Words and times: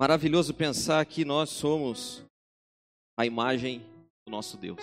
Maravilhoso 0.00 0.52
pensar 0.52 1.06
que 1.06 1.24
nós 1.24 1.50
somos 1.50 2.24
a 3.16 3.24
imagem 3.24 3.78
do 4.26 4.30
nosso 4.30 4.56
Deus. 4.56 4.82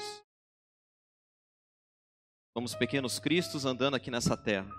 Somos 2.56 2.74
pequenos 2.76 3.20
cristos 3.20 3.66
andando 3.66 3.96
aqui 3.96 4.10
nessa 4.10 4.38
terra. 4.38 4.70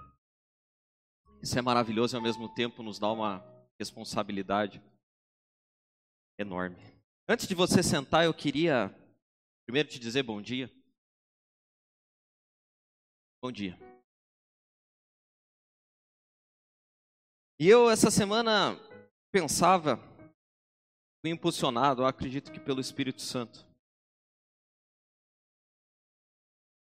Isso 1.42 1.58
é 1.58 1.62
maravilhoso 1.62 2.14
e 2.14 2.16
ao 2.16 2.22
mesmo 2.22 2.48
tempo 2.54 2.82
nos 2.82 2.98
dá 2.98 3.12
uma 3.12 3.44
responsabilidade 3.78 4.82
enorme. 6.38 6.76
Antes 7.28 7.46
de 7.46 7.54
você 7.54 7.82
sentar, 7.82 8.24
eu 8.24 8.32
queria 8.32 8.88
primeiro 9.66 9.88
te 9.88 9.98
dizer 9.98 10.22
bom 10.22 10.40
dia. 10.40 10.70
Bom 13.42 13.52
dia. 13.52 13.78
E 17.60 17.68
eu 17.68 17.90
essa 17.90 18.10
semana 18.10 18.76
pensava 19.30 20.11
fui 21.22 21.30
impulsionado, 21.30 22.04
acredito 22.04 22.50
que 22.50 22.58
pelo 22.58 22.80
Espírito 22.80 23.22
Santo. 23.22 23.64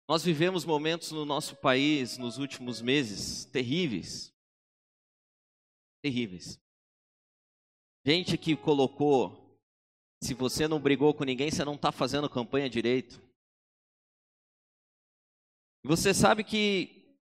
Nós 0.08 0.24
vivemos 0.24 0.66
momentos 0.66 1.12
no 1.12 1.26
nosso 1.26 1.58
país 1.58 2.18
nos 2.18 2.38
últimos 2.38 2.82
meses 2.82 3.46
terríveis. 3.46 4.34
Terríveis. 6.02 6.58
Gente 8.06 8.38
que 8.38 8.56
colocou: 8.56 9.60
se 10.24 10.34
você 10.34 10.68
não 10.68 10.80
brigou 10.80 11.14
com 11.14 11.26
ninguém, 11.26 11.52
você 11.52 11.66
não 11.66 11.76
está 11.76 11.92
fazendo 11.92 12.30
campanha 12.30 12.70
direito. 12.70 13.22
E 15.84 15.88
você 15.88 16.14
sabe 16.14 16.44
que, 16.44 17.18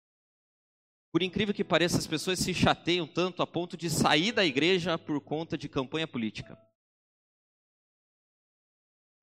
por 1.12 1.22
incrível 1.22 1.54
que 1.54 1.64
pareça, 1.64 2.00
as 2.00 2.08
pessoas 2.08 2.40
se 2.40 2.54
chateiam 2.54 3.08
tanto 3.08 3.42
a 3.44 3.48
ponto 3.48 3.78
de 3.78 3.90
sair 3.90 4.32
da 4.32 4.44
igreja 4.44 4.98
por 4.98 5.22
conta 5.22 5.58
de 5.58 5.70
campanha 5.70 6.08
política. 6.08 6.60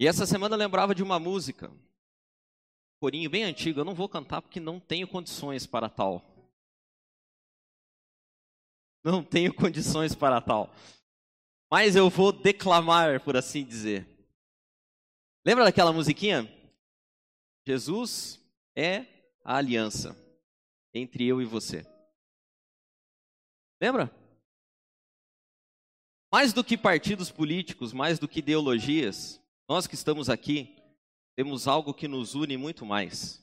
E 0.01 0.07
essa 0.07 0.25
semana 0.25 0.57
lembrava 0.57 0.95
de 0.95 1.03
uma 1.03 1.19
música, 1.21 1.71
corinho 2.99 3.29
bem 3.29 3.45
antigo, 3.45 3.81
eu 3.81 3.85
não 3.85 3.95
vou 3.95 4.09
cantar 4.09 4.41
porque 4.41 4.59
não 4.59 4.81
tenho 4.81 5.07
condições 5.07 5.67
para 5.67 5.91
tal. 5.91 6.25
Não 9.05 9.23
tenho 9.23 9.53
condições 9.53 10.15
para 10.15 10.41
tal. 10.41 10.75
Mas 11.71 11.97
eu 11.97 12.09
vou 12.09 12.33
declamar, 12.33 13.23
por 13.23 13.37
assim 13.37 13.63
dizer. 13.63 14.09
Lembra 15.45 15.65
daquela 15.65 15.93
musiquinha? 15.93 16.51
Jesus 17.67 18.41
é 18.75 19.05
a 19.45 19.57
aliança 19.57 20.17
entre 20.95 21.27
eu 21.27 21.43
e 21.43 21.45
você. 21.45 21.87
Lembra? 23.79 24.11
Mais 26.33 26.55
do 26.55 26.65
que 26.65 26.79
partidos 26.79 27.31
políticos, 27.31 27.93
mais 27.93 28.19
do 28.19 28.27
que 28.27 28.39
ideologias, 28.39 29.41
nós 29.71 29.87
que 29.87 29.95
estamos 29.95 30.29
aqui, 30.29 30.77
temos 31.37 31.69
algo 31.69 31.95
que 31.95 32.09
nos 32.09 32.35
une 32.35 32.57
muito 32.57 32.85
mais. 32.85 33.41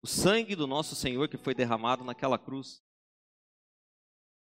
O 0.00 0.06
sangue 0.06 0.54
do 0.54 0.68
nosso 0.68 0.94
Senhor 0.94 1.28
que 1.28 1.36
foi 1.36 1.52
derramado 1.52 2.04
naquela 2.04 2.38
cruz. 2.38 2.80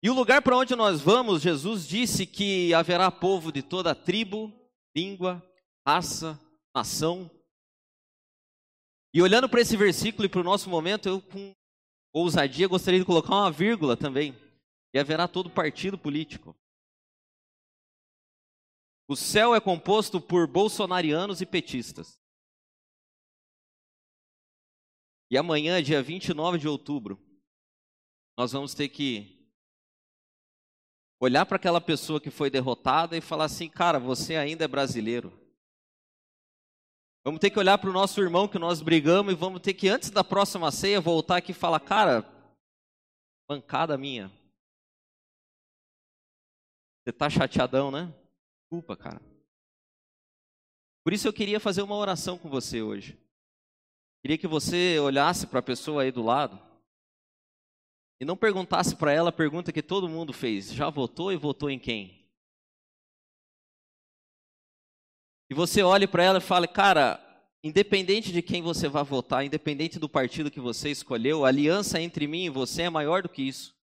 E 0.03 0.11
o 0.11 0.13
lugar 0.13 0.43
para 0.43 0.57
onde 0.57 0.75
nós 0.75 1.01
vamos, 1.01 1.41
Jesus 1.41 1.87
disse 1.87 2.27
que 2.27 2.75
haverá 2.75 3.13
povo 3.13 3.53
de 3.53 3.63
toda 3.63 3.95
tribo, 3.95 4.53
língua, 4.93 5.41
raça, 5.87 6.37
nação. 6.75 7.31
E 9.15 9.23
olhando 9.23 9.49
para 9.49 9.61
esse 9.61 9.77
versículo 9.77 10.27
e 10.27 10.29
para 10.29 10.41
o 10.41 10.45
nosso 10.45 10.69
momento, 10.69 11.09
eu 11.09 11.23
com 11.23 11.55
ousadia 12.13 12.67
gostaria 12.67 12.99
de 12.99 13.07
colocar 13.07 13.37
uma 13.37 13.53
vírgula 13.53 13.97
também. 13.97 14.37
E 14.93 14.99
haverá 14.99 15.29
todo 15.29 15.49
partido 15.49 15.97
político. 15.97 16.57
O 19.09 19.17
céu 19.17 19.55
é 19.55 19.61
composto 19.61 20.21
por 20.21 20.47
bolsonarianos 20.47 21.41
e 21.41 21.47
petistas. 21.47 22.21
E 25.31 25.37
amanhã, 25.37 25.83
dia 25.83 26.03
29 26.03 26.59
de 26.59 26.69
outubro, 26.69 27.19
nós 28.37 28.53
vamos 28.53 28.75
ter 28.75 28.89
que 28.89 29.43
olhar 31.19 31.47
para 31.47 31.57
aquela 31.57 31.81
pessoa 31.81 32.21
que 32.21 32.31
foi 32.31 32.51
derrotada 32.51 33.17
e 33.17 33.21
falar 33.21 33.45
assim: 33.45 33.69
cara, 33.69 33.99
você 33.99 34.37
ainda 34.37 34.65
é 34.65 34.69
brasileiro. 34.69 35.33
Vamos 37.25 37.41
ter 37.41 37.51
que 37.51 37.59
olhar 37.59 37.79
para 37.79 37.89
o 37.89 37.93
nosso 37.93 38.21
irmão 38.21 38.49
que 38.49 38.59
nós 38.59 38.83
brigamos 38.83 39.33
e 39.33 39.37
vamos 39.37 39.61
ter 39.61 39.75
que, 39.75 39.89
antes 39.89 40.11
da 40.11 40.25
próxima 40.25 40.71
ceia, 40.71 41.01
voltar 41.01 41.39
aqui 41.39 41.53
e 41.53 41.55
falar: 41.55 41.81
cara, 41.81 42.23
bancada 43.49 43.97
minha. 43.97 44.29
Você 47.03 47.11
está 47.11 47.31
chateadão, 47.31 47.91
né? 47.91 48.13
Desculpa, 48.73 48.97
cara. 48.97 49.21
Por 51.05 51.13
isso 51.13 51.29
eu 51.29 51.33
queria 51.33 51.61
fazer 51.61 51.83
uma 51.83 51.95
oração 51.95 52.39
com 52.39 52.49
você 52.49 52.81
hoje. 52.81 53.21
Queria 54.23 54.39
que 54.39 54.47
você 54.47 54.99
olhasse 54.99 55.47
para 55.47 55.59
a 55.59 55.63
pessoa 55.63 56.05
aí 56.05 56.11
do 56.11 56.23
lado 56.23 56.59
e 58.19 58.25
não 58.25 58.35
perguntasse 58.35 58.97
para 58.97 59.13
ela 59.13 59.29
a 59.29 59.33
pergunta 59.33 59.75
que 59.75 59.83
todo 59.83 60.09
mundo 60.09 60.33
fez: 60.33 60.73
já 60.73 60.89
votou 60.89 61.31
e 61.31 61.37
votou 61.37 61.69
em 61.69 61.79
quem? 61.79 62.27
E 65.51 65.55
você 65.55 65.83
olhe 65.83 66.07
para 66.07 66.25
ela 66.25 66.39
e 66.39 66.41
fale: 66.41 66.67
cara, 66.67 67.21
independente 67.63 68.33
de 68.33 68.41
quem 68.41 68.63
você 68.63 68.89
vai 68.89 69.05
votar, 69.05 69.45
independente 69.45 69.99
do 69.99 70.09
partido 70.09 70.51
que 70.51 70.61
você 70.61 70.91
escolheu, 70.91 71.45
a 71.45 71.49
aliança 71.49 72.01
entre 72.01 72.27
mim 72.27 72.47
e 72.47 72.51
você 72.51 72.85
é 72.85 72.89
maior 72.89 73.23
do 73.23 73.29
que 73.29 73.43
isso. 73.43 73.77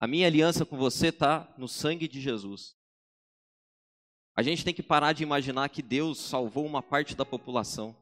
A 0.00 0.08
minha 0.08 0.26
aliança 0.26 0.66
com 0.66 0.76
você 0.76 1.10
está 1.10 1.54
no 1.56 1.68
sangue 1.68 2.08
de 2.08 2.20
Jesus. 2.20 2.77
A 4.38 4.42
gente 4.44 4.64
tem 4.64 4.72
que 4.72 4.84
parar 4.84 5.14
de 5.14 5.24
imaginar 5.24 5.68
que 5.68 5.82
Deus 5.82 6.16
salvou 6.16 6.64
uma 6.64 6.80
parte 6.80 7.12
da 7.12 7.24
população. 7.24 7.96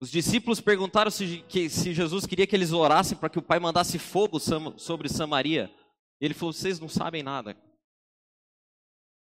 Os 0.00 0.10
discípulos 0.10 0.62
perguntaram 0.62 1.10
se, 1.10 1.44
que, 1.46 1.68
se 1.68 1.92
Jesus 1.92 2.24
queria 2.24 2.46
que 2.46 2.56
eles 2.56 2.72
orassem 2.72 3.18
para 3.18 3.28
que 3.28 3.38
o 3.38 3.42
Pai 3.42 3.58
mandasse 3.58 3.98
fogo 3.98 4.40
sobre 4.78 5.10
Samaria. 5.10 5.70
Ele 6.18 6.32
falou: 6.32 6.54
Vocês 6.54 6.80
não 6.80 6.88
sabem 6.88 7.22
nada. 7.22 7.54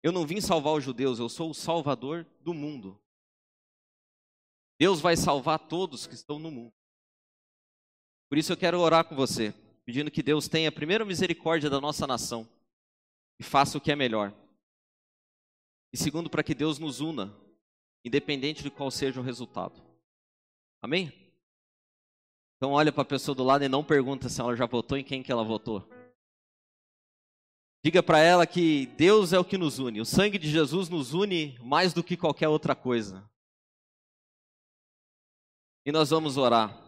Eu 0.01 0.11
não 0.11 0.25
vim 0.25 0.41
salvar 0.41 0.73
os 0.73 0.83
judeus, 0.83 1.19
eu 1.19 1.29
sou 1.29 1.51
o 1.51 1.53
salvador 1.53 2.25
do 2.39 2.55
mundo. 2.55 2.99
Deus 4.79 4.99
vai 4.99 5.16
salvar 5.16 5.59
todos 5.59 6.07
que 6.07 6.16
estão 6.16 6.39
no 6.39 6.49
mundo. 6.49 6.73
Por 8.28 8.39
isso 8.39 8.51
eu 8.51 8.57
quero 8.57 8.79
orar 8.79 9.05
com 9.05 9.16
você, 9.16 9.53
pedindo 9.85 10.09
que 10.09 10.23
Deus 10.23 10.47
tenha 10.47 10.72
primeiro 10.72 11.05
misericórdia 11.05 11.69
da 11.69 11.79
nossa 11.79 12.07
nação 12.07 12.49
e 13.39 13.43
faça 13.43 13.78
o 13.78 13.81
que 13.81 13.91
é 13.91 13.95
melhor. 13.95 14.33
E 15.94 15.97
segundo, 15.97 16.29
para 16.29 16.44
que 16.44 16.56
Deus 16.56 16.79
nos 16.79 17.00
una, 17.00 17.35
independente 18.03 18.63
de 18.63 18.72
qual 18.72 18.90
seja 18.90 19.19
o 19.19 19.24
resultado. 19.24 19.81
Amém? 20.81 21.12
Então 22.57 22.72
olha 22.72 22.91
para 22.91 23.02
a 23.02 23.06
pessoa 23.06 23.35
do 23.35 23.44
lado 23.44 23.63
e 23.63 23.69
não 23.69 23.84
pergunta 23.84 24.29
se 24.29 24.40
ela 24.40 24.56
já 24.56 24.66
votou 24.66 24.97
em 24.97 25.03
quem 25.03 25.24
que 25.24 25.31
ela 25.31 25.44
votou. 25.44 25.88
Diga 27.84 28.03
para 28.03 28.19
ela 28.19 28.46
que 28.46 28.85
Deus 28.97 29.34
é 29.34 29.40
o 29.40 29.46
que 29.46 29.57
nos 29.57 29.79
une. 29.79 30.00
O 30.00 30.06
sangue 30.06 30.38
de 30.38 30.50
Jesus 30.50 30.88
nos 30.88 31.13
une 31.13 31.57
mais 31.59 31.94
do 31.94 32.03
que 32.03 32.16
qualquer 32.16 32.47
outra 32.47 32.75
coisa. 32.75 33.28
E 35.84 35.91
nós 35.91 36.12
vamos 36.12 36.38
orar. 36.38 36.79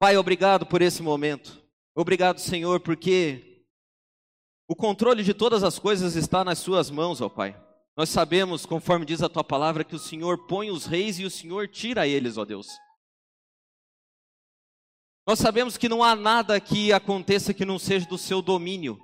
Pai, 0.00 0.16
obrigado 0.16 0.66
por 0.66 0.82
esse 0.82 1.00
momento. 1.00 1.62
Obrigado, 1.94 2.40
Senhor, 2.40 2.80
porque 2.80 3.64
o 4.66 4.74
controle 4.74 5.22
de 5.22 5.32
todas 5.32 5.62
as 5.62 5.78
coisas 5.78 6.16
está 6.16 6.42
nas 6.42 6.58
Suas 6.58 6.90
mãos, 6.90 7.20
ó 7.20 7.28
Pai. 7.28 7.56
Nós 7.96 8.08
sabemos, 8.08 8.64
conforme 8.64 9.04
diz 9.04 9.22
a 9.22 9.28
tua 9.28 9.44
palavra, 9.44 9.84
que 9.84 9.94
o 9.94 9.98
Senhor 9.98 10.46
põe 10.46 10.70
os 10.70 10.86
reis 10.86 11.18
e 11.18 11.24
o 11.24 11.30
Senhor 11.30 11.68
tira 11.68 12.06
eles, 12.06 12.38
ó 12.38 12.44
Deus. 12.44 12.66
Nós 15.26 15.38
sabemos 15.38 15.76
que 15.76 15.88
não 15.88 16.02
há 16.02 16.16
nada 16.16 16.58
que 16.58 16.92
aconteça 16.92 17.54
que 17.54 17.64
não 17.64 17.78
seja 17.78 18.06
do 18.06 18.18
seu 18.18 18.40
domínio 18.40 18.98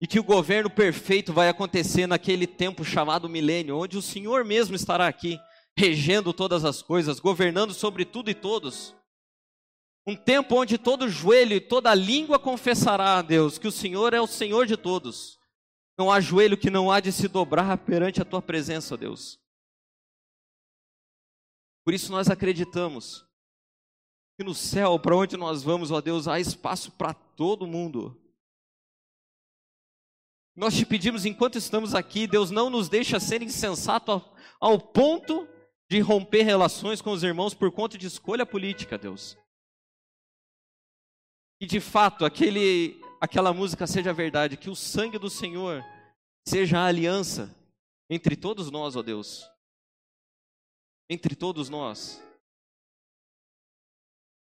e 0.00 0.06
que 0.06 0.18
o 0.18 0.24
governo 0.24 0.68
perfeito 0.68 1.32
vai 1.32 1.48
acontecer 1.48 2.06
naquele 2.06 2.46
tempo 2.46 2.84
chamado 2.84 3.28
milênio, 3.28 3.78
onde 3.78 3.96
o 3.96 4.02
Senhor 4.02 4.44
mesmo 4.44 4.76
estará 4.76 5.06
aqui, 5.06 5.38
regendo 5.76 6.32
todas 6.32 6.64
as 6.64 6.82
coisas, 6.82 7.20
governando 7.20 7.72
sobre 7.72 8.04
tudo 8.04 8.30
e 8.30 8.34
todos. 8.34 8.94
Um 10.06 10.14
tempo 10.14 10.60
onde 10.60 10.76
todo 10.76 11.08
joelho 11.08 11.54
e 11.54 11.60
toda 11.60 11.94
língua 11.94 12.38
confessará 12.38 13.18
a 13.18 13.22
Deus 13.22 13.56
que 13.56 13.66
o 13.66 13.72
Senhor 13.72 14.12
é 14.12 14.20
o 14.20 14.26
Senhor 14.26 14.66
de 14.66 14.76
todos. 14.76 15.38
Não 15.98 16.10
há 16.10 16.20
joelho 16.20 16.58
que 16.58 16.70
não 16.70 16.90
há 16.90 17.00
de 17.00 17.10
se 17.10 17.26
dobrar 17.26 17.76
perante 17.78 18.20
a 18.20 18.24
tua 18.24 18.42
presença, 18.42 18.96
Deus. 18.96 19.40
Por 21.84 21.94
isso 21.94 22.10
nós 22.10 22.28
acreditamos 22.28 23.24
que 24.36 24.44
no 24.44 24.54
céu, 24.54 24.98
para 24.98 25.16
onde 25.16 25.36
nós 25.36 25.62
vamos, 25.62 25.90
ó 25.90 26.00
Deus, 26.00 26.28
há 26.28 26.38
espaço 26.38 26.92
para 26.92 27.14
todo 27.14 27.66
mundo. 27.66 28.20
Nós 30.54 30.74
te 30.74 30.84
pedimos, 30.84 31.24
enquanto 31.24 31.56
estamos 31.56 31.94
aqui, 31.94 32.26
Deus 32.26 32.50
não 32.50 32.68
nos 32.68 32.88
deixa 32.88 33.20
ser 33.20 33.40
insensato 33.42 34.22
ao 34.60 34.78
ponto 34.78 35.48
de 35.88 36.00
romper 36.00 36.42
relações 36.42 37.00
com 37.00 37.12
os 37.12 37.22
irmãos 37.22 37.54
por 37.54 37.70
conta 37.70 37.96
de 37.96 38.06
escolha 38.06 38.44
política, 38.44 38.98
Deus. 38.98 39.38
E 41.60 41.66
de 41.66 41.80
fato, 41.80 42.24
aquele 42.24 43.00
aquela 43.20 43.52
música 43.52 43.86
seja 43.86 44.12
verdade, 44.12 44.56
que 44.56 44.70
o 44.70 44.76
sangue 44.76 45.18
do 45.18 45.30
Senhor 45.30 45.84
seja 46.46 46.78
a 46.78 46.86
aliança 46.86 47.54
entre 48.08 48.36
todos 48.36 48.70
nós, 48.70 48.96
ó 48.96 49.02
Deus. 49.02 49.48
Entre 51.08 51.34
todos 51.34 51.68
nós. 51.68 52.22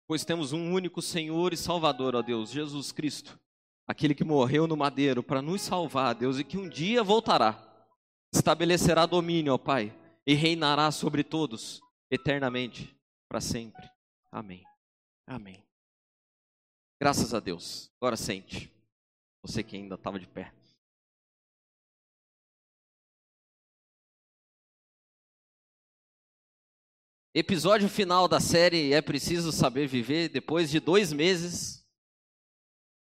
Pois 0.06 0.24
temos 0.24 0.52
um 0.52 0.72
único 0.72 1.00
Senhor 1.00 1.52
e 1.52 1.56
Salvador, 1.56 2.14
ó 2.14 2.22
Deus, 2.22 2.50
Jesus 2.50 2.92
Cristo, 2.92 3.38
aquele 3.86 4.14
que 4.14 4.24
morreu 4.24 4.66
no 4.66 4.76
madeiro 4.76 5.22
para 5.22 5.40
nos 5.40 5.62
salvar, 5.62 6.14
Deus, 6.14 6.38
e 6.38 6.44
que 6.44 6.58
um 6.58 6.68
dia 6.68 7.02
voltará, 7.02 7.88
estabelecerá 8.32 9.06
domínio, 9.06 9.54
ó 9.54 9.58
Pai, 9.58 9.96
e 10.26 10.34
reinará 10.34 10.90
sobre 10.90 11.24
todos 11.24 11.80
eternamente, 12.10 12.94
para 13.28 13.40
sempre. 13.40 13.88
Amém. 14.30 14.62
Amém. 15.26 15.63
Graças 17.04 17.34
a 17.34 17.38
Deus. 17.38 17.92
Agora 18.00 18.16
sente. 18.16 18.72
Você 19.42 19.62
que 19.62 19.76
ainda 19.76 19.94
estava 19.94 20.18
de 20.18 20.26
pé. 20.26 20.54
Episódio 27.34 27.90
final 27.90 28.26
da 28.26 28.40
série 28.40 28.94
É 28.94 29.02
Preciso 29.02 29.52
Saber 29.52 29.86
Viver. 29.86 30.30
Depois 30.30 30.70
de 30.70 30.80
dois 30.80 31.12
meses, 31.12 31.86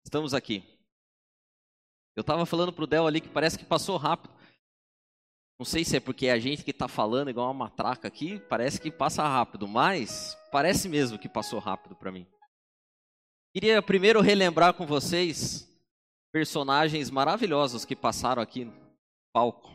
estamos 0.04 0.34
aqui. 0.34 0.64
Eu 2.16 2.22
estava 2.22 2.44
falando 2.48 2.74
para 2.74 2.84
o 2.84 2.88
Del 2.88 3.06
ali 3.06 3.22
que 3.22 3.30
parece 3.30 3.56
que 3.56 3.66
passou 3.66 3.98
rápido. 3.98 4.34
Não 5.60 5.66
sei 5.66 5.86
se 5.86 5.98
é 5.98 6.00
porque 6.00 6.26
é 6.26 6.32
a 6.32 6.40
gente 6.40 6.64
que 6.64 6.72
está 6.72 6.88
falando 6.88 7.30
igual 7.30 7.52
uma 7.52 7.66
matraca 7.66 8.08
aqui, 8.08 8.40
parece 8.50 8.82
que 8.82 8.90
passa 8.90 9.22
rápido, 9.22 9.68
mas 9.68 10.36
parece 10.52 10.90
mesmo 10.90 11.20
que 11.20 11.30
passou 11.30 11.60
rápido 11.60 11.96
para 11.96 12.12
mim. 12.12 12.26
Queria 13.54 13.82
primeiro 13.82 14.22
relembrar 14.22 14.74
com 14.74 14.86
vocês 14.86 15.68
personagens 16.32 17.10
maravilhosos 17.10 17.84
que 17.84 17.96
passaram 17.98 18.42
aqui 18.42 18.64
no 18.64 18.74
palco. 19.34 19.70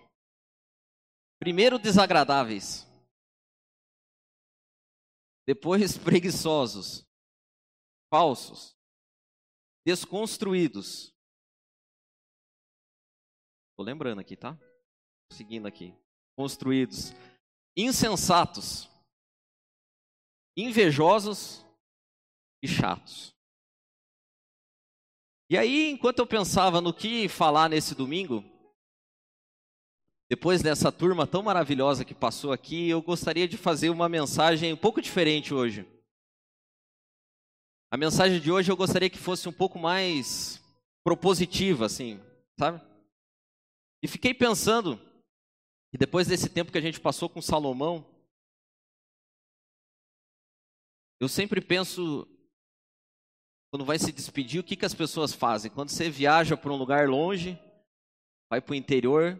Primeiro, 1.38 1.78
desagradáveis 1.78 2.86
depois 5.46 5.96
preguiçosos, 6.02 7.06
falsos, 8.10 8.74
desconstruídos. 9.86 11.14
Estou 13.70 13.84
lembrando 13.84 14.20
aqui, 14.20 14.36
tá? 14.36 14.58
Seguindo 15.30 15.66
aqui. 15.66 15.94
Construídos, 16.34 17.12
insensatos, 17.76 18.88
invejosos 20.56 21.62
e 22.62 22.68
chatos. 22.68 23.35
E 25.48 25.56
aí, 25.56 25.90
enquanto 25.90 26.18
eu 26.18 26.26
pensava 26.26 26.80
no 26.80 26.92
que 26.92 27.28
falar 27.28 27.68
nesse 27.68 27.94
domingo, 27.94 28.44
depois 30.28 30.60
dessa 30.60 30.90
turma 30.90 31.26
tão 31.26 31.42
maravilhosa 31.42 32.04
que 32.04 32.14
passou 32.14 32.52
aqui, 32.52 32.88
eu 32.88 33.00
gostaria 33.00 33.46
de 33.46 33.56
fazer 33.56 33.90
uma 33.90 34.08
mensagem 34.08 34.72
um 34.72 34.76
pouco 34.76 35.00
diferente 35.00 35.54
hoje. 35.54 35.86
A 37.92 37.96
mensagem 37.96 38.40
de 38.40 38.50
hoje 38.50 38.70
eu 38.70 38.76
gostaria 38.76 39.08
que 39.08 39.18
fosse 39.18 39.48
um 39.48 39.52
pouco 39.52 39.78
mais 39.78 40.60
propositiva, 41.04 41.86
assim, 41.86 42.20
sabe? 42.58 42.84
E 44.02 44.08
fiquei 44.08 44.34
pensando 44.34 44.96
que 45.92 45.96
depois 45.96 46.26
desse 46.26 46.48
tempo 46.48 46.72
que 46.72 46.78
a 46.78 46.82
gente 46.82 46.98
passou 47.00 47.28
com 47.28 47.40
Salomão, 47.40 48.04
eu 51.20 51.28
sempre 51.28 51.60
penso, 51.60 52.26
quando 53.76 53.84
vai 53.84 53.98
se 53.98 54.10
despedir, 54.10 54.58
o 54.58 54.64
que, 54.64 54.74
que 54.74 54.86
as 54.86 54.94
pessoas 54.94 55.34
fazem? 55.34 55.70
Quando 55.70 55.90
você 55.90 56.08
viaja 56.08 56.56
para 56.56 56.72
um 56.72 56.76
lugar 56.76 57.06
longe, 57.06 57.58
vai 58.48 58.58
para 58.58 58.72
o 58.72 58.74
interior, 58.74 59.38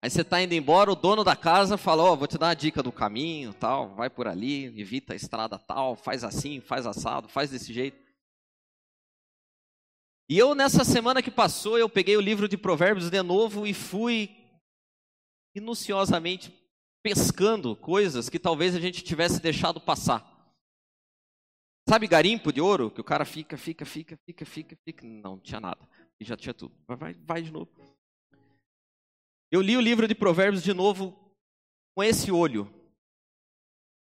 Aí 0.00 0.10
você 0.10 0.20
está 0.20 0.40
indo 0.40 0.52
embora, 0.52 0.92
o 0.92 0.94
dono 0.94 1.24
da 1.24 1.34
casa 1.34 1.78
fala, 1.78 2.02
ó, 2.02 2.12
oh, 2.12 2.16
vou 2.16 2.28
te 2.28 2.36
dar 2.36 2.48
uma 2.48 2.54
dica 2.54 2.82
do 2.82 2.92
caminho, 2.92 3.54
tal, 3.54 3.94
vai 3.94 4.10
por 4.10 4.28
ali, 4.28 4.66
evita 4.78 5.14
a 5.14 5.16
estrada 5.16 5.58
tal, 5.58 5.96
faz 5.96 6.22
assim, 6.22 6.60
faz 6.60 6.86
assado, 6.86 7.26
faz 7.26 7.50
desse 7.50 7.72
jeito. 7.72 7.98
E 10.28 10.38
eu 10.38 10.54
nessa 10.54 10.84
semana 10.84 11.22
que 11.22 11.30
passou, 11.30 11.78
eu 11.78 11.88
peguei 11.88 12.18
o 12.18 12.20
livro 12.20 12.46
de 12.46 12.58
Provérbios 12.58 13.08
de 13.08 13.22
novo 13.22 13.66
e 13.66 13.72
fui 13.72 14.36
minuciosamente 15.56 16.52
pescando 17.02 17.74
coisas 17.74 18.28
que 18.28 18.38
talvez 18.38 18.76
a 18.76 18.80
gente 18.80 19.02
tivesse 19.02 19.40
deixado 19.40 19.80
passar. 19.80 20.33
Sabe 21.88 22.06
garimpo 22.06 22.52
de 22.52 22.60
ouro? 22.60 22.90
Que 22.90 23.00
o 23.00 23.04
cara 23.04 23.24
fica, 23.24 23.56
fica, 23.58 23.84
fica, 23.84 24.16
fica, 24.26 24.44
fica, 24.46 24.76
fica. 24.84 25.06
Não, 25.06 25.32
não 25.32 25.40
tinha 25.40 25.60
nada. 25.60 25.86
E 26.18 26.24
já 26.24 26.36
tinha 26.36 26.54
tudo. 26.54 26.74
Vai, 26.86 26.96
vai, 26.96 27.14
vai 27.14 27.42
de 27.42 27.50
novo. 27.50 27.70
Eu 29.50 29.60
li 29.60 29.76
o 29.76 29.80
livro 29.80 30.08
de 30.08 30.14
Provérbios 30.14 30.62
de 30.62 30.72
novo 30.72 31.16
com 31.94 32.02
esse 32.02 32.32
olho 32.32 32.68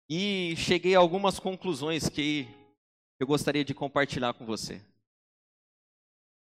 e 0.08 0.54
cheguei 0.56 0.94
a 0.94 0.98
algumas 0.98 1.38
conclusões 1.38 2.08
que 2.08 2.48
eu 3.20 3.26
gostaria 3.26 3.64
de 3.64 3.74
compartilhar 3.74 4.34
com 4.34 4.46
você. 4.46 4.82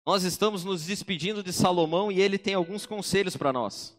Nós 0.06 0.24
estamos 0.24 0.64
nos 0.64 0.86
despedindo 0.86 1.44
de 1.44 1.52
Salomão 1.52 2.12
e 2.12 2.22
ele 2.22 2.38
tem 2.38 2.54
alguns 2.54 2.86
conselhos 2.86 3.36
para 3.36 3.52
nós. 3.52 3.98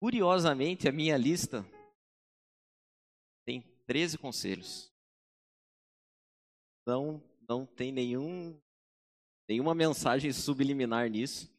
Curiosamente, 0.00 0.88
a 0.88 0.92
minha 0.92 1.16
lista 1.16 1.66
13 3.86 4.18
conselhos. 4.18 4.92
Não, 6.86 7.22
não 7.48 7.64
tem 7.64 7.90
nenhum, 7.90 8.60
nenhuma 9.48 9.74
mensagem 9.74 10.32
subliminar 10.32 11.08
nisso. 11.08 11.50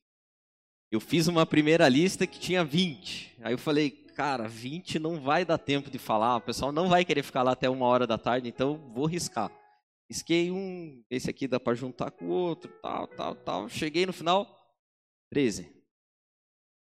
Eu 0.92 1.00
fiz 1.02 1.28
uma 1.28 1.46
primeira 1.46 1.90
lista 1.90 2.26
que 2.26 2.40
tinha 2.40 2.64
20. 2.64 3.36
Aí 3.42 3.54
eu 3.54 3.58
falei, 3.58 3.92
cara, 3.92 4.48
20 4.48 5.00
não 5.00 5.20
vai 5.20 5.44
dar 5.44 5.58
tempo 5.58 5.92
de 5.92 6.00
falar, 6.00 6.38
o 6.38 6.42
pessoal 6.42 6.72
não 6.72 6.88
vai 6.88 7.04
querer 7.04 7.24
ficar 7.24 7.44
lá 7.44 7.52
até 7.52 7.70
uma 7.70 7.86
hora 7.86 8.08
da 8.08 8.18
tarde, 8.18 8.48
então 8.48 8.92
vou 8.94 9.06
riscar. 9.06 9.52
Risquei 10.10 10.50
um, 10.50 11.04
esse 11.10 11.30
aqui 11.30 11.48
dá 11.48 11.60
para 11.60 11.76
juntar 11.76 12.12
com 12.12 12.26
o 12.26 12.30
outro, 12.30 12.72
tal, 12.82 13.08
tal, 13.08 13.36
tal. 13.36 13.70
Cheguei 13.70 14.06
no 14.06 14.14
final, 14.14 14.48
13. 15.30 15.76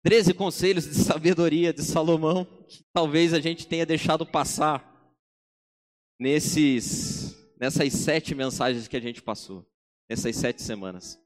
13 0.04 0.34
conselhos 0.34 0.84
de 0.84 0.94
sabedoria 0.94 1.72
de 1.72 1.82
Salomão 1.82 2.44
que 2.68 2.84
talvez 2.92 3.34
a 3.34 3.40
gente 3.40 3.66
tenha 3.66 3.84
deixado 3.84 4.24
passar 4.24 4.95
nesses, 6.18 7.34
nessas 7.58 7.92
sete 7.92 8.34
mensagens 8.34 8.88
que 8.88 8.96
a 8.96 9.00
gente 9.00 9.22
passou, 9.22 9.64
nessas 10.08 10.36
sete 10.36 10.62
semanas. 10.62 11.20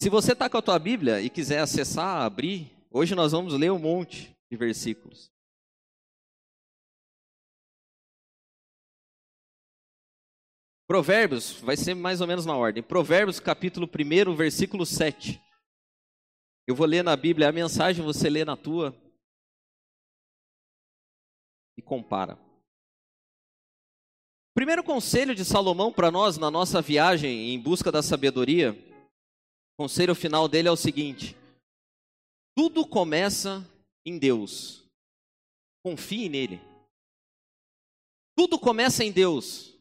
Se 0.00 0.08
você 0.08 0.32
está 0.32 0.48
com 0.48 0.58
a 0.58 0.62
tua 0.62 0.78
Bíblia 0.78 1.20
e 1.20 1.28
quiser 1.28 1.58
acessar, 1.58 2.22
abrir, 2.22 2.70
hoje 2.90 3.14
nós 3.14 3.32
vamos 3.32 3.52
ler 3.54 3.72
um 3.72 3.78
monte 3.78 4.36
de 4.50 4.56
versículos. 4.56 5.32
Provérbios, 10.86 11.60
vai 11.60 11.76
ser 11.76 11.94
mais 11.94 12.20
ou 12.22 12.26
menos 12.26 12.46
na 12.46 12.56
ordem. 12.56 12.82
Provérbios, 12.82 13.38
capítulo 13.38 13.86
1, 13.86 14.34
versículo 14.34 14.86
7. 14.86 15.38
Eu 16.66 16.74
vou 16.74 16.86
ler 16.86 17.02
na 17.02 17.14
Bíblia 17.14 17.48
a 17.48 17.52
mensagem, 17.52 18.04
você 18.04 18.30
lê 18.30 18.44
na 18.44 18.56
tua 18.56 18.96
e 21.76 21.82
compara. 21.82 22.38
Primeiro 24.58 24.82
conselho 24.82 25.36
de 25.36 25.44
Salomão 25.44 25.92
para 25.92 26.10
nós 26.10 26.36
na 26.36 26.50
nossa 26.50 26.82
viagem 26.82 27.54
em 27.54 27.60
busca 27.60 27.92
da 27.92 28.02
sabedoria 28.02 28.72
o 28.72 29.84
conselho 29.84 30.16
final 30.16 30.48
dele 30.48 30.66
é 30.66 30.70
o 30.72 30.76
seguinte: 30.76 31.36
tudo 32.56 32.84
começa 32.84 33.64
em 34.04 34.18
Deus. 34.18 34.82
Confie 35.80 36.28
nele. 36.28 36.60
Tudo 38.36 38.58
começa 38.58 39.04
em 39.04 39.12
Deus. 39.12 39.78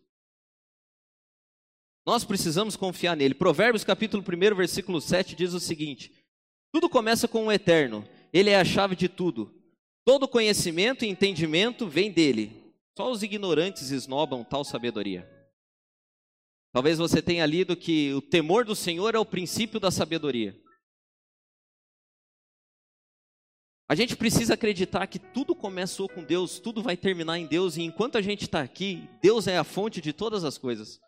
Nós 2.06 2.24
precisamos 2.24 2.76
confiar 2.76 3.18
nele. 3.18 3.34
Provérbios 3.34 3.84
capítulo 3.84 4.22
1, 4.22 4.56
versículo 4.56 5.02
7 5.02 5.36
diz 5.36 5.56
o 5.56 5.60
seguinte: 5.60 6.14
Tudo 6.72 6.88
começa 6.88 7.28
com 7.28 7.48
o 7.48 7.52
eterno. 7.52 8.08
Ele 8.32 8.52
é 8.52 8.60
a 8.60 8.64
chave 8.64 8.96
de 8.96 9.10
tudo. 9.10 9.52
Todo 10.06 10.28
conhecimento 10.28 11.04
e 11.04 11.10
entendimento 11.10 11.88
vem 11.88 12.12
dele. 12.12 12.67
Só 12.98 13.12
os 13.12 13.22
ignorantes 13.22 13.92
esnobam 13.92 14.44
tal 14.44 14.64
sabedoria. 14.64 15.30
Talvez 16.74 16.98
você 16.98 17.22
tenha 17.22 17.46
lido 17.46 17.78
que 17.78 18.12
o 18.16 18.24
temor 18.24 18.66
do 18.66 18.76
Senhor 18.76 19.14
é 19.14 19.20
o 19.20 19.26
princípio 19.26 19.80
da 19.80 19.92
sabedoria. 19.92 20.60
A 23.88 23.94
gente 23.94 24.18
precisa 24.18 24.56
acreditar 24.56 25.06
que 25.06 25.20
tudo 25.20 25.54
começou 25.54 26.10
com 26.10 26.24
Deus, 26.24 26.58
tudo 26.58 26.82
vai 26.82 26.98
terminar 26.98 27.38
em 27.38 27.46
Deus, 27.46 27.78
e 27.78 27.84
enquanto 27.84 28.18
a 28.18 28.22
gente 28.22 28.46
está 28.46 28.62
aqui, 28.64 29.08
Deus 29.22 29.46
é 29.46 29.60
a 29.60 29.64
fonte 29.64 30.02
de 30.02 30.12
todas 30.12 30.44
as 30.44 30.58
coisas. 30.58 31.00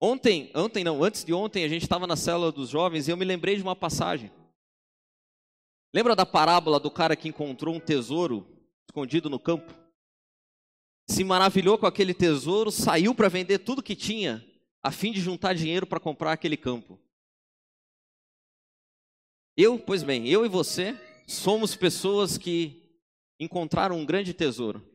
Ontem, 0.00 0.50
ontem 0.52 0.82
não, 0.82 1.04
antes 1.04 1.24
de 1.24 1.32
ontem, 1.32 1.62
a 1.62 1.68
gente 1.68 1.82
estava 1.82 2.08
na 2.08 2.16
célula 2.16 2.50
dos 2.50 2.70
jovens 2.70 3.06
e 3.06 3.12
eu 3.12 3.16
me 3.16 3.24
lembrei 3.24 3.54
de 3.54 3.62
uma 3.62 3.76
passagem. 3.76 4.32
Lembra 5.94 6.16
da 6.16 6.26
parábola 6.26 6.80
do 6.80 6.90
cara 6.90 7.14
que 7.14 7.28
encontrou 7.28 7.72
um 7.72 7.80
tesouro 7.80 8.44
escondido 8.88 9.30
no 9.30 9.38
campo? 9.38 9.78
Se 11.10 11.24
maravilhou 11.24 11.76
com 11.76 11.86
aquele 11.86 12.14
tesouro, 12.14 12.70
saiu 12.70 13.14
para 13.14 13.28
vender 13.28 13.58
tudo 13.58 13.82
que 13.82 13.96
tinha, 13.96 14.44
a 14.82 14.90
fim 14.90 15.12
de 15.12 15.20
juntar 15.20 15.54
dinheiro 15.54 15.86
para 15.86 16.00
comprar 16.00 16.32
aquele 16.32 16.56
campo. 16.56 16.98
Eu, 19.56 19.78
pois 19.78 20.02
bem, 20.02 20.28
eu 20.28 20.46
e 20.46 20.48
você 20.48 20.98
somos 21.26 21.74
pessoas 21.76 22.38
que 22.38 22.98
encontraram 23.38 23.98
um 23.98 24.06
grande 24.06 24.32
tesouro. 24.32 24.86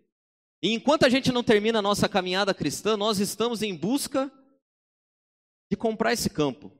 E 0.64 0.72
enquanto 0.72 1.06
a 1.06 1.10
gente 1.10 1.32
não 1.32 1.44
termina 1.44 1.80
a 1.80 1.82
nossa 1.82 2.10
caminhada 2.10 2.54
cristã, 2.54 2.96
nós 2.98 3.20
estamos 3.20 3.62
em 3.62 3.76
busca 3.76 4.32
de 5.70 5.78
comprar 5.78 6.14
esse 6.14 6.30
campo. 6.30 6.72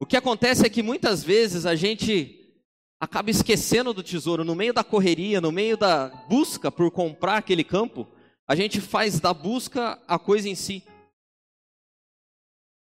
O 0.00 0.06
que 0.06 0.16
acontece 0.16 0.64
é 0.64 0.70
que 0.70 0.82
muitas 0.82 1.24
vezes 1.24 1.66
a 1.66 1.74
gente 1.74 2.37
acaba 3.00 3.30
esquecendo 3.30 3.94
do 3.94 4.02
tesouro, 4.02 4.44
no 4.44 4.54
meio 4.54 4.72
da 4.72 4.82
correria, 4.82 5.40
no 5.40 5.52
meio 5.52 5.76
da 5.76 6.08
busca 6.26 6.70
por 6.70 6.90
comprar 6.90 7.36
aquele 7.36 7.62
campo, 7.62 8.08
a 8.46 8.56
gente 8.56 8.80
faz 8.80 9.20
da 9.20 9.32
busca 9.32 10.02
a 10.06 10.18
coisa 10.18 10.48
em 10.48 10.54
si. 10.54 10.84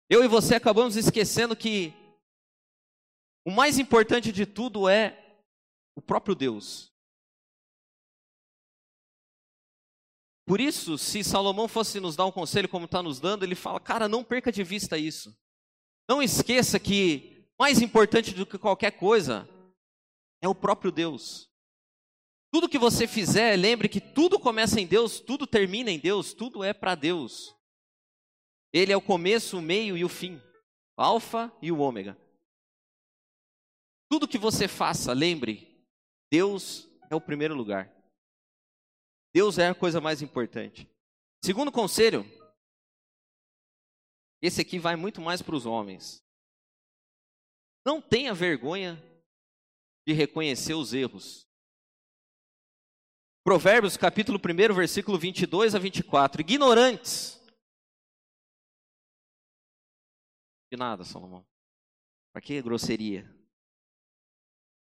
Eu 0.10 0.24
e 0.24 0.28
você 0.28 0.56
acabamos 0.56 0.96
esquecendo 0.96 1.56
que 1.56 1.94
o 3.44 3.52
mais 3.52 3.80
importante 3.80 4.32
de 4.32 4.46
tudo 4.46 4.88
é 4.88 5.40
o 5.96 6.02
próprio 6.02 6.36
Deus. 6.36 6.94
Por 10.46 10.62
isso, 10.62 10.96
se 10.98 11.24
Salomão 11.24 11.68
fosse 11.68 12.00
nos 12.00 12.16
dar 12.16 12.26
um 12.26 12.32
conselho 12.32 12.70
como 12.70 12.86
está 12.86 13.02
nos 13.02 13.20
dando, 13.20 13.44
ele 13.44 13.56
fala: 13.56 13.80
cara, 13.80 14.08
não 14.08 14.24
perca 14.24 14.52
de 14.52 14.64
vista 14.64 14.96
isso. 14.96 15.36
Não 16.08 16.22
esqueça 16.22 16.80
que 16.80 17.48
mais 17.60 17.82
importante 17.82 18.32
do 18.32 18.46
que 18.46 18.60
qualquer 18.60 18.92
coisa 18.92 19.50
é 20.46 20.50
o 20.50 20.56
próprio 20.56 20.92
Deus. 20.92 21.50
Tudo 22.52 22.70
que 22.70 22.78
você 22.78 23.08
fizer, 23.08 23.58
lembre 23.58 23.90
que 23.90 24.00
tudo 24.00 24.40
começa 24.40 24.80
em 24.80 24.88
Deus, 24.88 25.20
tudo 25.20 25.46
termina 25.46 25.92
em 25.92 26.00
Deus, 26.00 26.34
tudo 26.34 26.64
é 26.64 26.74
para 26.74 26.96
Deus. 26.96 27.56
Ele 28.72 28.94
é 28.94 28.98
o 28.98 29.02
começo, 29.02 29.58
o 29.58 29.62
meio 29.62 29.98
e 29.98 30.06
o 30.06 30.10
fim, 30.10 30.42
o 30.98 31.02
alfa 31.02 31.52
e 31.62 31.72
o 31.72 31.80
ômega. 31.80 32.18
Tudo 34.10 34.28
que 34.28 34.38
você 34.38 34.68
faça, 34.68 35.12
lembre, 35.12 35.84
Deus 36.32 36.88
é 37.10 37.16
o 37.16 37.22
primeiro 37.22 37.56
lugar. 37.56 37.92
Deus 39.34 39.58
é 39.58 39.68
a 39.68 39.75
coisa 39.75 40.00
mais 40.00 40.22
importante. 40.22 40.90
Segundo 41.44 41.72
conselho, 41.72 42.25
esse 44.42 44.62
aqui 44.62 44.80
vai 44.80 44.96
muito 44.96 45.20
mais 45.20 45.42
para 45.42 45.56
os 45.56 45.66
homens. 45.66 46.24
Não 47.86 48.02
tenha 48.02 48.34
vergonha 48.34 49.02
de 50.06 50.14
reconhecer 50.14 50.74
os 50.74 50.94
erros. 50.94 51.48
Provérbios 53.44 53.98
capítulo 53.98 54.40
1, 54.40 54.74
versículo 54.74 55.18
22 55.18 55.76
a 55.76 55.80
24. 55.80 56.42
Ignorantes. 56.42 57.40
De 60.72 60.78
nada, 60.78 61.04
Salomão. 61.04 61.46
Para 62.34 62.42
que 62.42 62.62
grosseria? 62.62 63.30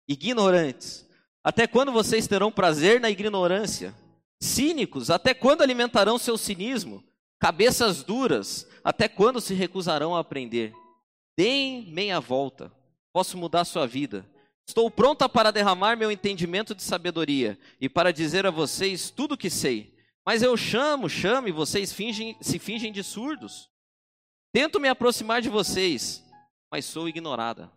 Ignorantes. 0.07 1.09
Até 1.43 1.67
quando 1.67 1.91
vocês 1.91 2.27
terão 2.27 2.51
prazer 2.51 3.01
na 3.01 3.09
ignorância? 3.09 3.95
Cínicos, 4.39 5.09
até 5.09 5.33
quando 5.33 5.61
alimentarão 5.61 6.17
seu 6.17 6.37
cinismo? 6.37 7.03
Cabeças 7.39 8.03
duras, 8.03 8.67
até 8.83 9.07
quando 9.07 9.41
se 9.41 9.53
recusarão 9.55 10.15
a 10.15 10.19
aprender? 10.19 10.73
Deem 11.35 11.91
meia 11.91 12.19
volta, 12.19 12.71
posso 13.11 13.37
mudar 13.37 13.65
sua 13.65 13.87
vida. 13.87 14.30
Estou 14.67 14.89
pronta 14.89 15.27
para 15.27 15.51
derramar 15.51 15.97
meu 15.97 16.11
entendimento 16.11 16.73
de 16.73 16.83
sabedoria 16.83 17.59
e 17.79 17.89
para 17.89 18.13
dizer 18.13 18.45
a 18.45 18.51
vocês 18.51 19.09
tudo 19.09 19.33
o 19.33 19.37
que 19.37 19.49
sei. 19.49 19.97
Mas 20.25 20.41
eu 20.41 20.55
chamo, 20.55 21.09
chamo 21.09 21.47
e 21.47 21.51
vocês 21.51 21.91
fingem, 21.91 22.37
se 22.41 22.59
fingem 22.59 22.91
de 22.91 23.03
surdos. 23.03 23.69
Tento 24.53 24.79
me 24.79 24.87
aproximar 24.87 25.41
de 25.41 25.49
vocês, 25.49 26.23
mas 26.71 26.85
sou 26.85 27.09
ignorada. 27.09 27.71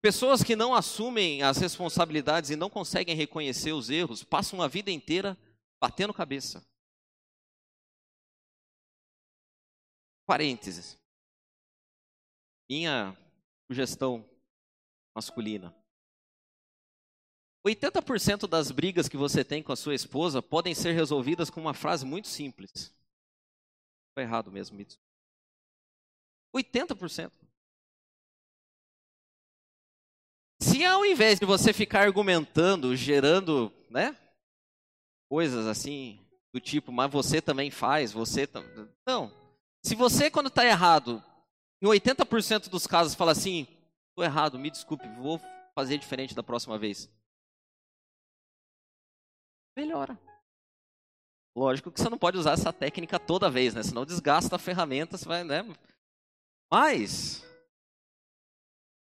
Pessoas 0.00 0.44
que 0.44 0.54
não 0.54 0.74
assumem 0.74 1.42
as 1.42 1.58
responsabilidades 1.58 2.50
e 2.50 2.56
não 2.56 2.70
conseguem 2.70 3.16
reconhecer 3.16 3.72
os 3.72 3.90
erros 3.90 4.22
passam 4.22 4.62
a 4.62 4.68
vida 4.68 4.90
inteira 4.90 5.36
batendo 5.80 6.14
cabeça. 6.14 6.64
Parênteses. 10.24 10.96
Minha 12.70 13.16
sugestão 13.70 14.28
masculina. 15.14 15.74
80% 17.66 18.48
das 18.48 18.70
brigas 18.70 19.08
que 19.08 19.16
você 19.16 19.44
tem 19.44 19.62
com 19.62 19.72
a 19.72 19.76
sua 19.76 19.94
esposa 19.94 20.40
podem 20.40 20.74
ser 20.74 20.92
resolvidas 20.92 21.50
com 21.50 21.60
uma 21.60 21.74
frase 21.74 22.06
muito 22.06 22.28
simples. 22.28 22.94
Foi 24.14 24.22
errado 24.22 24.50
mesmo, 24.50 24.76
Mitsu. 24.76 24.98
80%. 26.54 27.30
Se 30.60 30.84
ao 30.84 31.04
invés 31.04 31.38
de 31.38 31.46
você 31.46 31.72
ficar 31.72 32.02
argumentando, 32.02 32.96
gerando, 32.96 33.72
né, 33.90 34.16
coisas 35.28 35.66
assim 35.66 36.26
do 36.52 36.60
tipo, 36.60 36.90
mas 36.90 37.10
você 37.10 37.40
também 37.40 37.70
faz, 37.70 38.12
você 38.12 38.46
também. 38.46 38.88
Não. 39.06 39.32
Se 39.84 39.94
você 39.94 40.30
quando 40.30 40.48
está 40.48 40.64
errado, 40.64 41.22
em 41.80 41.86
80% 41.86 42.68
dos 42.68 42.86
casos 42.86 43.14
fala 43.14 43.32
assim, 43.32 43.66
estou 44.10 44.24
errado, 44.24 44.58
me 44.58 44.70
desculpe, 44.70 45.08
vou 45.16 45.40
fazer 45.74 45.98
diferente 45.98 46.34
da 46.34 46.42
próxima 46.42 46.78
vez. 46.78 47.10
Melhora. 49.76 50.18
Lógico 51.56 51.90
que 51.90 52.00
você 52.00 52.08
não 52.08 52.18
pode 52.18 52.36
usar 52.36 52.52
essa 52.52 52.72
técnica 52.72 53.18
toda 53.18 53.50
vez, 53.50 53.74
né? 53.74 53.82
Senão 53.82 54.04
desgasta 54.04 54.56
a 54.56 54.58
ferramenta, 54.58 55.16
você 55.16 55.24
vai, 55.24 55.44
né? 55.44 55.62
Mas 56.70 57.44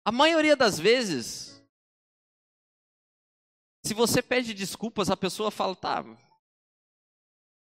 a 0.04 0.12
maioria 0.12 0.56
das 0.56 0.78
vezes 0.78 1.56
se 3.86 3.94
você 3.94 4.20
pede 4.20 4.52
desculpas, 4.52 5.10
a 5.10 5.16
pessoa 5.16 5.48
fala, 5.48 5.76
tá. 5.76 6.04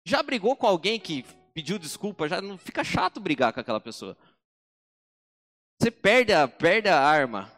Já 0.04 0.22
brigou 0.22 0.54
com 0.54 0.66
alguém 0.66 1.00
que 1.00 1.22
pediu 1.54 1.78
desculpa? 1.78 2.28
Já 2.28 2.42
não 2.42 2.58
fica 2.58 2.84
chato 2.84 3.18
brigar 3.18 3.54
com 3.54 3.60
aquela 3.60 3.80
pessoa. 3.80 4.16
Você 5.80 5.90
perde 5.90 6.32
a, 6.34 6.46
perde 6.46 6.90
a 6.90 7.00
arma. 7.00 7.50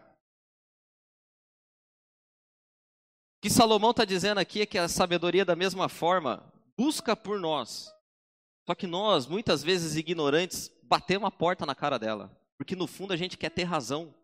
O 3.37 3.43
que 3.43 3.51
Salomão 3.51 3.91
está 3.91 4.05
dizendo 4.05 4.39
aqui 4.39 4.63
é 4.63 4.67
que 4.67 4.79
a 4.79 4.89
sabedoria, 4.89 5.45
da 5.45 5.57
mesma 5.57 5.89
forma, 5.89 6.53
busca 6.77 7.17
por 7.17 7.41
nós. 7.41 7.93
Só 8.65 8.77
que 8.77 8.87
nós, 8.87 9.27
muitas 9.27 9.65
vezes 9.65 9.97
ignorantes, 9.97 10.71
batemos 10.85 11.27
a 11.27 11.33
porta 11.33 11.67
na 11.67 11.75
cara 11.75 11.99
dela. 11.99 12.31
Porque 12.57 12.77
no 12.77 12.87
fundo 12.87 13.13
a 13.13 13.17
gente 13.17 13.37
quer 13.37 13.51
ter 13.51 13.65
razão. 13.65 14.15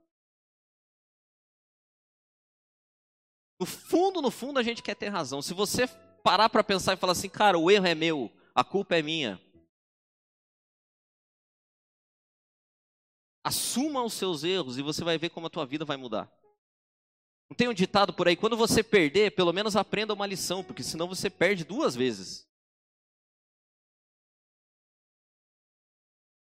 No 3.58 3.66
fundo, 3.66 4.22
no 4.22 4.30
fundo, 4.30 4.60
a 4.60 4.62
gente 4.62 4.80
quer 4.80 4.94
ter 4.94 5.08
razão. 5.08 5.42
Se 5.42 5.52
você 5.52 5.88
parar 6.22 6.48
para 6.48 6.62
pensar 6.62 6.92
e 6.92 6.96
falar 6.96 7.12
assim, 7.12 7.28
cara, 7.28 7.58
o 7.58 7.68
erro 7.68 7.86
é 7.88 7.96
meu, 7.96 8.30
a 8.54 8.62
culpa 8.62 8.94
é 8.94 9.02
minha. 9.02 9.42
Assuma 13.48 14.02
os 14.02 14.12
seus 14.12 14.44
erros 14.44 14.76
e 14.76 14.82
você 14.82 15.02
vai 15.02 15.16
ver 15.16 15.30
como 15.30 15.46
a 15.46 15.50
tua 15.50 15.64
vida 15.64 15.82
vai 15.82 15.96
mudar. 15.96 16.30
Não 17.48 17.56
tem 17.56 17.66
um 17.66 17.72
ditado 17.72 18.12
por 18.12 18.28
aí, 18.28 18.36
quando 18.36 18.58
você 18.58 18.82
perder, 18.82 19.34
pelo 19.34 19.54
menos 19.54 19.74
aprenda 19.74 20.12
uma 20.12 20.26
lição, 20.26 20.62
porque 20.62 20.82
senão 20.82 21.08
você 21.08 21.30
perde 21.30 21.64
duas 21.64 21.96
vezes. 21.96 22.46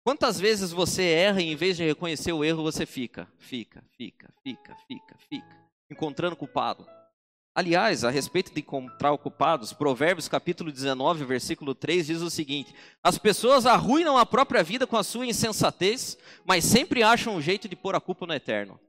Quantas 0.03 0.39
vezes 0.39 0.69
você 0.71 1.01
erra 1.01 1.41
e 1.41 1.45
em 1.45 1.55
vez 1.55 1.75
de 1.75 1.83
reconhecer 1.83 2.33
o 2.33 2.43
erro, 2.43 2.61
você 2.61 2.85
fica, 2.85 3.27
fica, 3.39 3.83
fica, 3.97 4.31
fica, 4.43 4.75
fica, 4.87 5.17
fica, 5.27 5.71
encontrando 5.89 6.35
culpado. 6.35 6.87
Aliás, 7.53 8.05
a 8.05 8.09
respeito 8.09 8.53
de 8.53 8.61
encontrar 8.61 9.11
ocupados, 9.11 9.73
Provérbios 9.73 10.29
capítulo 10.29 10.71
19, 10.71 11.25
versículo 11.25 11.75
3 11.75 12.07
diz 12.07 12.21
o 12.21 12.29
seguinte: 12.29 12.73
As 13.03 13.17
pessoas 13.17 13.65
arruinam 13.65 14.17
a 14.17 14.25
própria 14.25 14.63
vida 14.63 14.87
com 14.87 14.95
a 14.95 15.03
sua 15.03 15.25
insensatez, 15.25 16.17
mas 16.45 16.63
sempre 16.63 17.03
acham 17.03 17.35
um 17.35 17.41
jeito 17.41 17.67
de 17.67 17.75
pôr 17.75 17.93
a 17.93 17.99
culpa 17.99 18.25
no 18.25 18.33
eterno. 18.33 18.79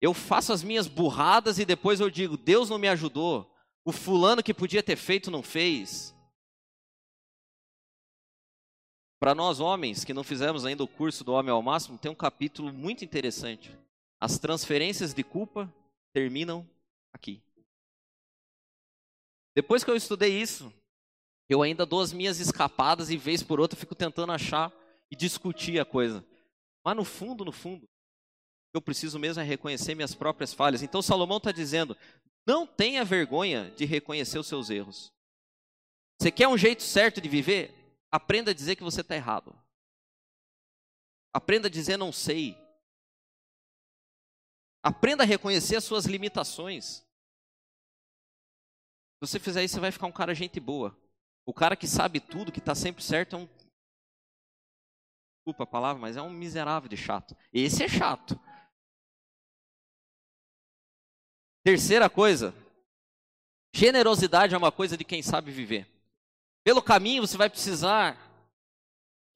Eu 0.00 0.14
faço 0.14 0.52
as 0.52 0.62
minhas 0.62 0.86
burradas 0.86 1.58
e 1.58 1.64
depois 1.64 1.98
eu 1.98 2.08
digo: 2.08 2.36
Deus 2.36 2.70
não 2.70 2.78
me 2.78 2.86
ajudou, 2.86 3.52
o 3.84 3.90
fulano 3.90 4.42
que 4.42 4.54
podia 4.54 4.84
ter 4.84 4.96
feito 4.96 5.32
não 5.32 5.42
fez. 5.42 6.14
Para 9.18 9.34
nós 9.34 9.58
homens 9.58 10.04
que 10.04 10.14
não 10.14 10.22
fizemos 10.22 10.64
ainda 10.64 10.84
o 10.84 10.88
curso 10.88 11.24
do 11.24 11.32
Homem 11.32 11.50
ao 11.50 11.62
Máximo, 11.62 11.98
tem 11.98 12.10
um 12.10 12.14
capítulo 12.14 12.72
muito 12.72 13.04
interessante 13.04 13.81
as 14.22 14.38
transferências 14.38 15.12
de 15.12 15.24
culpa 15.24 15.68
terminam 16.12 16.64
aqui. 17.12 17.42
Depois 19.52 19.82
que 19.82 19.90
eu 19.90 19.96
estudei 19.96 20.40
isso, 20.40 20.72
eu 21.48 21.60
ainda 21.60 21.84
dou 21.84 22.00
as 22.00 22.12
minhas 22.12 22.38
escapadas 22.38 23.10
e 23.10 23.16
vez 23.16 23.42
por 23.42 23.58
outra 23.58 23.76
fico 23.76 23.96
tentando 23.96 24.30
achar 24.30 24.72
e 25.10 25.16
discutir 25.16 25.80
a 25.80 25.84
coisa. 25.84 26.24
Mas 26.84 26.94
no 26.94 27.04
fundo, 27.04 27.44
no 27.44 27.50
fundo, 27.50 27.84
eu 28.72 28.80
preciso 28.80 29.18
mesmo 29.18 29.42
é 29.42 29.44
reconhecer 29.44 29.96
minhas 29.96 30.14
próprias 30.14 30.54
falhas. 30.54 30.84
Então 30.84 31.02
Salomão 31.02 31.38
está 31.38 31.50
dizendo: 31.50 31.96
não 32.46 32.64
tenha 32.64 33.04
vergonha 33.04 33.72
de 33.72 33.84
reconhecer 33.84 34.38
os 34.38 34.46
seus 34.46 34.70
erros. 34.70 35.12
Você 36.20 36.30
quer 36.30 36.46
um 36.46 36.56
jeito 36.56 36.84
certo 36.84 37.20
de 37.20 37.28
viver? 37.28 37.74
Aprenda 38.08 38.52
a 38.52 38.54
dizer 38.54 38.76
que 38.76 38.84
você 38.84 39.00
está 39.00 39.16
errado. 39.16 39.52
Aprenda 41.34 41.66
a 41.66 41.70
dizer 41.70 41.96
não 41.96 42.12
sei. 42.12 42.61
Aprenda 44.82 45.22
a 45.22 45.26
reconhecer 45.26 45.76
as 45.76 45.84
suas 45.84 46.06
limitações. 46.06 47.04
Se 49.14 49.20
você 49.20 49.38
fizer 49.38 49.62
isso, 49.62 49.74
você 49.74 49.80
vai 49.80 49.92
ficar 49.92 50.06
um 50.06 50.12
cara 50.12 50.34
gente 50.34 50.58
boa. 50.58 50.96
O 51.46 51.54
cara 51.54 51.76
que 51.76 51.86
sabe 51.86 52.18
tudo, 52.18 52.50
que 52.50 52.58
está 52.58 52.74
sempre 52.74 53.02
certo, 53.02 53.36
é 53.36 53.38
um. 53.38 53.48
Desculpa 55.36 55.64
a 55.64 55.66
palavra, 55.66 56.00
mas 56.00 56.16
é 56.16 56.22
um 56.22 56.30
miserável 56.30 56.88
de 56.88 56.96
chato. 56.96 57.36
Esse 57.52 57.84
é 57.84 57.88
chato. 57.88 58.38
Terceira 61.64 62.10
coisa, 62.10 62.52
generosidade 63.72 64.54
é 64.54 64.58
uma 64.58 64.72
coisa 64.72 64.96
de 64.96 65.04
quem 65.04 65.22
sabe 65.22 65.52
viver. 65.52 65.86
Pelo 66.64 66.82
caminho 66.82 67.24
você 67.24 67.36
vai 67.36 67.48
precisar 67.48 68.18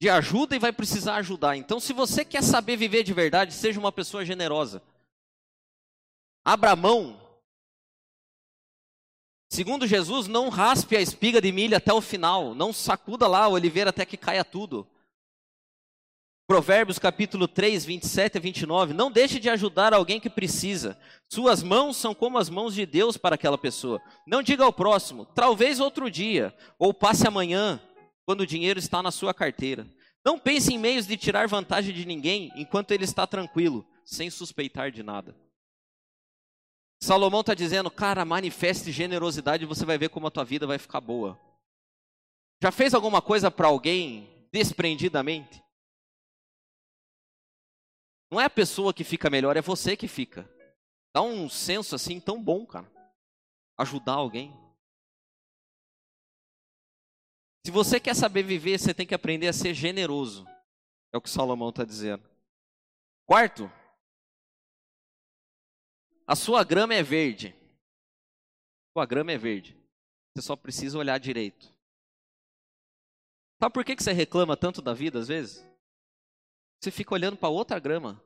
de 0.01 0.09
ajuda 0.09 0.57
e 0.57 0.59
vai 0.59 0.73
precisar 0.73 1.17
ajudar. 1.17 1.57
Então, 1.57 1.81
se 1.81 1.93
você 1.93 2.25
quer 2.25 2.43
saber 2.43 2.77
viver 2.77 3.03
de 3.03 3.15
verdade, 3.15 3.55
seja 3.55 3.79
uma 3.79 3.93
pessoa 3.93 4.25
generosa. 4.25 4.83
Abra 6.49 6.77
mão. 6.77 7.21
Segundo 9.51 9.85
Jesus, 9.85 10.29
não 10.29 10.49
raspe 10.49 10.97
a 10.97 11.01
espiga 11.01 11.41
de 11.41 11.51
milho 11.51 11.77
até 11.77 11.93
o 11.93 12.01
final, 12.01 12.55
não 12.55 12.73
sacuda 12.73 13.27
lá 13.27 13.41
a 13.41 13.49
oliveira 13.49 13.91
até 13.91 14.07
que 14.07 14.17
caia 14.17 14.45
tudo. 14.45 14.87
Provérbios 16.47 17.01
capítulo 17.01 17.49
3, 17.49 17.85
27 17.85 18.39
a 18.39 18.41
29. 18.41 18.95
Não 18.95 19.11
deixe 19.11 19.41
de 19.41 19.51
ajudar 19.51 19.93
alguém 19.93 20.21
que 20.21 20.31
precisa. 20.31 20.97
Suas 21.29 21.65
mãos 21.65 21.97
são 21.97 22.15
como 22.15 22.39
as 22.39 22.49
mãos 22.49 22.77
de 22.77 22.87
Deus 22.87 23.17
para 23.17 23.35
aquela 23.35 23.59
pessoa. 23.59 24.01
Não 24.25 24.41
diga 24.41 24.63
ao 24.63 24.73
próximo, 24.73 25.27
talvez 25.27 25.81
outro 25.81 26.09
dia, 26.09 26.57
ou 26.79 26.95
passe 26.95 27.27
amanhã, 27.27 27.83
quando 28.25 28.43
o 28.43 28.47
dinheiro 28.47 28.79
está 28.79 29.03
na 29.03 29.11
sua 29.11 29.35
carteira. 29.35 29.85
Não 30.25 30.39
pense 30.39 30.73
em 30.73 30.79
meios 30.79 31.09
de 31.09 31.17
tirar 31.17 31.49
vantagem 31.49 31.93
de 31.93 32.07
ninguém 32.07 32.53
enquanto 32.55 32.93
ele 32.93 33.03
está 33.03 33.27
tranquilo, 33.27 33.85
sem 34.05 34.31
suspeitar 34.31 34.93
de 34.93 35.03
nada. 35.03 35.35
Salomão 37.01 37.41
está 37.41 37.55
dizendo, 37.55 37.91
cara, 37.91 38.25
manifeste 38.25 38.91
generosidade 38.91 39.65
e 39.65 39.67
você 39.67 39.85
vai 39.85 39.99
ver 39.99 40.09
como 40.09 40.27
a 40.27 40.31
tua 40.31 40.45
vida 40.45 40.67
vai 40.67 40.79
ficar 40.79 41.01
boa. 41.01 41.39
Já 42.63 42.73
fez 42.73 42.95
alguma 42.95 43.21
coisa 43.21 43.51
para 43.51 43.69
alguém 43.69 44.49
desprendidamente? 44.51 45.63
Não 48.31 48.41
é 48.41 48.45
a 48.45 48.51
pessoa 48.51 48.95
que 48.95 49.05
fica 49.05 49.31
melhor, 49.31 49.57
é 49.57 49.63
você 49.63 49.97
que 49.97 50.09
fica. 50.09 50.49
Dá 51.15 51.23
um 51.23 51.49
senso 51.49 51.95
assim 51.95 52.19
tão 52.19 52.43
bom, 52.43 52.67
cara. 52.67 52.91
Ajudar 53.79 54.15
alguém. 54.15 54.55
Se 57.65 57.71
você 57.71 58.01
quer 58.01 58.15
saber 58.15 58.43
viver, 58.43 58.79
você 58.79 58.95
tem 58.95 59.07
que 59.07 59.15
aprender 59.15 59.49
a 59.49 59.53
ser 59.53 59.75
generoso. 59.75 60.47
É 61.13 61.19
o 61.19 61.21
que 61.21 61.31
Salomão 61.31 61.71
está 61.71 61.85
dizendo. 61.85 62.29
Quarto, 63.27 63.71
a 66.27 66.35
sua 66.35 66.65
grama 66.65 66.95
é 66.95 67.03
verde. 67.03 67.55
A 68.89 68.99
sua 68.99 69.07
grama 69.07 69.33
é 69.33 69.39
verde. 69.39 69.77
Você 70.35 70.43
só 70.43 70.57
precisa 70.57 70.99
olhar 70.99 71.19
direito. 71.19 71.75
Sabe 73.63 73.73
por 73.73 73.85
que 73.85 73.95
você 73.95 74.13
reclama 74.13 74.57
tanto 74.57 74.83
da 74.83 74.93
vida 74.93 75.19
às 75.19 75.29
vezes? 75.29 75.65
Você 76.81 76.91
fica 76.91 77.15
olhando 77.15 77.37
para 77.37 77.49
outra 77.49 77.79
grama. 77.79 78.23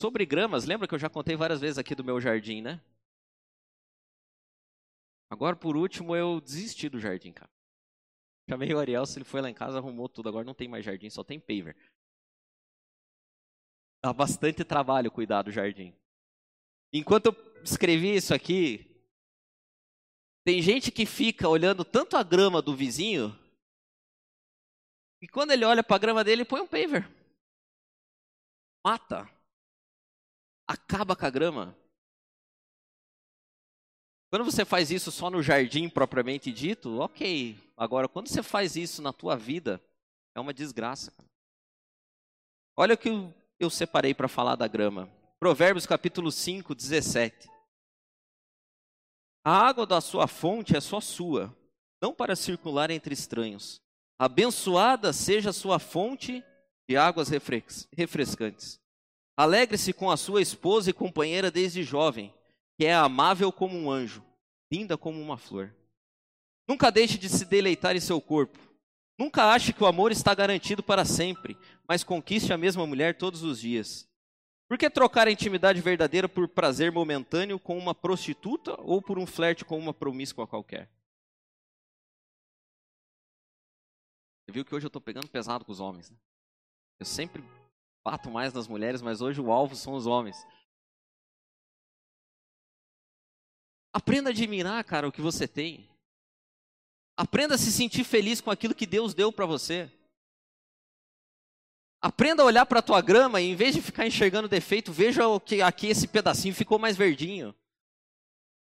Sobre 0.00 0.24
gramas, 0.24 0.64
lembra 0.64 0.86
que 0.86 0.94
eu 0.94 0.98
já 0.98 1.10
contei 1.10 1.36
várias 1.36 1.60
vezes 1.60 1.76
aqui 1.76 1.94
do 1.94 2.04
meu 2.04 2.20
jardim, 2.20 2.62
né? 2.62 2.80
Agora, 5.28 5.56
por 5.56 5.76
último, 5.76 6.16
eu 6.16 6.40
desisti 6.40 6.88
do 6.88 7.00
jardim, 7.00 7.32
cara. 7.32 7.50
Chamei 8.48 8.72
o 8.72 8.78
Ariel, 8.78 9.04
se 9.04 9.18
ele 9.18 9.26
foi 9.26 9.42
lá 9.42 9.50
em 9.50 9.54
casa, 9.54 9.76
arrumou 9.76 10.08
tudo. 10.08 10.28
Agora 10.28 10.44
não 10.44 10.54
tem 10.54 10.68
mais 10.68 10.84
jardim, 10.84 11.10
só 11.10 11.22
tem 11.22 11.38
paver. 11.38 11.76
Dá 14.02 14.12
bastante 14.12 14.64
trabalho 14.64 15.10
cuidar 15.10 15.42
do 15.42 15.52
jardim. 15.52 15.94
Enquanto 16.92 17.26
eu 17.26 17.62
escrevi 17.62 18.14
isso 18.14 18.32
aqui, 18.32 18.86
tem 20.44 20.62
gente 20.62 20.90
que 20.90 21.04
fica 21.04 21.48
olhando 21.48 21.84
tanto 21.84 22.16
a 22.16 22.22
grama 22.22 22.62
do 22.62 22.74
vizinho 22.74 23.36
e 25.20 25.26
quando 25.26 25.50
ele 25.50 25.64
olha 25.64 25.82
para 25.82 25.96
a 25.96 25.98
grama 25.98 26.22
dele, 26.22 26.44
põe 26.44 26.60
um 26.60 26.66
paver. 26.66 27.08
Mata. 28.84 29.28
Acaba 30.66 31.16
com 31.16 31.26
a 31.26 31.30
grama. 31.30 31.76
Quando 34.30 34.44
você 34.44 34.64
faz 34.64 34.90
isso 34.90 35.10
só 35.10 35.30
no 35.30 35.42
jardim 35.42 35.88
propriamente 35.88 36.52
dito, 36.52 36.98
ok. 37.00 37.56
Agora, 37.76 38.08
quando 38.08 38.28
você 38.28 38.42
faz 38.42 38.76
isso 38.76 39.00
na 39.02 39.12
tua 39.12 39.36
vida, 39.36 39.82
é 40.36 40.40
uma 40.40 40.52
desgraça. 40.54 41.12
Olha 42.76 42.94
o 42.94 42.98
que 42.98 43.08
eu 43.58 43.68
separei 43.68 44.14
para 44.14 44.28
falar 44.28 44.54
da 44.54 44.68
grama. 44.68 45.10
Provérbios 45.38 45.86
capítulo 45.86 46.30
5, 46.30 46.74
17. 46.74 47.48
A 49.44 49.52
água 49.52 49.86
da 49.86 50.00
sua 50.00 50.26
fonte 50.26 50.76
é 50.76 50.80
só 50.80 51.00
sua, 51.00 51.56
não 52.00 52.14
para 52.14 52.36
circular 52.36 52.90
entre 52.90 53.14
estranhos. 53.14 53.80
Abençoada 54.18 55.12
seja 55.12 55.50
a 55.50 55.52
sua 55.52 55.78
fonte 55.78 56.44
de 56.88 56.96
águas 56.96 57.28
refrescantes. 57.28 58.80
Alegre-se 59.36 59.92
com 59.92 60.10
a 60.10 60.16
sua 60.16 60.42
esposa 60.42 60.90
e 60.90 60.92
companheira 60.92 61.50
desde 61.50 61.82
jovem, 61.82 62.34
que 62.76 62.84
é 62.84 62.94
amável 62.94 63.52
como 63.52 63.78
um 63.78 63.90
anjo, 63.90 64.24
linda 64.72 64.98
como 64.98 65.20
uma 65.20 65.36
flor. 65.36 65.72
Nunca 66.66 66.90
deixe 66.90 67.16
de 67.16 67.28
se 67.28 67.44
deleitar 67.44 67.96
em 67.96 68.00
seu 68.00 68.20
corpo. 68.20 68.58
Nunca 69.18 69.46
ache 69.52 69.72
que 69.72 69.82
o 69.82 69.86
amor 69.86 70.12
está 70.12 70.32
garantido 70.32 70.80
para 70.80 71.04
sempre, 71.04 71.58
mas 71.88 72.04
conquiste 72.04 72.52
a 72.52 72.56
mesma 72.56 72.86
mulher 72.86 73.18
todos 73.18 73.42
os 73.42 73.58
dias. 73.58 74.08
Por 74.68 74.78
que 74.78 74.88
trocar 74.88 75.26
a 75.26 75.30
intimidade 75.30 75.80
verdadeira 75.80 76.28
por 76.28 76.46
prazer 76.46 76.92
momentâneo 76.92 77.58
com 77.58 77.76
uma 77.76 77.94
prostituta 77.94 78.80
ou 78.80 79.02
por 79.02 79.18
um 79.18 79.26
flerte 79.26 79.64
com 79.64 79.76
uma 79.76 79.92
promíscua 79.92 80.46
qualquer? 80.46 80.88
Você 84.44 84.52
viu 84.52 84.64
que 84.64 84.74
hoje 84.74 84.86
eu 84.86 84.88
estou 84.88 85.02
pegando 85.02 85.28
pesado 85.28 85.64
com 85.64 85.72
os 85.72 85.80
homens. 85.80 86.10
Né? 86.10 86.16
Eu 87.00 87.06
sempre 87.06 87.42
bato 88.04 88.30
mais 88.30 88.52
nas 88.52 88.68
mulheres, 88.68 89.02
mas 89.02 89.20
hoje 89.20 89.40
o 89.40 89.50
alvo 89.50 89.74
são 89.74 89.94
os 89.94 90.06
homens. 90.06 90.36
Aprenda 93.92 94.30
a 94.30 94.32
admirar, 94.32 94.82
cara, 94.84 95.08
o 95.08 95.12
que 95.12 95.20
você 95.20 95.48
tem. 95.48 95.90
Aprenda 97.18 97.56
a 97.56 97.58
se 97.58 97.72
sentir 97.72 98.04
feliz 98.04 98.40
com 98.40 98.50
aquilo 98.50 98.74
que 98.74 98.86
Deus 98.86 99.12
deu 99.12 99.32
para 99.32 99.44
você. 99.44 99.90
Aprenda 102.00 102.42
a 102.42 102.46
olhar 102.46 102.64
para 102.64 102.78
a 102.78 102.82
tua 102.82 103.00
grama 103.00 103.40
e 103.40 103.50
em 103.50 103.56
vez 103.56 103.74
de 103.74 103.82
ficar 103.82 104.06
enxergando 104.06 104.48
defeito, 104.48 104.92
veja 104.92 105.22
que 105.44 105.60
aqui 105.60 105.88
esse 105.88 106.06
pedacinho 106.06 106.54
ficou 106.54 106.78
mais 106.78 106.96
verdinho. 106.96 107.52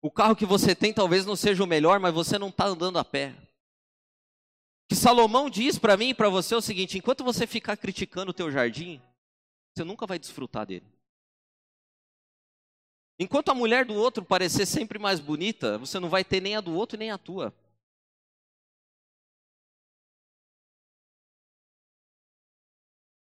O 0.03 0.11
carro 0.11 0.35
que 0.35 0.46
você 0.46 0.74
tem 0.74 0.94
talvez 0.94 1.26
não 1.26 1.37
seja 1.37 1.62
o 1.62 1.66
melhor, 1.66 2.00
mas 2.00 2.14
você 2.14 2.38
não 2.38 2.48
está 2.48 2.64
andando 2.64 2.98
a 2.98 3.05
pé 3.05 3.37
que 4.90 4.96
Salomão 4.96 5.48
diz 5.48 5.79
para 5.79 5.96
mim 5.96 6.09
e 6.09 6.14
para 6.14 6.29
você 6.29 6.53
é 6.53 6.57
o 6.57 6.61
seguinte: 6.61 6.98
enquanto 6.98 7.22
você 7.22 7.46
ficar 7.46 7.76
criticando 7.76 8.33
o 8.33 8.35
teu 8.35 8.50
jardim, 8.50 9.00
você 9.72 9.85
nunca 9.85 10.05
vai 10.05 10.18
desfrutar 10.18 10.66
dele. 10.66 10.85
Enquanto 13.16 13.50
a 13.50 13.55
mulher 13.55 13.85
do 13.85 13.94
outro 13.94 14.24
parecer 14.24 14.66
sempre 14.66 14.98
mais 14.98 15.20
bonita, 15.20 15.79
você 15.79 16.00
não 16.00 16.09
vai 16.09 16.24
ter 16.24 16.40
nem 16.40 16.57
a 16.57 16.61
do 16.61 16.74
outro 16.74 16.98
nem 16.98 17.12
a 17.12 17.18
tua. 17.18 17.55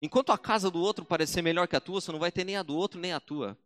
Enquanto 0.05 0.31
a 0.31 0.37
casa 0.37 0.69
do 0.69 0.79
outro 0.79 1.03
parecer 1.03 1.41
melhor 1.41 1.67
que 1.67 1.75
a 1.75 1.81
tua, 1.81 1.99
você 1.99 2.11
não 2.11 2.19
vai 2.19 2.31
ter 2.31 2.43
nem 2.43 2.55
a 2.55 2.61
do 2.61 2.77
outro 2.77 2.99
nem 2.99 3.11
a 3.11 3.19
tua. 3.19 3.57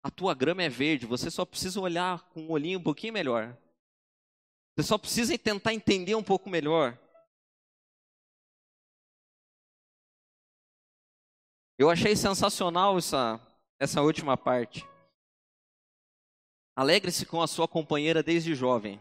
A 0.00 0.08
tua 0.08 0.32
grama 0.32 0.62
é 0.62 0.68
verde, 0.68 1.06
você 1.06 1.28
só 1.28 1.44
precisa 1.44 1.80
olhar 1.80 2.22
com 2.30 2.42
um 2.42 2.52
olhinho 2.52 2.78
um 2.78 2.82
pouquinho 2.82 3.12
melhor. 3.12 3.58
Você 4.76 4.86
só 4.86 4.96
precisa 4.96 5.36
tentar 5.36 5.74
entender 5.74 6.14
um 6.14 6.22
pouco 6.22 6.48
melhor. 6.48 6.96
Eu 11.76 11.90
achei 11.90 12.14
sensacional 12.14 12.96
essa, 12.96 13.40
essa 13.80 14.00
última 14.02 14.36
parte. 14.36 14.86
Alegre-se 16.76 17.26
com 17.26 17.42
a 17.42 17.48
sua 17.48 17.66
companheira 17.66 18.22
desde 18.22 18.54
jovem, 18.54 19.00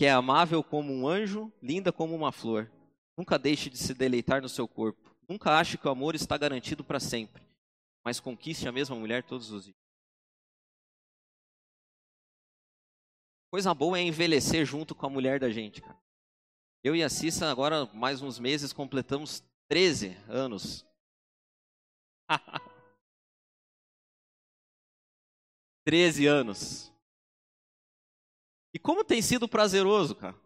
que 0.00 0.06
é 0.06 0.10
amável 0.10 0.64
como 0.64 0.94
um 0.94 1.06
anjo, 1.06 1.52
linda 1.60 1.92
como 1.92 2.16
uma 2.16 2.32
flor. 2.32 2.72
Nunca 3.18 3.38
deixe 3.38 3.68
de 3.68 3.76
se 3.76 3.92
deleitar 3.92 4.40
no 4.40 4.48
seu 4.48 4.66
corpo. 4.66 5.14
Nunca 5.28 5.58
ache 5.58 5.76
que 5.76 5.86
o 5.86 5.90
amor 5.90 6.14
está 6.14 6.38
garantido 6.38 6.82
para 6.82 6.98
sempre, 6.98 7.46
mas 8.02 8.18
conquiste 8.18 8.66
a 8.66 8.72
mesma 8.72 8.96
mulher 8.96 9.22
todos 9.22 9.50
os 9.50 9.64
dias. 9.64 9.76
Coisa 13.50 13.74
boa 13.74 13.98
é 13.98 14.02
envelhecer 14.02 14.64
junto 14.64 14.94
com 14.94 15.04
a 15.04 15.10
mulher 15.10 15.38
da 15.38 15.50
gente, 15.50 15.82
cara. 15.82 16.00
Eu 16.82 16.96
e 16.96 17.02
a 17.02 17.10
Cissa, 17.10 17.50
agora, 17.50 17.84
mais 17.92 18.22
uns 18.22 18.38
meses, 18.38 18.72
completamos 18.72 19.44
13 19.68 20.16
anos. 20.28 20.82
13 25.84 26.26
anos. 26.26 26.90
E 28.72 28.78
como 28.78 29.04
tem 29.04 29.20
sido 29.20 29.48
prazeroso, 29.48 30.14
cara. 30.14 30.38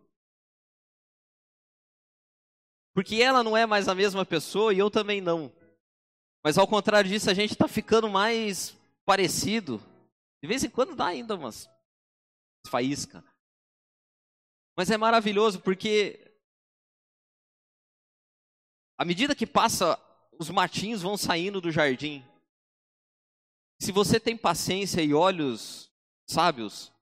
Porque 2.95 3.17
ela 3.17 3.43
não 3.43 3.57
é 3.57 3.67
mais 3.67 3.89
a 3.89 3.95
mesma 3.95 4.25
pessoa 4.25 4.73
e 4.73 4.79
eu 4.79 4.91
também 4.91 5.21
não. 5.21 5.53
Mas 6.43 6.57
ao 6.57 6.67
contrário 6.69 7.11
disso, 7.11 7.29
a 7.29 7.35
gente 7.35 7.53
está 7.53 7.67
ficando 7.67 8.09
mais 8.09 8.77
parecido. 9.05 9.81
De 10.43 10.49
vez 10.49 10.63
em 10.63 10.71
quando 10.71 10.95
dá 10.95 11.07
ainda 11.07 11.35
umas 11.35 11.69
faísca. 12.69 13.25
Mas 14.77 14.91
é 14.91 14.97
maravilhoso 14.97 15.61
porque 15.61 16.21
à 18.97 19.05
medida 19.05 19.35
que 19.35 19.47
passa, 19.47 19.99
os 20.39 20.49
matinhos 20.51 21.03
vão 21.03 21.17
saindo 21.17 21.61
do 21.61 21.71
jardim. 21.71 22.25
Se 23.81 23.91
você 23.91 24.21
tem 24.21 24.37
paciência 24.37 25.03
e 25.03 25.13
olhos 25.13 25.91
sábios, 26.27 26.93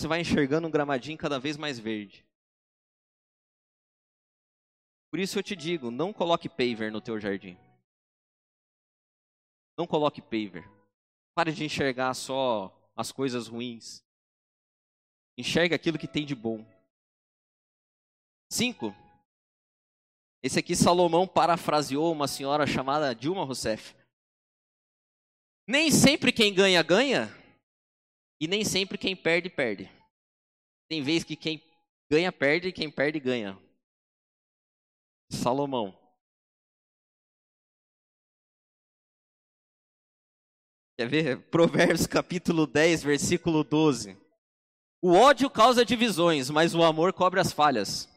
você 0.00 0.08
vai 0.08 0.20
enxergando 0.20 0.66
um 0.66 0.70
gramadinho 0.70 1.18
cada 1.18 1.38
vez 1.38 1.58
mais 1.58 1.78
verde. 1.78 2.24
Por 5.10 5.20
isso 5.20 5.38
eu 5.38 5.42
te 5.42 5.54
digo, 5.54 5.90
não 5.90 6.12
coloque 6.12 6.48
paver 6.48 6.90
no 6.90 7.00
teu 7.00 7.20
jardim. 7.20 7.58
Não 9.76 9.86
coloque 9.86 10.22
paver. 10.22 10.66
Pare 11.34 11.52
de 11.52 11.64
enxergar 11.64 12.14
só 12.14 12.74
as 12.96 13.12
coisas 13.12 13.48
ruins. 13.48 14.02
Enxerga 15.36 15.76
aquilo 15.76 15.98
que 15.98 16.08
tem 16.08 16.24
de 16.24 16.34
bom. 16.34 16.64
Cinco. 18.50 18.94
Esse 20.42 20.58
aqui 20.58 20.74
Salomão 20.74 21.28
parafraseou 21.28 22.10
uma 22.10 22.26
senhora 22.26 22.66
chamada 22.66 23.14
Dilma 23.14 23.44
Rousseff. 23.44 23.94
Nem 25.66 25.90
sempre 25.90 26.32
quem 26.32 26.54
ganha, 26.54 26.82
ganha. 26.82 27.39
E 28.40 28.48
nem 28.48 28.64
sempre 28.64 28.96
quem 28.96 29.14
perde, 29.14 29.50
perde. 29.50 29.90
Tem 30.88 31.02
vezes 31.02 31.24
que 31.24 31.36
quem 31.36 31.62
ganha, 32.10 32.32
perde 32.32 32.68
e 32.68 32.72
quem 32.72 32.90
perde, 32.90 33.20
ganha. 33.20 33.56
Salomão. 35.30 35.96
Quer 40.98 41.08
ver? 41.08 41.38
Provérbios 41.50 42.06
capítulo 42.08 42.66
10, 42.66 43.02
versículo 43.02 43.62
12. 43.62 44.16
O 45.02 45.12
ódio 45.12 45.48
causa 45.50 45.84
divisões, 45.84 46.50
mas 46.50 46.74
o 46.74 46.82
amor 46.82 47.12
cobre 47.12 47.40
as 47.40 47.52
falhas. 47.52 48.08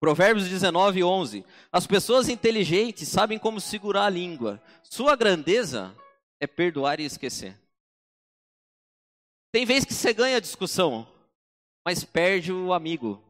Provérbios 0.00 0.48
19, 0.48 1.02
11. 1.02 1.44
As 1.72 1.86
pessoas 1.86 2.28
inteligentes 2.28 3.08
sabem 3.08 3.38
como 3.38 3.58
segurar 3.58 4.04
a 4.04 4.10
língua. 4.10 4.62
Sua 4.82 5.16
grandeza 5.16 5.96
é 6.38 6.46
perdoar 6.46 7.00
e 7.00 7.04
esquecer. 7.04 7.63
Tem 9.54 9.64
vezes 9.64 9.84
que 9.84 9.94
você 9.94 10.12
ganha 10.12 10.38
a 10.38 10.40
discussão, 10.40 11.06
mas 11.86 12.02
perde 12.02 12.52
o 12.52 12.72
amigo. 12.72 13.22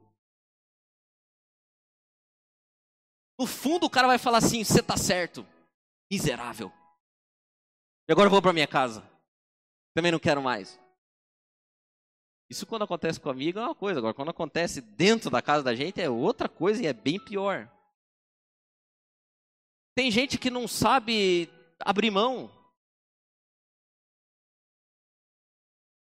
No 3.38 3.46
fundo, 3.46 3.84
o 3.84 3.90
cara 3.90 4.06
vai 4.06 4.16
falar 4.16 4.38
assim: 4.38 4.64
você 4.64 4.80
está 4.80 4.96
certo, 4.96 5.46
miserável. 6.10 6.72
E 8.08 8.12
agora 8.12 8.28
eu 8.28 8.30
vou 8.30 8.40
para 8.40 8.54
minha 8.54 8.66
casa. 8.66 9.06
Também 9.94 10.10
não 10.10 10.18
quero 10.18 10.42
mais. 10.42 10.80
Isso 12.48 12.64
quando 12.64 12.84
acontece 12.84 13.20
com 13.20 13.28
amigo 13.28 13.58
é 13.58 13.62
uma 13.62 13.74
coisa, 13.74 13.98
agora 13.98 14.14
quando 14.14 14.30
acontece 14.30 14.80
dentro 14.80 15.28
da 15.28 15.42
casa 15.42 15.62
da 15.62 15.74
gente 15.74 16.00
é 16.00 16.08
outra 16.08 16.48
coisa 16.48 16.82
e 16.82 16.86
é 16.86 16.94
bem 16.94 17.22
pior. 17.22 17.70
Tem 19.94 20.10
gente 20.10 20.38
que 20.38 20.48
não 20.48 20.66
sabe 20.66 21.50
abrir 21.80 22.10
mão. 22.10 22.50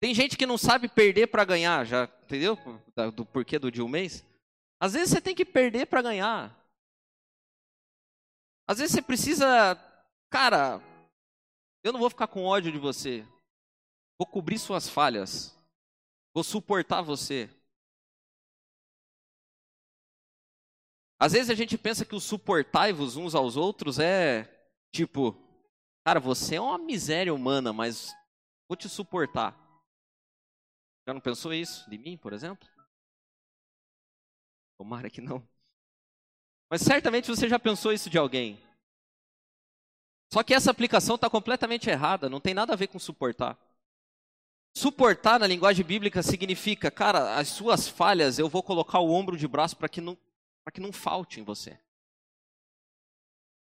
Tem 0.03 0.13
gente 0.13 0.37
que 0.37 0.47
não 0.47 0.59
sabe 0.59 0.89
perder 0.89 1.29
para 1.29 1.45
ganhar, 1.45 1.87
já 1.87 2.11
entendeu? 2.25 2.59
Do 3.15 3.25
porquê 3.25 3.57
do 3.57 3.71
de 3.71 3.81
um 3.81 3.87
mês? 3.87 4.27
Às 4.81 4.95
vezes 4.95 5.11
você 5.11 5.21
tem 5.21 5.33
que 5.33 5.45
perder 5.45 5.87
para 5.87 6.03
ganhar. 6.03 6.53
Às 8.67 8.79
vezes 8.79 8.97
você 8.97 9.01
precisa, 9.01 9.77
cara, 10.29 10.81
eu 11.85 11.93
não 11.93 12.01
vou 12.01 12.11
ficar 12.11 12.27
com 12.27 12.43
ódio 12.43 12.73
de 12.73 12.79
você. 12.79 13.25
Vou 14.19 14.27
cobrir 14.27 14.59
suas 14.59 14.89
falhas. 14.89 15.57
Vou 16.35 16.43
suportar 16.43 17.01
você. 17.03 17.49
Às 21.21 21.31
vezes 21.31 21.49
a 21.49 21.55
gente 21.55 21.79
pensa 21.79 22.05
que 22.05 22.17
o 22.17 22.21
suportai-vos 22.21 23.17
uns 23.17 23.37
aos 23.37 23.57
outros 23.57 24.01
é 24.01 24.51
tipo, 24.93 25.37
cara, 26.05 26.19
você 26.19 26.57
é 26.57 26.61
uma 26.61 26.77
miséria 26.77 27.33
humana, 27.33 27.73
mas 27.73 28.13
vou 28.69 28.77
te 28.77 28.89
suportar. 28.89 29.62
Já 31.07 31.13
não 31.13 31.21
pensou 31.21 31.53
isso 31.53 31.89
de 31.91 31.99
mim, 31.99 32.17
por 32.17 32.33
exemplo? 32.33 32.69
Tomara 34.79 35.11
que 35.11 35.21
não. 35.21 35.47
Mas 36.71 36.83
certamente 36.83 37.29
você 37.29 37.49
já 37.49 37.59
pensou 37.59 37.93
isso 37.93 38.09
de 38.09 38.19
alguém. 38.19 38.61
Só 40.33 40.43
que 40.43 40.55
essa 40.55 40.71
aplicação 40.71 41.17
está 41.17 41.29
completamente 41.29 41.91
errada, 41.91 42.29
não 42.29 42.41
tem 42.41 42.55
nada 42.55 42.73
a 42.73 42.77
ver 42.77 42.87
com 42.87 42.99
suportar. 42.99 43.59
Suportar 44.75 45.39
na 45.39 45.47
linguagem 45.47 45.85
bíblica 45.85 46.23
significa, 46.23 46.91
cara, 46.91 47.37
as 47.37 47.49
suas 47.49 47.87
falhas 47.87 48.39
eu 48.39 48.49
vou 48.49 48.63
colocar 48.63 49.01
o 49.01 49.11
ombro 49.11 49.37
de 49.37 49.47
braço 49.47 49.77
para 49.77 49.89
que 49.89 50.01
não 50.01 50.17
que 50.73 50.81
não 50.81 50.93
falte 50.93 51.41
em 51.41 51.43
você. 51.43 51.79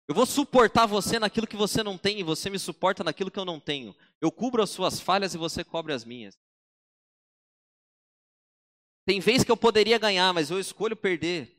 Eu 0.06 0.14
vou 0.14 0.26
suportar 0.26 0.84
você 0.84 1.18
naquilo 1.18 1.46
que 1.46 1.56
você 1.56 1.82
não 1.82 1.96
tem 1.96 2.18
e 2.18 2.22
você 2.22 2.50
me 2.50 2.58
suporta 2.58 3.04
naquilo 3.04 3.30
que 3.30 3.38
eu 3.38 3.44
não 3.44 3.60
tenho. 3.60 3.94
Eu 4.20 4.32
cubro 4.32 4.62
as 4.62 4.70
suas 4.70 5.00
falhas 5.00 5.32
e 5.34 5.38
você 5.38 5.62
cobre 5.62 5.92
as 5.92 6.04
minhas. 6.04 6.36
Tem 9.08 9.20
vez 9.20 9.42
que 9.42 9.50
eu 9.50 9.56
poderia 9.56 9.96
ganhar, 9.98 10.34
mas 10.34 10.50
eu 10.50 10.60
escolho 10.60 10.94
perder 10.94 11.56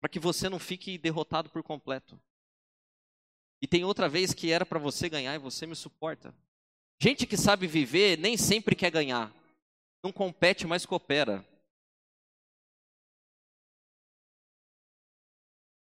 para 0.00 0.08
que 0.08 0.20
você 0.20 0.48
não 0.48 0.60
fique 0.60 0.96
derrotado 0.96 1.50
por 1.50 1.60
completo. 1.60 2.16
E 3.60 3.66
tem 3.66 3.82
outra 3.82 4.08
vez 4.08 4.32
que 4.32 4.52
era 4.52 4.64
para 4.64 4.78
você 4.78 5.08
ganhar 5.08 5.34
e 5.34 5.38
você 5.38 5.66
me 5.66 5.74
suporta. 5.74 6.32
Gente 7.00 7.26
que 7.26 7.36
sabe 7.36 7.66
viver 7.66 8.16
nem 8.16 8.36
sempre 8.36 8.76
quer 8.76 8.92
ganhar. 8.92 9.34
Não 10.00 10.12
compete, 10.12 10.64
mas 10.64 10.86
coopera. 10.86 11.44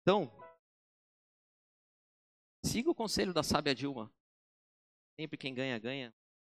Então, 0.03 0.31
siga 2.63 2.89
o 2.89 2.95
conselho 2.95 3.33
da 3.33 3.43
sábia 3.43 3.75
Dilma. 3.75 4.09
Sempre 5.19 5.37
quem 5.37 5.53
ganha, 5.53 5.77
ganha. 5.77 6.13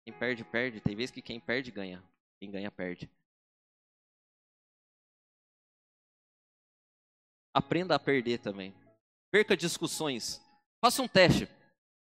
Quem 0.05 0.13
perde, 0.13 0.43
perde. 0.43 0.81
Tem 0.81 0.95
vezes 0.95 1.09
que 1.09 1.19
quem 1.23 1.39
perde, 1.39 1.71
ganha. 1.71 2.03
Quem 2.39 2.51
ganha, 2.51 2.69
perde. 2.69 3.09
Aprenda 7.53 7.95
a 7.95 7.99
perder 7.99 8.39
também. 8.39 8.73
Perca 9.31 9.55
discussões. 9.55 10.41
Faça 10.81 11.01
um 11.01 11.07
teste. 11.07 11.47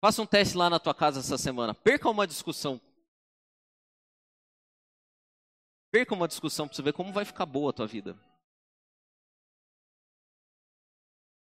Faça 0.01 0.23
um 0.23 0.27
teste 0.27 0.57
lá 0.57 0.69
na 0.69 0.79
tua 0.79 0.95
casa 0.95 1.21
essa 1.21 1.39
semana. 1.39 1.75
Perca 1.75 2.09
uma 2.09 2.27
discussão. 2.27 2.81
Perca 5.91 6.15
uma 6.15 6.29
discussão 6.29 6.67
para 6.67 6.77
você 6.77 6.83
ver 6.83 6.93
como 6.93 7.13
vai 7.13 7.25
ficar 7.25 7.47
boa 7.47 7.71
a 7.71 7.73
tua 7.73 7.87
vida. 7.87 8.19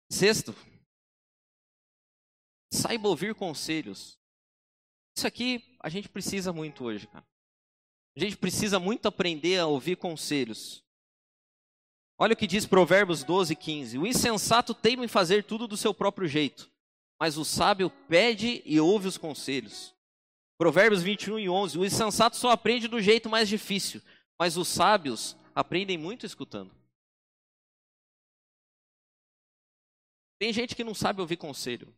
Sexto, 0.10 0.56
saiba 2.72 3.10
ouvir 3.10 3.36
conselhos. 3.36 4.18
Isso 5.18 5.28
aqui 5.28 5.78
a 5.82 5.90
gente 5.90 6.08
precisa 6.08 6.54
muito 6.54 6.86
hoje, 6.86 7.08
cara. 7.08 7.26
A 8.16 8.20
gente 8.20 8.38
precisa 8.38 8.80
muito 8.80 9.08
aprender 9.08 9.60
a 9.60 9.68
ouvir 9.68 9.98
conselhos. 9.98 10.84
Olha 12.20 12.34
o 12.34 12.38
que 12.38 12.48
diz 12.48 12.66
Provérbios 12.66 13.24
12, 13.24 13.56
15. 13.56 13.98
O 14.00 14.08
insensato 14.08 14.74
teima 14.74 15.06
em 15.06 15.08
fazer 15.08 15.44
tudo 15.44 15.68
do 15.68 15.78
seu 15.78 15.94
próprio 15.94 16.28
jeito, 16.28 16.70
mas 17.20 17.38
o 17.38 17.46
sábio 17.46 17.90
pede 18.10 18.64
e 18.66 18.80
ouve 18.80 19.08
os 19.08 19.18
conselhos. 19.18 19.96
Provérbios 20.58 21.04
21 21.04 21.38
e 21.38 21.50
11. 21.50 21.78
O 21.78 21.86
insensato 21.86 22.36
só 22.36 22.50
aprende 22.50 22.88
do 22.88 23.00
jeito 23.00 23.30
mais 23.30 23.48
difícil, 23.48 24.02
mas 24.40 24.58
os 24.58 24.68
sábios 24.68 25.38
aprendem 25.54 25.98
muito 25.98 26.26
escutando. 26.26 26.76
Tem 30.40 30.52
gente 30.52 30.76
que 30.76 30.84
não 30.84 30.96
sabe 30.96 31.22
ouvir 31.22 31.38
conselho. 31.38 31.94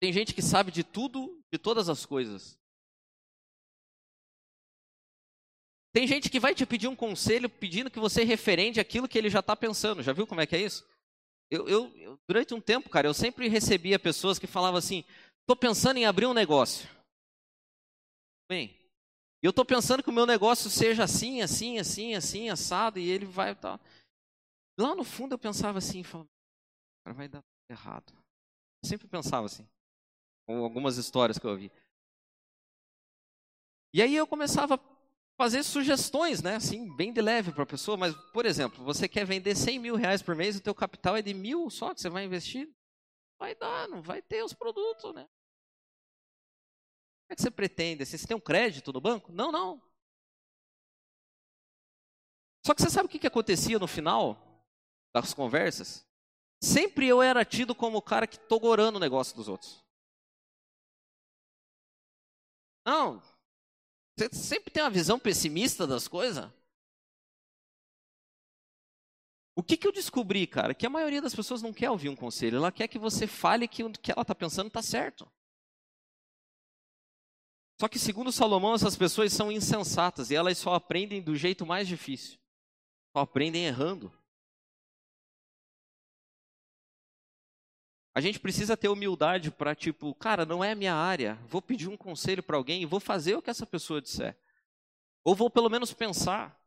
Tem 0.00 0.12
gente 0.12 0.34
que 0.34 0.42
sabe 0.42 0.70
de 0.70 0.84
tudo, 0.84 1.42
de 1.52 1.58
todas 1.58 1.88
as 1.88 2.06
coisas. 2.06 2.58
Tem 5.98 6.06
gente 6.06 6.30
que 6.30 6.38
vai 6.38 6.54
te 6.54 6.64
pedir 6.64 6.86
um 6.86 6.94
conselho 6.94 7.50
pedindo 7.50 7.90
que 7.90 7.98
você 7.98 8.22
referende 8.22 8.78
aquilo 8.78 9.08
que 9.08 9.18
ele 9.18 9.28
já 9.28 9.40
está 9.40 9.56
pensando. 9.56 10.00
Já 10.00 10.12
viu 10.12 10.28
como 10.28 10.40
é 10.40 10.46
que 10.46 10.54
é 10.54 10.62
isso? 10.62 10.88
Eu, 11.50 11.68
eu, 11.68 11.96
eu, 11.96 12.20
durante 12.24 12.54
um 12.54 12.60
tempo, 12.60 12.88
cara, 12.88 13.08
eu 13.08 13.12
sempre 13.12 13.48
recebia 13.48 13.98
pessoas 13.98 14.38
que 14.38 14.46
falavam 14.46 14.78
assim: 14.78 15.04
estou 15.40 15.56
pensando 15.56 15.96
em 15.96 16.06
abrir 16.06 16.26
um 16.26 16.32
negócio. 16.32 16.88
Bem, 18.48 18.78
eu 19.42 19.50
estou 19.50 19.64
pensando 19.64 20.00
que 20.00 20.08
o 20.08 20.12
meu 20.12 20.24
negócio 20.24 20.70
seja 20.70 21.02
assim, 21.02 21.42
assim, 21.42 21.80
assim, 21.80 22.14
assim, 22.14 22.48
assado, 22.48 23.00
e 23.00 23.10
ele 23.10 23.26
vai. 23.26 23.56
Tá... 23.56 23.80
Lá 24.78 24.94
no 24.94 25.02
fundo 25.02 25.34
eu 25.34 25.38
pensava 25.38 25.78
assim, 25.78 26.04
cara, 26.04 27.12
vai 27.12 27.26
dar 27.26 27.42
errado. 27.68 28.12
Eu 28.84 28.88
sempre 28.88 29.08
pensava 29.08 29.46
assim, 29.46 29.66
com 30.46 30.62
algumas 30.62 30.96
histórias 30.96 31.40
que 31.40 31.44
eu 31.44 31.50
ouvi. 31.50 31.72
E 33.92 34.00
aí 34.00 34.14
eu 34.14 34.28
começava 34.28 34.78
fazer 35.38 35.62
sugestões, 35.62 36.42
né? 36.42 36.56
Assim, 36.56 36.94
bem 36.96 37.12
de 37.12 37.22
leve 37.22 37.52
para 37.52 37.62
a 37.62 37.66
pessoa. 37.66 37.96
Mas, 37.96 38.12
por 38.32 38.44
exemplo, 38.44 38.84
você 38.84 39.08
quer 39.08 39.24
vender 39.24 39.54
100 39.54 39.78
mil 39.78 39.94
reais 39.94 40.20
por 40.20 40.34
mês, 40.34 40.56
o 40.56 40.60
teu 40.60 40.74
capital 40.74 41.16
é 41.16 41.22
de 41.22 41.32
mil 41.32 41.70
só 41.70 41.94
que 41.94 42.00
você 42.00 42.10
vai 42.10 42.24
investir? 42.24 42.68
Vai 43.38 43.54
dar, 43.54 43.88
não 43.88 44.02
vai 44.02 44.20
ter 44.20 44.42
os 44.42 44.52
produtos, 44.52 45.14
né? 45.14 45.22
O 47.22 47.28
que, 47.28 47.34
é 47.34 47.36
que 47.36 47.42
você 47.42 47.50
pretende? 47.52 48.04
Você 48.04 48.26
tem 48.26 48.36
um 48.36 48.40
crédito 48.40 48.92
no 48.92 49.00
banco? 49.00 49.30
Não, 49.30 49.52
não. 49.52 49.80
Só 52.66 52.74
que 52.74 52.82
você 52.82 52.90
sabe 52.90 53.06
o 53.06 53.08
que, 53.08 53.20
que 53.20 53.26
acontecia 53.26 53.78
no 53.78 53.86
final 53.86 54.66
das 55.14 55.32
conversas? 55.32 56.04
Sempre 56.60 57.06
eu 57.06 57.22
era 57.22 57.44
tido 57.44 57.76
como 57.76 57.98
o 57.98 58.02
cara 58.02 58.26
que 58.26 58.38
tô 58.40 58.58
gorando 58.58 58.96
o 58.96 59.00
negócio 59.00 59.36
dos 59.36 59.46
outros. 59.46 59.84
Não, 62.84 63.22
você 64.18 64.28
sempre 64.32 64.72
tem 64.72 64.82
uma 64.82 64.90
visão 64.90 65.18
pessimista 65.18 65.86
das 65.86 66.08
coisas. 66.08 66.50
O 69.54 69.62
que, 69.62 69.76
que 69.76 69.86
eu 69.86 69.92
descobri, 69.92 70.46
cara? 70.46 70.74
Que 70.74 70.86
a 70.86 70.90
maioria 70.90 71.22
das 71.22 71.34
pessoas 71.34 71.62
não 71.62 71.72
quer 71.72 71.90
ouvir 71.90 72.08
um 72.08 72.16
conselho. 72.16 72.56
Ela 72.56 72.72
quer 72.72 72.88
que 72.88 72.98
você 72.98 73.26
fale 73.26 73.68
que 73.68 73.82
o 73.82 73.90
que 73.90 74.12
ela 74.12 74.22
está 74.22 74.34
pensando 74.34 74.68
está 74.68 74.82
certo. 74.82 75.30
Só 77.80 77.86
que, 77.88 77.98
segundo 77.98 78.32
Salomão, 78.32 78.74
essas 78.74 78.96
pessoas 78.96 79.32
são 79.32 79.52
insensatas 79.52 80.30
e 80.30 80.34
elas 80.34 80.58
só 80.58 80.74
aprendem 80.74 81.22
do 81.22 81.36
jeito 81.36 81.64
mais 81.64 81.86
difícil. 81.86 82.38
Só 83.16 83.22
aprendem 83.22 83.66
errando. 83.66 84.12
A 88.18 88.20
gente 88.20 88.40
precisa 88.40 88.76
ter 88.76 88.88
humildade 88.88 89.48
para, 89.48 89.76
tipo, 89.76 90.12
cara, 90.12 90.44
não 90.44 90.64
é 90.64 90.72
a 90.72 90.74
minha 90.74 90.92
área, 90.92 91.36
vou 91.46 91.62
pedir 91.62 91.86
um 91.86 91.96
conselho 91.96 92.42
para 92.42 92.56
alguém 92.56 92.82
e 92.82 92.84
vou 92.84 92.98
fazer 92.98 93.36
o 93.36 93.40
que 93.40 93.48
essa 93.48 93.64
pessoa 93.64 94.02
disser. 94.02 94.36
Ou 95.22 95.36
vou 95.36 95.48
pelo 95.48 95.70
menos 95.70 95.92
pensar. 95.92 96.60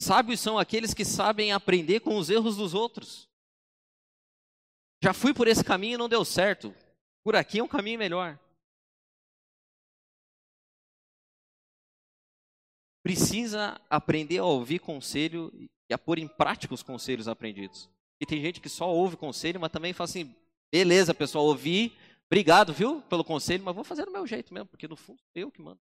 Sábios 0.00 0.40
são 0.40 0.58
aqueles 0.58 0.92
que 0.92 1.04
sabem 1.04 1.52
aprender 1.52 2.00
com 2.00 2.16
os 2.18 2.28
erros 2.28 2.56
dos 2.56 2.74
outros. 2.74 3.30
Já 5.00 5.14
fui 5.14 5.32
por 5.32 5.46
esse 5.46 5.62
caminho 5.62 5.94
e 5.94 5.98
não 5.98 6.08
deu 6.08 6.24
certo. 6.24 6.74
Por 7.22 7.36
aqui 7.36 7.60
é 7.60 7.62
um 7.62 7.68
caminho 7.68 8.00
melhor. 8.00 8.36
Precisa 13.04 13.80
aprender 13.88 14.38
a 14.38 14.44
ouvir 14.44 14.80
conselho 14.80 15.52
e 15.88 15.94
a 15.94 15.98
pôr 15.98 16.18
em 16.18 16.26
prática 16.26 16.74
os 16.74 16.82
conselhos 16.82 17.28
aprendidos. 17.28 17.88
E 18.20 18.26
tem 18.26 18.40
gente 18.40 18.60
que 18.60 18.68
só 18.68 18.88
ouve 18.88 19.16
conselho, 19.16 19.60
mas 19.60 19.70
também 19.70 19.92
fala 19.92 20.08
assim: 20.08 20.34
beleza, 20.70 21.14
pessoal, 21.14 21.44
ouvi, 21.44 21.96
obrigado, 22.26 22.72
viu, 22.72 23.00
pelo 23.02 23.24
conselho, 23.24 23.64
mas 23.64 23.74
vou 23.74 23.84
fazer 23.84 24.04
do 24.04 24.12
meu 24.12 24.26
jeito 24.26 24.52
mesmo, 24.52 24.68
porque 24.68 24.88
no 24.88 24.96
fundo 24.96 25.22
eu 25.34 25.50
que 25.50 25.60
mando. 25.60 25.80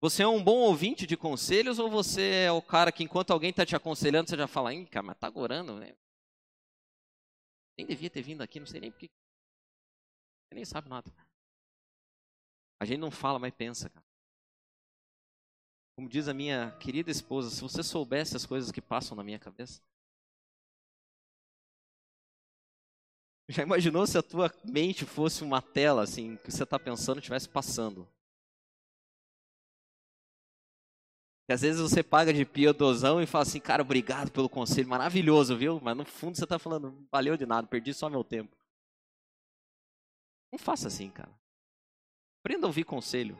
Você 0.00 0.22
é 0.22 0.28
um 0.28 0.44
bom 0.44 0.58
ouvinte 0.58 1.06
de 1.06 1.16
conselhos 1.16 1.78
ou 1.78 1.88
você 1.90 2.44
é 2.46 2.52
o 2.52 2.60
cara 2.60 2.92
que 2.92 3.02
enquanto 3.02 3.30
alguém 3.30 3.48
está 3.48 3.64
te 3.64 3.74
aconselhando, 3.74 4.28
você 4.28 4.36
já 4.36 4.46
fala, 4.46 4.74
Ih, 4.74 4.84
cara, 4.86 5.02
mas 5.02 5.16
tá 5.16 5.30
gorando, 5.30 5.78
né? 5.78 5.96
Nem 7.78 7.86
devia 7.86 8.10
ter 8.10 8.20
vindo 8.22 8.42
aqui, 8.42 8.60
não 8.60 8.66
sei 8.66 8.80
nem 8.80 8.90
porque. 8.90 9.08
Você 10.46 10.54
nem 10.54 10.64
sabe 10.64 10.90
nada. 10.90 11.10
A 12.78 12.84
gente 12.84 12.98
não 12.98 13.10
fala, 13.10 13.38
mas 13.38 13.54
pensa, 13.54 13.88
cara. 13.88 14.03
Como 15.96 16.08
diz 16.08 16.26
a 16.26 16.34
minha 16.34 16.72
querida 16.80 17.10
esposa, 17.10 17.50
se 17.50 17.60
você 17.60 17.82
soubesse 17.82 18.36
as 18.36 18.44
coisas 18.44 18.72
que 18.72 18.80
passam 18.80 19.16
na 19.16 19.22
minha 19.22 19.38
cabeça. 19.38 19.80
Já 23.48 23.62
imaginou 23.62 24.06
se 24.06 24.18
a 24.18 24.22
tua 24.22 24.52
mente 24.64 25.04
fosse 25.04 25.44
uma 25.44 25.62
tela 25.62 26.02
assim, 26.02 26.36
que 26.38 26.50
você 26.50 26.64
está 26.64 26.78
pensando 26.78 27.18
estivesse 27.18 27.48
passando? 27.48 28.08
E 31.46 31.52
às 31.52 31.60
vezes 31.60 31.80
você 31.80 32.02
paga 32.02 32.32
de 32.32 32.44
piedosão 32.44 33.20
e 33.20 33.26
fala 33.26 33.42
assim, 33.42 33.60
cara, 33.60 33.82
obrigado 33.82 34.30
pelo 34.32 34.48
conselho, 34.48 34.88
maravilhoso, 34.88 35.56
viu? 35.56 35.78
Mas 35.80 35.96
no 35.96 36.04
fundo 36.04 36.36
você 36.36 36.44
está 36.44 36.58
falando, 36.58 37.06
valeu 37.12 37.36
de 37.36 37.44
nada, 37.44 37.68
perdi 37.68 37.92
só 37.92 38.08
meu 38.08 38.24
tempo. 38.24 38.56
Não 40.50 40.58
faça 40.58 40.88
assim, 40.88 41.10
cara. 41.10 41.30
Aprenda 42.40 42.66
a 42.66 42.68
ouvir 42.68 42.84
conselho. 42.84 43.36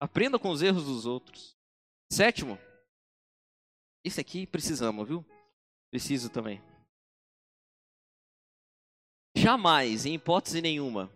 Aprenda 0.00 0.38
com 0.38 0.50
os 0.50 0.62
erros 0.62 0.84
dos 0.84 1.06
outros. 1.06 1.56
Sétimo, 2.10 2.58
esse 4.04 4.20
aqui 4.20 4.46
precisamos, 4.46 5.06
viu? 5.06 5.24
Preciso 5.90 6.30
também. 6.30 6.62
Jamais, 9.36 10.04
em 10.04 10.14
hipótese 10.14 10.60
nenhuma, 10.60 11.12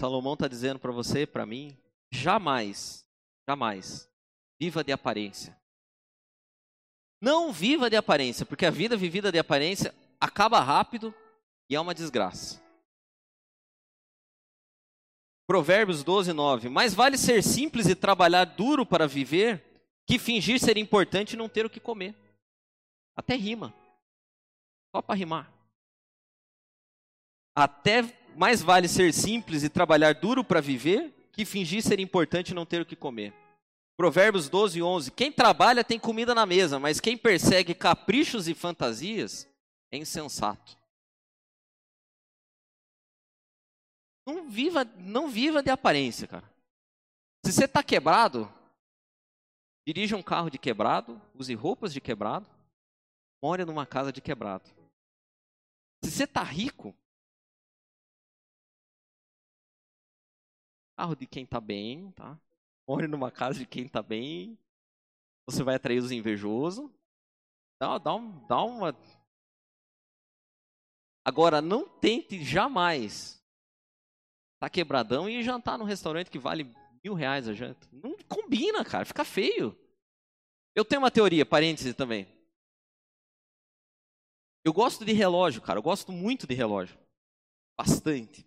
Salomão 0.00 0.34
está 0.34 0.48
dizendo 0.48 0.78
para 0.78 0.92
você, 0.92 1.26
para 1.26 1.44
mim, 1.44 1.76
jamais, 2.10 3.06
jamais, 3.48 4.10
viva 4.58 4.82
de 4.82 4.92
aparência. 4.92 5.58
Não 7.20 7.52
viva 7.52 7.90
de 7.90 7.96
aparência, 7.96 8.46
porque 8.46 8.66
a 8.66 8.70
vida 8.70 8.96
vivida 8.96 9.30
de 9.30 9.38
aparência 9.38 9.94
acaba 10.20 10.60
rápido 10.60 11.14
e 11.68 11.76
é 11.76 11.80
uma 11.80 11.94
desgraça. 11.94 12.63
Provérbios 15.46 16.02
12, 16.02 16.32
9. 16.32 16.68
Mais 16.68 16.94
vale 16.94 17.18
ser 17.18 17.42
simples 17.42 17.86
e 17.86 17.94
trabalhar 17.94 18.44
duro 18.44 18.86
para 18.86 19.06
viver 19.06 19.62
que 20.06 20.18
fingir 20.18 20.58
ser 20.58 20.76
importante 20.76 21.32
e 21.32 21.36
não 21.36 21.48
ter 21.48 21.66
o 21.66 21.70
que 21.70 21.80
comer. 21.80 22.14
Até 23.16 23.34
rima. 23.34 23.74
Só 24.94 25.02
para 25.02 25.14
rimar. 25.14 25.52
Até 27.54 28.02
mais 28.36 28.62
vale 28.62 28.88
ser 28.88 29.12
simples 29.12 29.62
e 29.62 29.68
trabalhar 29.68 30.14
duro 30.14 30.42
para 30.42 30.60
viver 30.60 31.30
que 31.32 31.44
fingir 31.44 31.82
ser 31.82 32.00
importante 32.00 32.50
e 32.50 32.54
não 32.54 32.66
ter 32.66 32.80
o 32.80 32.86
que 32.86 32.96
comer. 32.96 33.32
Provérbios 33.96 34.48
12, 34.48 34.82
11. 34.82 35.10
Quem 35.12 35.30
trabalha 35.30 35.84
tem 35.84 35.98
comida 35.98 36.34
na 36.34 36.44
mesa, 36.44 36.78
mas 36.78 37.00
quem 37.00 37.16
persegue 37.16 37.74
caprichos 37.74 38.48
e 38.48 38.54
fantasias 38.54 39.48
é 39.90 39.96
insensato. 39.96 40.76
Não 44.26 44.48
viva, 44.48 44.84
não 44.84 45.28
viva 45.28 45.62
de 45.62 45.70
aparência, 45.70 46.26
cara. 46.26 46.48
Se 47.44 47.52
você 47.52 47.66
está 47.66 47.82
quebrado, 47.82 48.50
dirija 49.86 50.16
um 50.16 50.22
carro 50.22 50.48
de 50.48 50.58
quebrado, 50.58 51.20
use 51.34 51.54
roupas 51.54 51.92
de 51.92 52.00
quebrado, 52.00 52.46
more 53.42 53.64
numa 53.64 53.86
casa 53.86 54.10
de 54.10 54.22
quebrado. 54.22 54.64
Se 56.02 56.10
você 56.10 56.24
está 56.24 56.42
rico, 56.42 56.94
carro 60.96 61.14
de 61.14 61.26
quem 61.26 61.44
está 61.44 61.60
bem, 61.60 62.10
tá? 62.12 62.38
More 62.88 63.06
numa 63.06 63.30
casa 63.30 63.58
de 63.58 63.66
quem 63.66 63.84
está 63.84 64.02
bem. 64.02 64.58
Você 65.46 65.62
vai 65.62 65.74
atrair 65.74 65.98
os 65.98 66.10
invejosos. 66.10 66.90
Dá, 67.78 67.98
dá, 67.98 68.14
um, 68.14 68.46
dá 68.46 68.62
uma. 68.62 68.96
Agora, 71.26 71.60
não 71.60 71.86
tente 71.88 72.42
jamais 72.42 73.43
tá 74.64 74.70
quebradão 74.70 75.28
e 75.28 75.42
jantar 75.42 75.78
num 75.78 75.84
restaurante 75.84 76.30
que 76.30 76.38
vale 76.38 76.64
mil 77.02 77.14
reais 77.14 77.48
a 77.48 77.52
janta. 77.52 77.86
Não 77.92 78.16
combina, 78.28 78.84
cara, 78.84 79.04
fica 79.04 79.24
feio. 79.24 79.76
Eu 80.74 80.84
tenho 80.84 81.02
uma 81.02 81.10
teoria, 81.10 81.44
parêntese 81.44 81.94
também. 81.94 82.26
Eu 84.64 84.72
gosto 84.72 85.04
de 85.04 85.12
relógio, 85.12 85.60
cara, 85.60 85.78
eu 85.78 85.82
gosto 85.82 86.10
muito 86.10 86.46
de 86.46 86.54
relógio. 86.54 86.98
Bastante. 87.78 88.46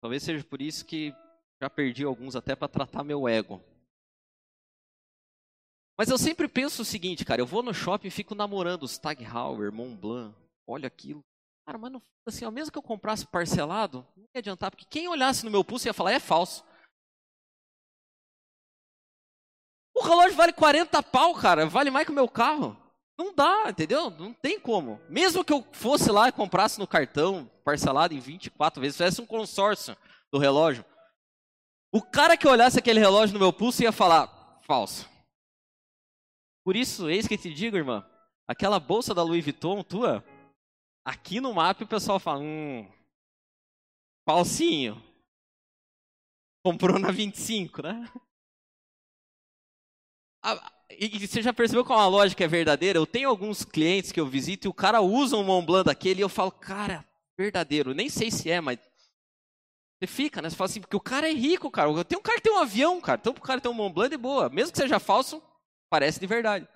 Talvez 0.00 0.22
seja 0.22 0.44
por 0.44 0.60
isso 0.60 0.84
que 0.84 1.14
já 1.60 1.70
perdi 1.70 2.04
alguns 2.04 2.36
até 2.36 2.54
para 2.54 2.68
tratar 2.68 3.02
meu 3.02 3.26
ego. 3.26 3.62
Mas 5.96 6.10
eu 6.10 6.18
sempre 6.18 6.46
penso 6.46 6.82
o 6.82 6.84
seguinte, 6.84 7.24
cara, 7.24 7.40
eu 7.40 7.46
vou 7.46 7.62
no 7.62 7.74
shopping 7.74 8.06
e 8.06 8.10
fico 8.10 8.34
namorando 8.34 8.84
os 8.84 8.98
Tag 8.98 9.24
Heuer, 9.24 9.72
Montblanc, 9.72 10.36
olha 10.66 10.86
aquilo. 10.86 11.24
Cara, 11.68 11.76
mas 11.76 11.92
não, 11.92 12.02
assim, 12.24 12.46
ó, 12.46 12.50
mesmo 12.50 12.72
que 12.72 12.78
eu 12.78 12.82
comprasse 12.82 13.26
parcelado, 13.26 13.98
não 14.16 14.24
ia 14.34 14.38
adiantar, 14.38 14.70
porque 14.70 14.86
quem 14.86 15.06
olhasse 15.06 15.44
no 15.44 15.50
meu 15.50 15.62
pulso 15.62 15.86
ia 15.86 15.92
falar, 15.92 16.12
é 16.12 16.18
falso. 16.18 16.64
O 19.94 20.00
relógio 20.00 20.34
vale 20.34 20.54
40 20.54 21.02
pau, 21.02 21.34
cara, 21.34 21.66
vale 21.66 21.90
mais 21.90 22.06
que 22.06 22.10
o 22.10 22.14
meu 22.14 22.26
carro. 22.26 22.74
Não 23.18 23.34
dá, 23.34 23.68
entendeu? 23.68 24.08
Não 24.08 24.32
tem 24.32 24.58
como. 24.58 24.98
Mesmo 25.10 25.44
que 25.44 25.52
eu 25.52 25.62
fosse 25.72 26.10
lá 26.10 26.30
e 26.30 26.32
comprasse 26.32 26.78
no 26.78 26.86
cartão, 26.86 27.44
parcelado 27.62 28.14
em 28.14 28.18
24 28.18 28.80
vezes, 28.80 28.96
fizesse 28.96 29.20
um 29.20 29.26
consórcio 29.26 29.94
do 30.32 30.38
relógio, 30.38 30.86
o 31.92 32.00
cara 32.00 32.34
que 32.34 32.48
olhasse 32.48 32.78
aquele 32.78 32.98
relógio 32.98 33.34
no 33.34 33.40
meu 33.40 33.52
pulso 33.52 33.82
ia 33.82 33.92
falar, 33.92 34.58
falso. 34.62 35.06
Por 36.64 36.76
isso, 36.76 37.10
eis 37.10 37.28
que 37.28 37.36
te 37.36 37.52
digo, 37.52 37.76
irmã, 37.76 38.08
aquela 38.46 38.80
bolsa 38.80 39.12
da 39.12 39.22
Louis 39.22 39.44
Vuitton 39.44 39.82
tua, 39.82 40.24
Aqui 41.08 41.40
no 41.40 41.54
mapa 41.54 41.84
o 41.84 41.88
pessoal 41.88 42.20
fala, 42.20 42.40
hum, 42.40 42.86
falsinho. 44.28 45.02
Comprou 46.62 46.98
na 46.98 47.10
25, 47.10 47.80
né? 47.80 48.12
e 50.90 51.26
você 51.26 51.40
já 51.40 51.50
percebeu 51.50 51.82
qual 51.82 51.98
a 51.98 52.06
lógica 52.06 52.44
é 52.44 52.46
verdadeira? 52.46 52.98
Eu 52.98 53.06
tenho 53.06 53.30
alguns 53.30 53.64
clientes 53.64 54.12
que 54.12 54.20
eu 54.20 54.26
visito 54.26 54.66
e 54.66 54.68
o 54.68 54.74
cara 54.74 55.00
usa 55.00 55.34
um 55.34 55.42
Mont 55.42 55.64
Blanc 55.64 55.86
daquele 55.86 56.20
e 56.20 56.22
eu 56.22 56.28
falo, 56.28 56.52
cara, 56.52 57.08
verdadeiro. 57.38 57.94
Nem 57.94 58.10
sei 58.10 58.30
se 58.30 58.50
é, 58.50 58.60
mas 58.60 58.78
Você 59.98 60.06
fica, 60.06 60.42
né? 60.42 60.50
Você 60.50 60.56
fala 60.56 60.68
assim, 60.68 60.80
porque 60.82 60.96
o 60.96 61.00
cara 61.00 61.26
é 61.26 61.32
rico, 61.32 61.70
cara. 61.70 62.04
Tem 62.04 62.18
um 62.18 62.22
cara 62.22 62.36
que 62.36 62.44
tem 62.44 62.52
um 62.52 62.58
avião, 62.58 63.00
cara. 63.00 63.18
Então 63.18 63.32
o 63.32 63.40
cara 63.40 63.62
tem 63.62 63.70
um 63.70 63.74
Mont 63.74 63.94
Blanc 63.94 64.10
de 64.10 64.18
boa. 64.18 64.50
Mesmo 64.50 64.72
que 64.72 64.78
seja 64.78 65.00
falso, 65.00 65.42
parece 65.88 66.20
de 66.20 66.26
verdade. 66.26 66.68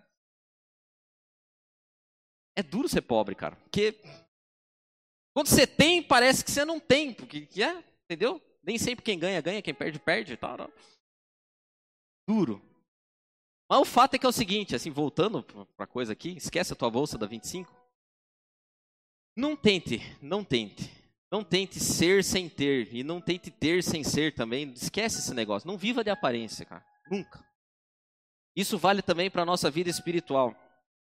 É 2.57 2.63
duro 2.63 2.89
ser 2.89 3.03
pobre, 3.03 3.35
cara. 3.35 3.57
Porque 3.57 4.01
quando 5.35 5.49
você 5.49 5.67
tem, 5.67 6.03
parece 6.03 6.45
que 6.45 6.51
você 6.51 6.65
não 6.65 6.79
tem. 6.79 7.13
Porque 7.13 7.49
é, 7.63 7.85
entendeu? 8.05 8.41
Nem 8.63 8.79
sempre 8.79 9.05
quem 9.05 9.19
ganha, 9.19 9.41
ganha. 9.41 9.63
Quem 9.63 9.75
perde, 9.75 9.99
perde. 9.99 10.37
Tal, 10.37 10.57
tal. 10.57 10.73
Duro. 12.29 12.63
Mas 13.69 13.81
o 13.81 13.85
fato 13.85 14.15
é 14.15 14.19
que 14.19 14.27
é 14.27 14.29
o 14.29 14.33
seguinte, 14.33 14.75
assim, 14.75 14.91
voltando 14.91 15.43
para 15.43 15.85
a 15.85 15.87
coisa 15.87 16.13
aqui, 16.13 16.37
esquece 16.37 16.73
a 16.73 16.77
tua 16.77 16.91
bolsa 16.91 17.17
da 17.17 17.27
25. 17.27 17.75
Não 19.35 19.57
tente, 19.57 19.99
não 20.21 20.45
tente 20.45 21.03
não 21.33 21.43
tente 21.43 21.81
ser 21.81 22.23
sem 22.23 22.47
ter 22.47 22.95
e 22.95 23.03
não 23.03 23.19
tente 23.19 23.51
ter 23.51 23.83
sem 23.83 24.05
ser 24.05 24.35
também. 24.35 24.71
Esquece 24.75 25.19
esse 25.19 25.33
negócio. 25.33 25.67
Não 25.67 25.79
viva 25.79 26.05
de 26.05 26.11
aparência, 26.11 26.67
cara. 26.67 26.85
Nunca. 27.11 27.43
Isso 28.55 28.77
vale 28.77 29.01
também 29.01 29.31
para 29.31 29.41
a 29.41 29.47
nossa 29.47 29.71
vida 29.71 29.89
espiritual. 29.89 30.55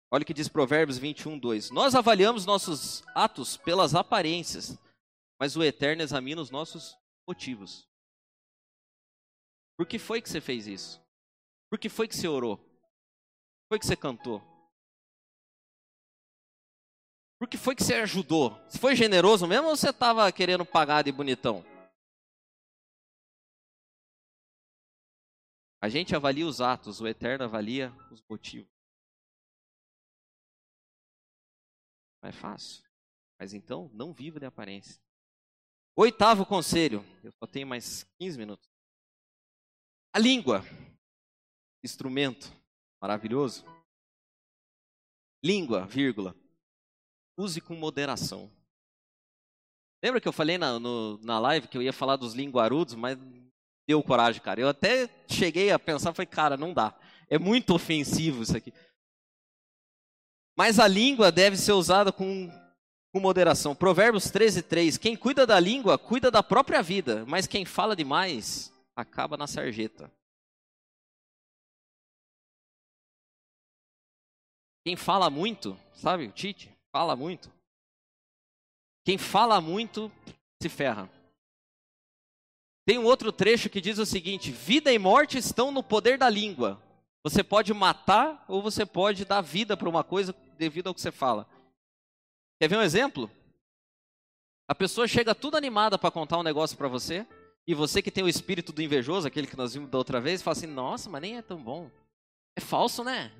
Olha 0.09 0.23
o 0.23 0.25
que 0.25 0.33
diz 0.33 0.47
Provérbios 0.47 0.97
21, 0.97 1.37
2. 1.37 1.71
Nós 1.71 1.93
avaliamos 1.93 2.45
nossos 2.45 3.03
atos 3.13 3.57
pelas 3.57 3.93
aparências, 3.93 4.77
mas 5.39 5.57
o 5.57 5.63
Eterno 5.63 6.01
examina 6.01 6.41
os 6.41 6.49
nossos 6.49 6.97
motivos. 7.27 7.85
Por 9.77 9.85
que 9.85 9.99
foi 9.99 10.21
que 10.21 10.29
você 10.29 10.39
fez 10.39 10.65
isso? 10.65 11.01
Por 11.69 11.77
que 11.77 11.89
foi 11.89 12.07
que 12.07 12.15
você 12.15 12.27
orou? 12.27 12.57
Por 12.57 12.67
que 12.67 13.67
foi 13.69 13.79
que 13.79 13.85
você 13.85 13.95
cantou? 13.97 14.41
Por 17.37 17.47
que 17.47 17.57
foi 17.57 17.75
que 17.75 17.83
você 17.83 17.95
ajudou? 17.95 18.51
Você 18.67 18.79
foi 18.79 18.95
generoso 18.95 19.45
mesmo 19.45 19.67
ou 19.67 19.75
você 19.75 19.89
estava 19.89 20.31
querendo 20.31 20.65
pagar 20.65 21.03
de 21.03 21.11
bonitão? 21.11 21.63
A 25.79 25.89
gente 25.89 26.15
avalia 26.15 26.47
os 26.47 26.59
atos, 26.61 26.99
o 26.99 27.07
Eterno 27.07 27.43
avalia 27.45 27.93
os 28.09 28.23
motivos. 28.27 28.76
Não 32.21 32.29
é 32.29 32.31
fácil. 32.31 32.83
Mas 33.39 33.53
então, 33.53 33.89
não 33.93 34.13
viva 34.13 34.39
de 34.39 34.45
aparência. 34.45 35.01
Oitavo 35.95 36.45
conselho. 36.45 37.03
Eu 37.23 37.31
só 37.33 37.47
tenho 37.47 37.67
mais 37.67 38.03
15 38.19 38.37
minutos. 38.37 38.69
A 40.13 40.19
língua. 40.19 40.63
Instrumento 41.83 42.51
maravilhoso. 42.99 43.63
Língua, 45.43 45.85
vírgula 45.85 46.35
use 47.37 47.61
com 47.61 47.75
moderação. 47.75 48.51
Lembra 50.03 50.19
que 50.19 50.27
eu 50.27 50.33
falei 50.33 50.57
na, 50.57 50.79
no, 50.79 51.19
na 51.19 51.39
live 51.39 51.67
que 51.67 51.77
eu 51.77 51.81
ia 51.81 51.93
falar 51.93 52.15
dos 52.15 52.33
linguarudos, 52.33 52.95
mas 52.95 53.17
deu 53.87 54.01
coragem, 54.03 54.41
cara. 54.41 54.59
Eu 54.59 54.69
até 54.69 55.07
cheguei 55.29 55.71
a 55.71 55.79
pensar, 55.79 56.13
falei, 56.13 56.27
cara, 56.27 56.57
não 56.57 56.73
dá. 56.73 56.97
É 57.29 57.37
muito 57.37 57.73
ofensivo 57.73 58.41
isso 58.41 58.57
aqui. 58.57 58.73
Mas 60.57 60.79
a 60.79 60.87
língua 60.87 61.31
deve 61.31 61.55
ser 61.55 61.73
usada 61.73 62.11
com, 62.11 62.49
com 63.13 63.19
moderação. 63.19 63.75
Provérbios 63.75 64.31
13, 64.31 64.63
3. 64.63 64.97
Quem 64.97 65.15
cuida 65.15 65.45
da 65.45 65.59
língua, 65.59 65.99
cuida 65.99 66.31
da 66.31 66.41
própria 66.41 66.81
vida, 66.81 67.23
mas 67.27 67.45
quem 67.45 67.63
fala 67.63 67.95
demais, 67.95 68.73
acaba 68.95 69.37
na 69.37 69.45
sarjeta. 69.45 70.11
Quem 74.83 74.95
fala 74.95 75.29
muito, 75.29 75.77
sabe 75.93 76.25
o 76.25 76.31
Tite? 76.31 76.75
fala 76.91 77.15
muito. 77.15 77.51
Quem 79.05 79.19
fala 79.19 79.61
muito 79.61 80.11
se 80.59 80.67
ferra. 80.67 81.07
Tem 82.87 82.97
um 82.97 83.05
outro 83.05 83.31
trecho 83.31 83.69
que 83.69 83.79
diz 83.79 83.99
o 83.99 84.05
seguinte: 84.05 84.51
vida 84.51 84.91
e 84.91 84.97
morte 84.97 85.37
estão 85.37 85.71
no 85.71 85.83
poder 85.83 86.17
da 86.17 86.27
língua. 86.27 86.81
Você 87.23 87.43
pode 87.43 87.71
matar 87.73 88.43
ou 88.47 88.63
você 88.63 88.85
pode 88.85 89.25
dar 89.25 89.41
vida 89.41 89.77
para 89.77 89.89
uma 89.89 90.03
coisa 90.03 90.33
devido 90.57 90.87
ao 90.87 90.93
que 90.93 91.01
você 91.01 91.11
fala. 91.11 91.47
Quer 92.59 92.67
ver 92.67 92.77
um 92.77 92.81
exemplo? 92.81 93.29
A 94.67 94.75
pessoa 94.75 95.07
chega 95.07 95.33
tudo 95.33 95.55
animada 95.55 95.97
para 95.97 96.11
contar 96.11 96.37
um 96.37 96.43
negócio 96.43 96.77
para 96.77 96.87
você, 96.87 97.25
e 97.65 97.73
você 97.73 98.01
que 98.01 98.11
tem 98.11 98.23
o 98.23 98.29
espírito 98.29 98.73
do 98.73 98.81
invejoso, 98.81 99.27
aquele 99.27 99.47
que 99.47 99.57
nós 99.57 99.73
vimos 99.73 99.89
da 99.89 99.97
outra 99.97 100.19
vez, 100.19 100.41
fala 100.41 100.57
assim: 100.57 100.67
Nossa, 100.67 101.09
mas 101.09 101.21
nem 101.21 101.37
é 101.37 101.41
tão 101.41 101.61
bom. 101.61 101.89
É 102.57 102.61
falso, 102.61 103.03
né? 103.03 103.31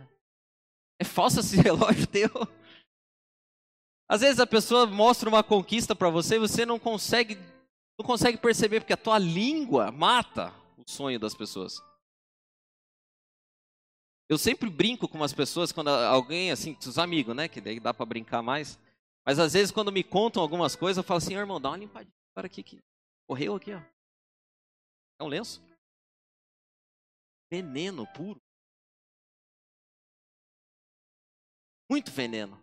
É 1.00 1.04
falso 1.04 1.40
esse 1.40 1.56
relógio 1.62 2.08
teu. 2.08 2.30
Às 4.10 4.22
vezes 4.22 4.40
a 4.40 4.48
pessoa 4.48 4.86
mostra 4.86 5.28
uma 5.28 5.44
conquista 5.44 5.96
para 5.96 6.10
você 6.10 6.36
e 6.36 6.40
você 6.40 6.66
não 6.66 6.80
consegue, 6.80 7.38
não 8.00 8.06
consegue 8.06 8.38
perceber, 8.38 8.80
porque 8.80 8.94
a 8.94 8.98
tua 8.98 9.18
língua 9.18 9.92
mata 9.92 10.54
o 10.78 10.90
sonho 10.90 11.20
das 11.20 11.36
pessoas. 11.36 11.82
Eu 14.30 14.38
sempre 14.38 14.70
brinco 14.70 15.08
com 15.08 15.18
umas 15.18 15.34
pessoas 15.34 15.72
quando 15.72 15.90
alguém, 15.90 16.52
assim, 16.52 16.78
os 16.80 16.98
amigos, 16.98 17.36
né? 17.36 17.48
Que 17.48 17.62
daí 17.62 17.80
dá 17.80 17.94
para 17.94 18.06
brincar 18.06 18.42
mais. 18.42 18.78
Mas 19.26 19.40
às 19.40 19.54
vezes 19.54 19.72
quando 19.72 19.92
me 19.92 20.04
contam 20.04 20.42
algumas 20.42 20.76
coisas, 20.76 20.98
eu 20.98 21.04
falo 21.04 21.20
assim, 21.20 21.36
irmão, 21.36 21.62
dá 21.62 21.70
uma 21.70 21.78
limpadinha 21.78 22.14
para 22.34 22.48
aqui 22.48 22.62
que 22.62 22.80
correu 23.28 23.56
aqui, 23.56 23.74
ó. 23.74 23.82
É 25.20 25.24
um 25.24 25.28
lenço? 25.28 25.62
Veneno 27.50 28.06
puro. 28.14 28.42
Muito 31.90 32.12
veneno. 32.12 32.62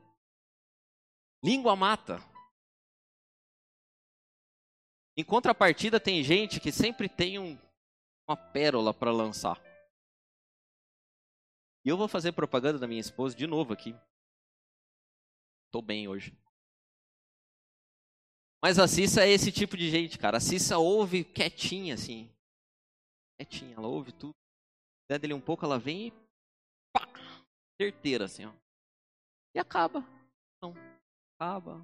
Língua 1.42 1.74
mata. 1.74 2.18
Em 5.16 5.24
contrapartida, 5.24 5.98
tem 5.98 6.22
gente 6.22 6.61
que 6.61 6.70
sempre 6.70 7.09
tem 7.09 7.38
um, 7.38 7.59
uma 8.29 8.37
pérola 8.37 8.92
para 8.92 9.12
lançar. 9.12 9.63
E 11.85 11.88
eu 11.88 11.97
vou 11.97 12.09
fazer 12.09 12.33
propaganda 12.33 12.79
da 12.79 12.87
minha 12.87 13.01
esposa 13.01 13.37
de 13.37 13.47
novo 13.47 13.73
aqui. 13.73 13.94
Tô 15.70 15.83
bem 15.83 16.09
hoje. 16.09 16.37
Mas 18.62 18.79
a 18.79 18.88
Cissa 18.88 19.23
é 19.23 19.29
esse 19.29 19.53
tipo 19.53 19.77
de 19.77 19.90
gente, 19.90 20.18
cara. 20.18 20.38
A 20.38 20.40
Cissa 20.40 20.79
ouve 20.79 21.23
quietinha, 21.23 21.94
assim. 21.94 22.31
Quietinha, 23.38 23.77
ela 23.77 23.88
ouve 23.88 24.12
tudo. 24.12 24.35
Der 25.11 25.18
dele 25.18 25.35
um 25.35 25.40
pouco, 25.40 25.66
ela 25.66 25.79
vem 25.79 26.07
e 26.07 26.12
pá! 26.92 27.07
Certeira, 27.79 28.25
assim, 28.25 28.47
ó. 28.47 28.53
E 29.55 29.59
acaba. 29.59 30.01
Não. 30.62 30.73
Sabe 31.38 31.83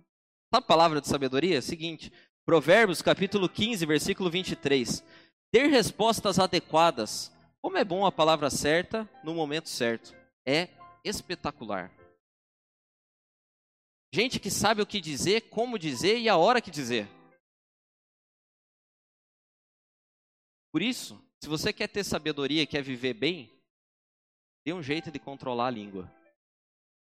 a 0.52 0.62
palavra 0.62 1.00
de 1.02 1.08
sabedoria? 1.08 1.60
Seguinte, 1.60 2.10
Provérbios 2.46 3.02
capítulo 3.02 3.48
15, 3.48 3.84
versículo 3.84 4.30
23. 4.30 5.04
Ter 5.52 5.66
respostas 5.66 6.38
adequadas. 6.38 7.30
Como 7.62 7.76
é 7.76 7.84
bom 7.84 8.06
a 8.06 8.12
palavra 8.12 8.50
certa 8.50 9.08
no 9.22 9.34
momento 9.34 9.68
certo. 9.68 10.14
É 10.46 10.68
espetacular. 11.04 11.90
Gente 14.12 14.40
que 14.40 14.50
sabe 14.50 14.82
o 14.82 14.86
que 14.86 15.00
dizer, 15.00 15.50
como 15.50 15.78
dizer 15.78 16.18
e 16.18 16.28
a 16.28 16.36
hora 16.36 16.60
que 16.60 16.70
dizer. 16.70 17.06
Por 20.72 20.82
isso, 20.82 21.22
se 21.40 21.48
você 21.48 21.72
quer 21.72 21.88
ter 21.88 22.04
sabedoria, 22.04 22.66
quer 22.66 22.82
viver 22.82 23.14
bem, 23.14 23.50
dê 24.64 24.72
um 24.72 24.82
jeito 24.82 25.10
de 25.10 25.18
controlar 25.18 25.66
a 25.66 25.70
língua. 25.70 26.12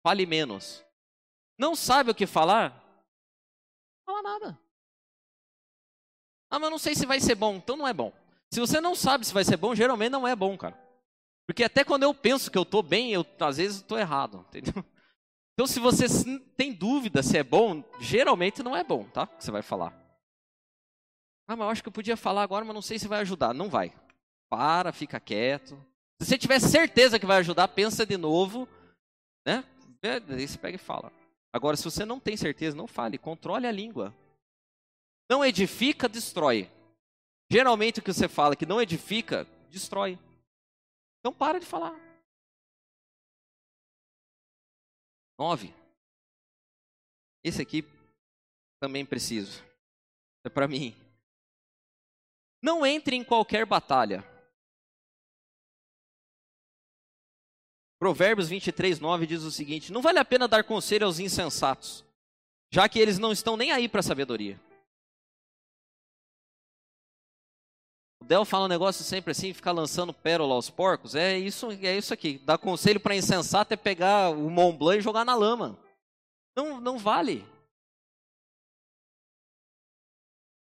Fale 0.03 0.27
menos. 0.27 0.85
Não 1.59 1.75
sabe 1.75 2.11
o 2.11 2.15
que 2.15 2.27
falar? 2.27 2.71
Fala 4.05 4.23
nada. 4.23 4.61
Ah, 6.51 6.59
mas 6.59 6.71
não 6.71 6.79
sei 6.79 6.95
se 6.95 7.07
vai 7.07 7.21
ser 7.21 7.35
bom. 7.35 7.57
Então 7.57 7.77
não 7.77 7.89
é 7.89 7.93
bom. 7.93 8.13
Se 8.53 8.61
você 8.61 8.81
não 8.81 8.95
sabe 8.95 9.27
se 9.27 9.35
vai 9.35 9.45
ser 9.45 9.57
bom, 9.57 9.75
geralmente 9.75 10.13
não 10.13 10.27
é 10.27 10.35
bom, 10.35 10.57
cara. 10.57 10.79
Porque 11.47 11.65
até 11.65 11.85
quando 11.85 12.03
eu 12.03 12.15
penso 12.15 12.51
que 12.51 12.59
eu 12.59 12.63
estou 12.63 12.83
bem, 12.83 13.13
eu 13.13 13.25
às 13.41 13.57
vezes 13.57 13.79
estou 13.79 13.99
errado, 13.99 14.45
entendeu? 14.49 14.85
Então 15.59 15.67
se 15.67 15.81
você 15.81 16.05
tem 16.55 16.71
dúvida 16.71 17.23
se 17.23 17.39
é 17.39 17.43
bom, 17.43 17.83
geralmente 17.99 18.63
não 18.63 18.77
é 18.77 18.85
bom, 18.85 19.05
tá? 19.05 19.27
Que 19.27 19.43
você 19.43 19.51
vai 19.51 19.63
falar. 19.63 19.91
Ah, 21.49 21.57
mas 21.57 21.65
eu 21.65 21.71
acho 21.71 21.83
que 21.83 21.89
eu 21.89 21.93
podia 21.93 22.15
falar 22.15 22.43
agora, 22.43 22.63
mas 22.63 22.75
não 22.75 22.83
sei 22.83 22.99
se 22.99 23.09
vai 23.09 23.21
ajudar. 23.21 23.55
Não 23.55 23.71
vai. 23.71 23.91
Para, 24.51 24.93
fica 24.93 25.19
quieto. 25.19 25.83
Se 26.21 26.29
você 26.29 26.37
tiver 26.37 26.61
certeza 26.61 27.19
que 27.19 27.25
vai 27.25 27.39
ajudar, 27.39 27.69
pensa 27.69 28.05
de 28.05 28.19
novo, 28.19 28.69
né? 29.47 29.65
Aí 30.03 30.47
você 30.47 30.59
pega 30.59 30.77
e 30.77 30.79
fala. 30.79 31.11
Agora, 31.53 31.75
se 31.75 31.85
você 31.85 32.05
não 32.05 32.21
tem 32.21 32.37
certeza, 32.37 32.77
não 32.77 32.87
fale, 32.87 33.17
controle 33.17 33.67
a 33.67 33.73
língua. 33.73 34.15
Não 35.31 35.43
edifica, 35.43 36.07
destrói. 36.07 36.71
Geralmente 37.51 38.01
o 38.01 38.03
que 38.03 38.13
você 38.13 38.29
fala 38.29 38.57
que 38.57 38.67
não 38.67 38.81
edifica, 38.81 39.45
destrói. 39.71 40.19
Então 41.21 41.33
para 41.33 41.61
de 41.61 41.67
falar. 41.67 41.95
Nove. 45.39 45.75
Esse 47.45 47.63
aqui 47.63 47.85
também 48.81 49.05
preciso. 49.05 49.63
É 50.45 50.49
para 50.49 50.67
mim. 50.67 50.95
Não 52.63 52.85
entre 52.85 53.17
em 53.17 53.23
qualquer 53.23 53.65
batalha. 53.67 54.25
Provérbios 57.99 58.49
23, 58.49 59.01
9 59.01 59.27
diz 59.27 59.43
o 59.43 59.51
seguinte: 59.51 59.93
Não 59.93 60.03
vale 60.03 60.19
a 60.19 60.25
pena 60.25 60.49
dar 60.49 60.65
conselho 60.65 61.07
aos 61.07 61.19
insensatos, 61.19 62.05
já 62.71 62.89
que 62.89 62.99
eles 62.99 63.19
não 63.19 63.33
estão 63.33 63.57
nem 63.57 63.73
aí 63.73 63.89
para 63.89 64.01
a 64.01 64.03
sabedoria. 64.03 64.61
Del 68.27 68.45
fala 68.45 68.65
um 68.65 68.69
negócio 68.69 69.05
sempre 69.05 69.31
assim, 69.31 69.55
ficar 69.55 69.71
lançando 69.71 70.13
pérola 70.13 70.55
aos 70.55 70.69
porcos. 70.69 71.15
É 71.15 71.39
isso, 71.39 71.71
é 71.71 71.97
isso 71.97 72.13
aqui. 72.13 72.39
Dá 72.39 72.59
conselho 72.59 72.99
para 72.99 73.15
insensato 73.15 73.73
é 73.73 73.77
pegar 73.77 74.31
o 74.31 74.51
Mont 74.51 74.77
Blanc 74.77 74.99
e 74.99 75.03
jogar 75.03 75.25
na 75.25 75.35
lama. 75.35 75.79
Não, 76.57 76.81
não 76.81 76.99
vale. 76.99 77.47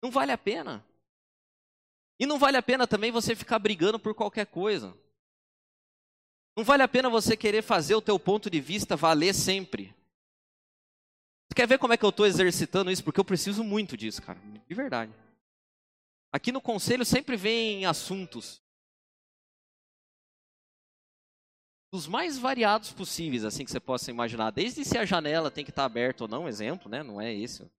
Não 0.04 0.12
vale 0.12 0.34
a 0.34 0.38
pena. 0.38 0.86
E 2.20 2.26
não 2.26 2.38
vale 2.38 2.58
a 2.58 2.64
pena 2.64 2.86
também 2.86 3.12
você 3.12 3.34
ficar 3.34 3.60
brigando 3.60 3.98
por 3.98 4.14
qualquer 4.14 4.48
coisa. 4.48 4.94
Não 6.56 6.64
vale 6.64 6.84
a 6.84 6.88
pena 6.88 7.10
você 7.10 7.38
querer 7.38 7.62
fazer 7.62 7.96
o 7.96 8.02
teu 8.02 8.20
ponto 8.20 8.50
de 8.50 8.60
vista 8.60 8.96
valer 8.96 9.34
sempre. 9.34 9.96
Você 11.48 11.56
quer 11.56 11.68
ver 11.68 11.80
como 11.80 11.94
é 11.94 11.98
que 11.98 12.04
eu 12.04 12.10
estou 12.10 12.26
exercitando 12.26 12.92
isso? 12.92 13.04
Porque 13.04 13.20
eu 13.20 13.26
preciso 13.26 13.64
muito 13.64 13.96
disso, 13.96 14.22
cara. 14.22 14.40
De 14.68 14.76
verdade. 14.76 15.14
Aqui 16.32 16.52
no 16.52 16.62
conselho 16.62 17.06
sempre 17.06 17.36
vem 17.36 17.86
assuntos 17.86 18.62
dos 21.92 22.06
mais 22.06 22.38
variados 22.38 22.92
possíveis, 22.92 23.46
assim 23.46 23.64
que 23.64 23.72
você 23.72 23.80
possa 23.80 24.12
imaginar, 24.12 24.52
desde 24.52 24.84
se 24.84 24.98
a 24.98 25.06
janela 25.06 25.50
tem 25.50 25.64
que 25.64 25.72
estar 25.72 25.86
aberta 25.86 26.26
ou 26.26 26.28
não, 26.28 26.48
exemplo, 26.48 26.90
né? 26.90 27.02
Não 27.02 27.20
é 27.22 27.34
isso. 27.34 27.70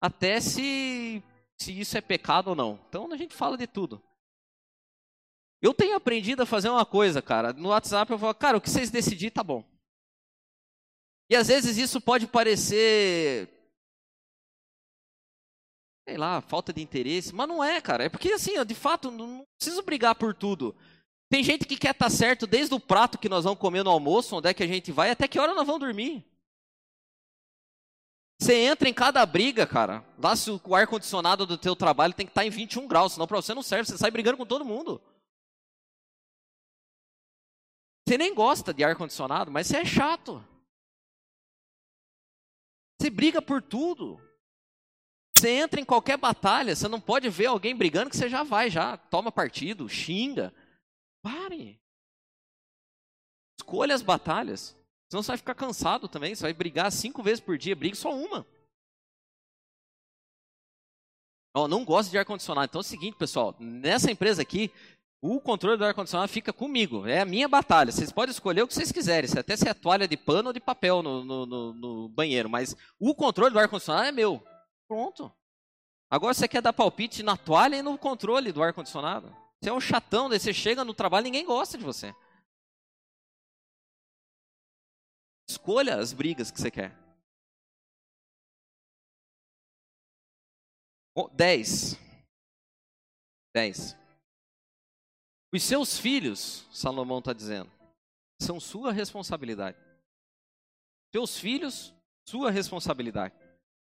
Até 0.00 0.40
se 0.40 1.22
se 1.60 1.78
isso 1.78 1.98
é 1.98 2.00
pecado 2.00 2.48
ou 2.48 2.54
não. 2.54 2.78
Então 2.88 3.12
a 3.12 3.16
gente 3.16 3.34
fala 3.34 3.56
de 3.56 3.66
tudo. 3.66 4.02
Eu 5.60 5.74
tenho 5.74 5.96
aprendido 5.96 6.42
a 6.42 6.46
fazer 6.46 6.68
uma 6.68 6.86
coisa, 6.86 7.20
cara. 7.20 7.52
No 7.52 7.70
WhatsApp 7.70 8.12
eu 8.12 8.18
falo, 8.18 8.34
cara, 8.34 8.56
o 8.56 8.60
que 8.60 8.70
vocês 8.70 8.90
decidirem 8.90 9.30
tá 9.30 9.42
bom. 9.42 9.64
E 11.28 11.34
às 11.34 11.48
vezes 11.48 11.76
isso 11.76 12.00
pode 12.00 12.28
parecer 12.28 13.57
sei 16.08 16.16
lá, 16.16 16.40
falta 16.40 16.72
de 16.72 16.80
interesse, 16.80 17.34
mas 17.34 17.46
não 17.46 17.62
é, 17.62 17.82
cara. 17.82 18.04
É 18.04 18.08
porque 18.08 18.32
assim, 18.32 18.52
de 18.64 18.74
fato, 18.74 19.10
não 19.10 19.44
preciso 19.58 19.82
brigar 19.82 20.14
por 20.14 20.34
tudo. 20.34 20.74
Tem 21.30 21.44
gente 21.44 21.66
que 21.66 21.76
quer 21.76 21.90
estar 21.90 22.06
tá 22.06 22.10
certo 22.10 22.46
desde 22.46 22.74
o 22.74 22.80
prato 22.80 23.18
que 23.18 23.28
nós 23.28 23.44
vamos 23.44 23.58
comer 23.58 23.84
no 23.84 23.90
almoço, 23.90 24.34
onde 24.34 24.48
é 24.48 24.54
que 24.54 24.62
a 24.62 24.66
gente 24.66 24.90
vai, 24.90 25.10
até 25.10 25.28
que 25.28 25.38
hora 25.38 25.52
nós 25.52 25.66
vamos 25.66 25.82
dormir. 25.82 26.24
Você 28.40 28.54
entra 28.54 28.88
em 28.88 28.94
cada 28.94 29.26
briga, 29.26 29.66
cara. 29.66 30.02
Lá 30.18 30.34
se 30.34 30.50
o 30.50 30.74
ar-condicionado 30.74 31.44
do 31.44 31.58
teu 31.58 31.76
trabalho 31.76 32.14
tem 32.14 32.24
que 32.24 32.30
estar 32.30 32.40
tá 32.40 32.46
em 32.46 32.50
21 32.50 32.88
graus, 32.88 33.12
senão 33.12 33.26
para 33.26 33.42
você 33.42 33.52
não 33.52 33.62
serve, 33.62 33.90
você 33.90 33.98
sai 33.98 34.10
brigando 34.10 34.38
com 34.38 34.46
todo 34.46 34.64
mundo. 34.64 35.02
Você 38.08 38.16
nem 38.16 38.34
gosta 38.34 38.72
de 38.72 38.82
ar-condicionado, 38.82 39.50
mas 39.50 39.66
você 39.66 39.76
é 39.76 39.84
chato. 39.84 40.42
Você 42.98 43.10
briga 43.10 43.42
por 43.42 43.60
tudo. 43.60 44.26
Você 45.38 45.50
entra 45.50 45.80
em 45.80 45.84
qualquer 45.84 46.16
batalha, 46.16 46.74
você 46.74 46.88
não 46.88 47.00
pode 47.00 47.28
ver 47.28 47.46
alguém 47.46 47.76
brigando 47.76 48.10
que 48.10 48.16
você 48.16 48.28
já 48.28 48.42
vai, 48.42 48.68
já 48.68 48.96
toma 48.96 49.30
partido, 49.30 49.88
xinga. 49.88 50.52
Pare. 51.22 51.80
Escolha 53.60 53.94
as 53.94 54.02
batalhas. 54.02 54.76
Senão 55.08 55.22
você 55.22 55.28
vai 55.28 55.38
ficar 55.38 55.54
cansado 55.54 56.08
também. 56.08 56.34
Você 56.34 56.42
vai 56.42 56.52
brigar 56.52 56.90
cinco 56.90 57.22
vezes 57.22 57.38
por 57.38 57.56
dia, 57.56 57.76
brigue 57.76 57.96
só 57.96 58.12
uma. 58.12 58.44
Oh, 61.54 61.68
não 61.68 61.84
gosto 61.84 62.10
de 62.10 62.18
ar-condicionado. 62.18 62.64
Então 62.68 62.80
é 62.80 62.82
o 62.82 62.84
seguinte, 62.84 63.16
pessoal. 63.16 63.54
Nessa 63.60 64.10
empresa 64.10 64.42
aqui, 64.42 64.72
o 65.22 65.40
controle 65.40 65.78
do 65.78 65.84
ar-condicionado 65.84 66.32
fica 66.32 66.52
comigo. 66.52 67.06
É 67.06 67.20
a 67.20 67.24
minha 67.24 67.46
batalha. 67.46 67.92
Vocês 67.92 68.10
podem 68.10 68.32
escolher 68.32 68.62
o 68.62 68.66
que 68.66 68.74
vocês 68.74 68.90
quiserem. 68.90 69.30
Até 69.38 69.56
se 69.56 69.68
é 69.68 69.72
toalha 69.72 70.08
de 70.08 70.16
pano 70.16 70.48
ou 70.48 70.52
de 70.52 70.60
papel 70.60 71.00
no, 71.00 71.24
no, 71.24 71.46
no, 71.46 71.74
no 71.74 72.08
banheiro. 72.08 72.50
Mas 72.50 72.76
o 72.98 73.14
controle 73.14 73.52
do 73.52 73.58
ar-condicionado 73.60 74.08
é 74.08 74.12
meu. 74.12 74.42
Pronto. 74.88 75.30
Agora 76.10 76.32
você 76.32 76.48
quer 76.48 76.62
dar 76.62 76.72
palpite 76.72 77.22
na 77.22 77.36
toalha 77.36 77.76
e 77.76 77.82
no 77.82 77.98
controle 77.98 78.50
do 78.50 78.62
ar-condicionado. 78.62 79.28
Você 79.60 79.68
é 79.68 79.72
um 79.72 79.80
chatão, 79.80 80.28
daí 80.28 80.40
você 80.40 80.54
chega 80.54 80.84
no 80.84 80.94
trabalho 80.94 81.26
e 81.26 81.30
ninguém 81.30 81.44
gosta 81.44 81.76
de 81.76 81.84
você. 81.84 82.14
Escolha 85.48 85.96
as 85.96 86.12
brigas 86.12 86.50
que 86.50 86.58
você 86.58 86.70
quer. 86.70 86.96
10. 91.34 91.96
10. 93.54 93.96
Os 95.52 95.62
seus 95.62 95.98
filhos, 95.98 96.66
Salomão 96.72 97.18
está 97.18 97.32
dizendo, 97.32 97.70
são 98.40 98.60
sua 98.60 98.92
responsabilidade. 98.92 99.76
Seus 101.12 101.38
filhos, 101.38 101.92
sua 102.24 102.50
responsabilidade. 102.50 103.34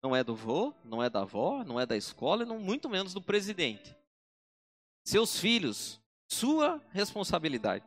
Não 0.02 0.14
é 0.14 0.22
do 0.22 0.34
vô, 0.34 0.72
não 0.84 1.02
é 1.02 1.10
da 1.10 1.22
avó, 1.22 1.64
não 1.64 1.78
é 1.78 1.84
da 1.84 1.96
escola 1.96 2.42
e 2.44 2.46
não, 2.46 2.58
muito 2.58 2.88
menos 2.88 3.12
do 3.12 3.20
presidente. 3.20 3.94
Seus 5.04 5.38
filhos, 5.40 6.00
sua 6.28 6.80
responsabilidade. 6.90 7.84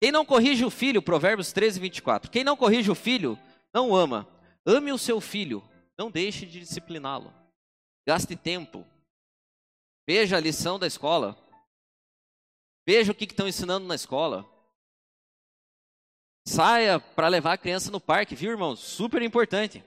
Quem 0.00 0.12
não 0.12 0.24
corrige 0.24 0.64
o 0.64 0.70
filho, 0.70 1.02
Provérbios 1.02 1.52
13, 1.52 1.80
24. 1.80 2.30
Quem 2.30 2.44
não 2.44 2.56
corrige 2.56 2.90
o 2.90 2.94
filho, 2.94 3.38
não 3.72 3.94
ama. 3.94 4.28
Ame 4.66 4.92
o 4.92 4.98
seu 4.98 5.20
filho, 5.20 5.62
não 5.98 6.10
deixe 6.10 6.46
de 6.46 6.60
discipliná-lo. 6.60 7.32
Gaste 8.06 8.36
tempo. 8.36 8.86
Veja 10.06 10.36
a 10.36 10.40
lição 10.40 10.78
da 10.78 10.86
escola. 10.86 11.36
Veja 12.86 13.12
o 13.12 13.14
que 13.14 13.24
estão 13.24 13.48
ensinando 13.48 13.86
na 13.86 13.94
escola. 13.94 14.48
Saia 16.46 17.00
para 17.00 17.28
levar 17.28 17.54
a 17.54 17.58
criança 17.58 17.90
no 17.90 18.00
parque, 18.00 18.34
viu, 18.34 18.50
irmãos? 18.50 18.80
Super 18.80 19.22
importante. 19.22 19.82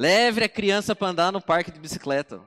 Leve 0.00 0.44
a 0.44 0.48
criança 0.48 0.94
para 0.94 1.08
andar 1.08 1.32
no 1.32 1.42
parque 1.42 1.72
de 1.72 1.80
bicicleta. 1.80 2.38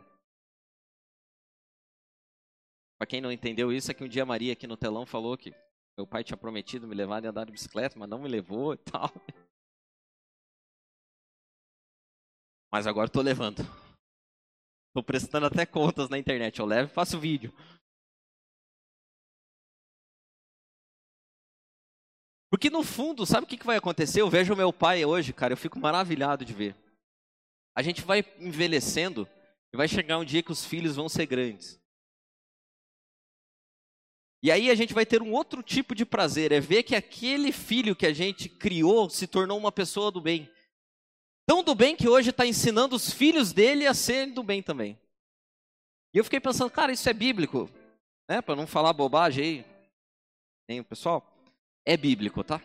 Para 2.98 3.08
quem 3.08 3.20
não 3.20 3.32
entendeu 3.32 3.74
isso, 3.74 3.92
é 3.92 3.94
que 3.94 4.04
um 4.04 4.08
dia 4.08 4.24
a 4.24 4.26
Maria 4.26 4.54
aqui 4.54 4.66
no 4.66 4.78
telão 4.78 5.06
falou 5.06 5.38
que 5.38 5.54
meu 5.98 6.08
pai 6.08 6.24
tinha 6.24 6.38
prometido 6.38 6.88
me 6.88 6.96
levar 6.96 7.26
a 7.26 7.30
andar 7.30 7.46
de 7.46 7.52
bicicleta, 7.52 8.00
mas 8.00 8.08
não 8.08 8.20
me 8.20 8.30
levou 8.30 8.74
e 8.74 8.78
tal. 8.78 9.10
Mas 12.74 12.88
agora 12.88 13.08
estou 13.08 13.22
levando. 13.22 13.58
Estou 14.88 15.04
prestando 15.04 15.46
até 15.46 15.66
contas 15.66 16.08
na 16.08 16.18
internet. 16.18 16.58
Eu 16.58 16.66
levo 16.66 16.90
e 16.90 16.94
faço 16.94 17.20
vídeo. 17.20 17.54
Porque 22.50 22.70
no 22.70 22.82
fundo, 22.82 23.26
sabe 23.26 23.44
o 23.44 23.48
que 23.50 23.66
vai 23.66 23.76
acontecer? 23.76 24.22
Eu 24.22 24.30
vejo 24.30 24.56
meu 24.56 24.72
pai 24.72 25.04
hoje, 25.04 25.34
cara, 25.34 25.52
eu 25.52 25.58
fico 25.58 25.78
maravilhado 25.78 26.46
de 26.46 26.54
ver. 26.54 26.76
A 27.76 27.82
gente 27.82 28.02
vai 28.02 28.24
envelhecendo 28.40 29.28
e 29.74 29.78
vai 29.78 29.88
chegar 29.88 30.18
um 30.18 30.26
dia 30.26 30.44
que 30.44 30.52
os 30.52 30.66
filhos 30.66 30.96
vão 30.96 31.08
ser 31.08 31.26
grandes. 31.26 31.80
E 34.44 34.52
aí 34.52 34.72
a 34.72 34.76
gente 34.76 34.94
vai 34.94 35.06
ter 35.06 35.22
um 35.22 35.32
outro 35.32 35.62
tipo 35.62 35.94
de 35.94 36.04
prazer, 36.04 36.52
é 36.52 36.60
ver 36.60 36.84
que 36.84 36.96
aquele 36.96 37.52
filho 37.52 37.96
que 37.96 38.08
a 38.08 38.14
gente 38.14 38.50
criou 38.50 39.10
se 39.10 39.28
tornou 39.28 39.58
uma 39.58 39.72
pessoa 39.72 40.12
do 40.12 40.20
bem. 40.20 40.50
Tão 41.46 41.64
do 41.64 41.76
bem 41.76 41.96
que 41.96 42.10
hoje 42.10 42.32
está 42.32 42.46
ensinando 42.46 42.96
os 42.96 43.12
filhos 43.12 43.54
dele 43.54 43.86
a 43.86 43.94
serem 43.94 44.34
do 44.34 44.42
bem 44.42 44.64
também. 44.64 45.00
E 46.14 46.18
eu 46.18 46.24
fiquei 46.24 46.40
pensando, 46.40 46.72
cara, 46.72 46.92
isso 46.92 47.08
é 47.08 47.14
bíblico, 47.14 47.70
né? 48.28 48.42
Para 48.42 48.56
não 48.56 48.66
falar 48.66 48.94
bobagem 48.94 49.44
aí, 49.44 49.66
hein, 50.68 50.84
pessoal? 50.84 51.26
É 51.86 51.96
bíblico, 51.96 52.44
tá? 52.44 52.62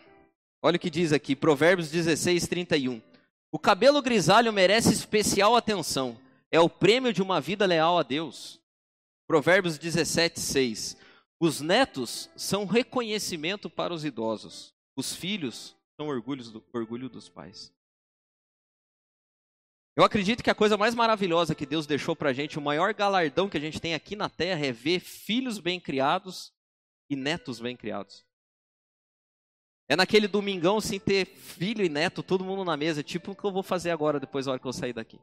Olha 0.63 0.77
o 0.77 0.81
que 0.81 0.91
diz 0.91 1.13
aqui, 1.13 1.37
Provérbios 1.37 1.91
16, 1.91 2.49
31. 2.49 3.01
O 3.57 3.59
cabelo 3.59 4.03
grisalho 4.03 4.53
merece 4.53 4.93
especial 4.93 5.57
atenção. 5.57 6.21
É 6.51 6.61
o 6.61 6.69
prêmio 6.69 7.11
de 7.11 7.23
uma 7.23 7.41
vida 7.41 7.65
leal 7.65 7.99
a 7.99 8.03
Deus. 8.03 8.61
Provérbios 9.27 9.79
17, 9.79 10.39
6. 10.39 10.95
Os 11.41 11.63
netos 11.63 12.29
são 12.37 12.67
reconhecimento 12.67 13.71
para 13.71 13.95
os 13.95 14.05
idosos. 14.05 14.75
Os 14.95 15.15
filhos 15.15 15.75
são 15.99 16.07
do, 16.09 16.63
orgulho 16.75 17.09
dos 17.09 17.31
pais. 17.31 17.73
Eu 19.97 20.05
acredito 20.05 20.45
que 20.45 20.51
a 20.51 20.55
coisa 20.55 20.77
mais 20.77 20.95
maravilhosa 20.95 21.55
que 21.55 21.65
Deus 21.65 21.87
deixou 21.87 22.15
para 22.15 22.29
a 22.29 22.35
gente, 22.35 22.59
o 22.59 22.63
maior 22.63 22.93
galardão 22.93 23.49
que 23.49 23.57
a 23.57 23.61
gente 23.61 23.81
tem 23.81 23.95
aqui 23.95 24.15
na 24.15 24.29
terra 24.29 24.67
é 24.67 24.71
ver 24.71 25.01
filhos 25.01 25.59
bem 25.59 25.81
criados 25.81 26.53
e 27.09 27.17
netos 27.17 27.59
bem 27.59 27.75
criados. 27.75 28.26
É 29.89 29.95
naquele 29.95 30.27
domingão, 30.27 30.81
sem 30.81 30.99
ter 30.99 31.27
filho 31.27 31.85
e 31.85 31.89
neto, 31.89 32.23
todo 32.23 32.45
mundo 32.45 32.65
na 32.65 32.77
mesa, 32.77 33.03
tipo 33.03 33.33
o 33.33 33.37
que 33.37 33.45
eu 33.45 33.53
vou 33.53 33.63
fazer 33.63 33.91
agora, 33.91 34.19
depois 34.19 34.47
da 34.47 34.53
hora 34.53 34.61
que 34.61 34.67
eu 34.67 34.73
sair 34.73 34.93
daqui. 34.93 35.21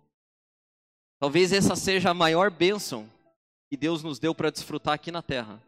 Talvez 1.20 1.52
essa 1.52 1.76
seja 1.76 2.12
a 2.12 2.14
maior 2.14 2.50
bênção 2.50 3.10
que 3.70 3.78
Deus 3.78 4.04
nos 4.04 4.20
deu 4.20 4.34
para 4.34 4.50
desfrutar 4.50 4.94
aqui 4.94 5.12
na 5.12 5.22
terra. 5.22 5.62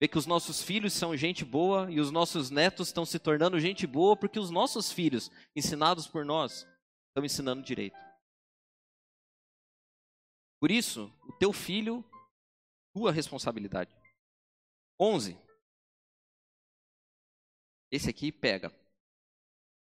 Ver 0.00 0.08
que 0.08 0.18
os 0.18 0.26
nossos 0.26 0.62
filhos 0.62 0.92
são 0.92 1.16
gente 1.16 1.44
boa 1.44 1.90
e 1.90 2.00
os 2.00 2.10
nossos 2.10 2.50
netos 2.50 2.88
estão 2.88 3.06
se 3.06 3.18
tornando 3.18 3.60
gente 3.60 3.86
boa 3.86 4.16
porque 4.16 4.38
os 4.38 4.50
nossos 4.50 4.90
filhos, 4.90 5.30
ensinados 5.54 6.06
por 6.06 6.24
nós, 6.24 6.66
estão 7.08 7.24
ensinando 7.24 7.62
direito. 7.62 7.96
Por 10.60 10.70
isso, 10.70 11.12
o 11.28 11.32
teu 11.34 11.52
filho, 11.52 12.04
tua 12.94 13.12
responsabilidade. 13.12 13.94
11. 14.98 15.36
Esse 17.94 18.10
aqui 18.10 18.32
pega. 18.32 18.72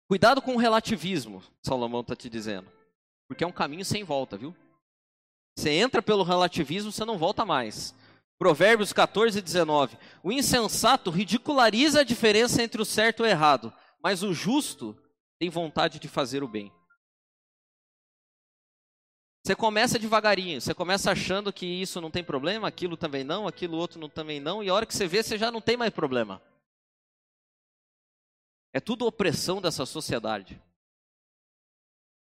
Cuidado 0.07 0.43
com 0.43 0.55
o 0.55 0.59
relativismo, 0.59 1.43
Salomão 1.63 2.03
está 2.03 2.15
te 2.15 2.29
dizendo. 2.29 2.71
Porque 3.27 3.43
é 3.43 3.47
um 3.47 3.53
caminho 3.53 3.87
sem 3.87 4.05
volta, 4.05 4.37
viu? 4.37 4.55
Você 5.57 5.71
entra 5.71 6.03
pelo 6.03 6.23
relativismo, 6.23 6.93
você 6.93 7.07
não 7.07 7.17
volta 7.17 7.47
mais. 7.47 7.95
Provérbios 8.39 8.93
14, 8.93 9.41
19. 9.41 9.97
O 10.23 10.31
insensato 10.31 11.11
ridiculariza 11.11 12.01
a 12.03 12.05
diferença 12.05 12.63
entre 12.63 12.83
o 12.83 12.85
certo 12.85 13.21
e 13.21 13.23
o 13.23 13.27
errado, 13.27 13.73
mas 14.03 14.23
o 14.23 14.35
justo 14.35 14.95
tem 15.39 15.49
vontade 15.49 15.99
de 15.99 16.07
fazer 16.07 16.43
o 16.43 16.49
bem. 16.49 16.71
Você 19.43 19.57
começa 19.57 19.99
devagarinho, 19.99 20.61
você 20.61 20.75
começa 20.75 21.11
achando 21.11 21.51
que 21.51 21.65
isso 21.65 21.99
não 21.99 22.11
tem 22.11 22.23
problema, 22.23 22.69
aquilo 22.69 22.95
também 22.95 23.25
não, 23.25 23.49
aquilo 23.49 23.79
outro 23.79 23.99
não, 23.99 24.11
também 24.11 24.39
não, 24.39 24.63
e 24.63 24.69
a 24.69 24.75
hora 24.75 24.85
que 24.85 24.95
você 24.95 25.07
vê, 25.07 25.23
você 25.23 25.39
já 25.39 25.51
não 25.51 25.63
tem 25.63 25.79
mais 25.79 25.95
problema. 25.95 26.43
É 28.77 28.81
tudo 28.81 29.07
opressão 29.07 29.59
dessa 29.59 29.87
sociedade. 29.87 30.63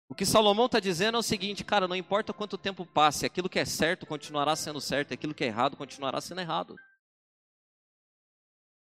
O 0.09 0.15
que 0.15 0.25
Salomão 0.25 0.65
está 0.65 0.81
dizendo 0.81 1.17
é 1.17 1.19
o 1.19 1.23
seguinte, 1.23 1.63
cara, 1.63 1.87
não 1.87 1.95
importa 1.95 2.33
quanto 2.33 2.57
tempo 2.57 2.87
passe, 2.87 3.27
aquilo 3.27 3.47
que 3.47 3.59
é 3.59 3.67
certo 3.67 4.07
continuará 4.07 4.57
sendo 4.57 4.81
certo, 4.81 5.13
aquilo 5.13 5.35
que 5.35 5.45
é 5.45 5.49
errado 5.49 5.77
continuará 5.77 6.19
sendo 6.19 6.41
errado. 6.41 6.77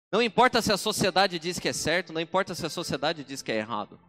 Não 0.09 0.21
importa 0.21 0.61
se 0.61 0.71
a 0.71 0.77
sociedade 0.77 1.37
diz 1.37 1.59
que 1.59 1.67
é 1.67 1.73
certo, 1.73 2.13
não 2.13 2.21
importa 2.21 2.55
se 2.55 2.65
a 2.65 2.69
sociedade 2.69 3.25
diz 3.25 3.41
que 3.41 3.51
é 3.51 3.57
errado. 3.57 3.99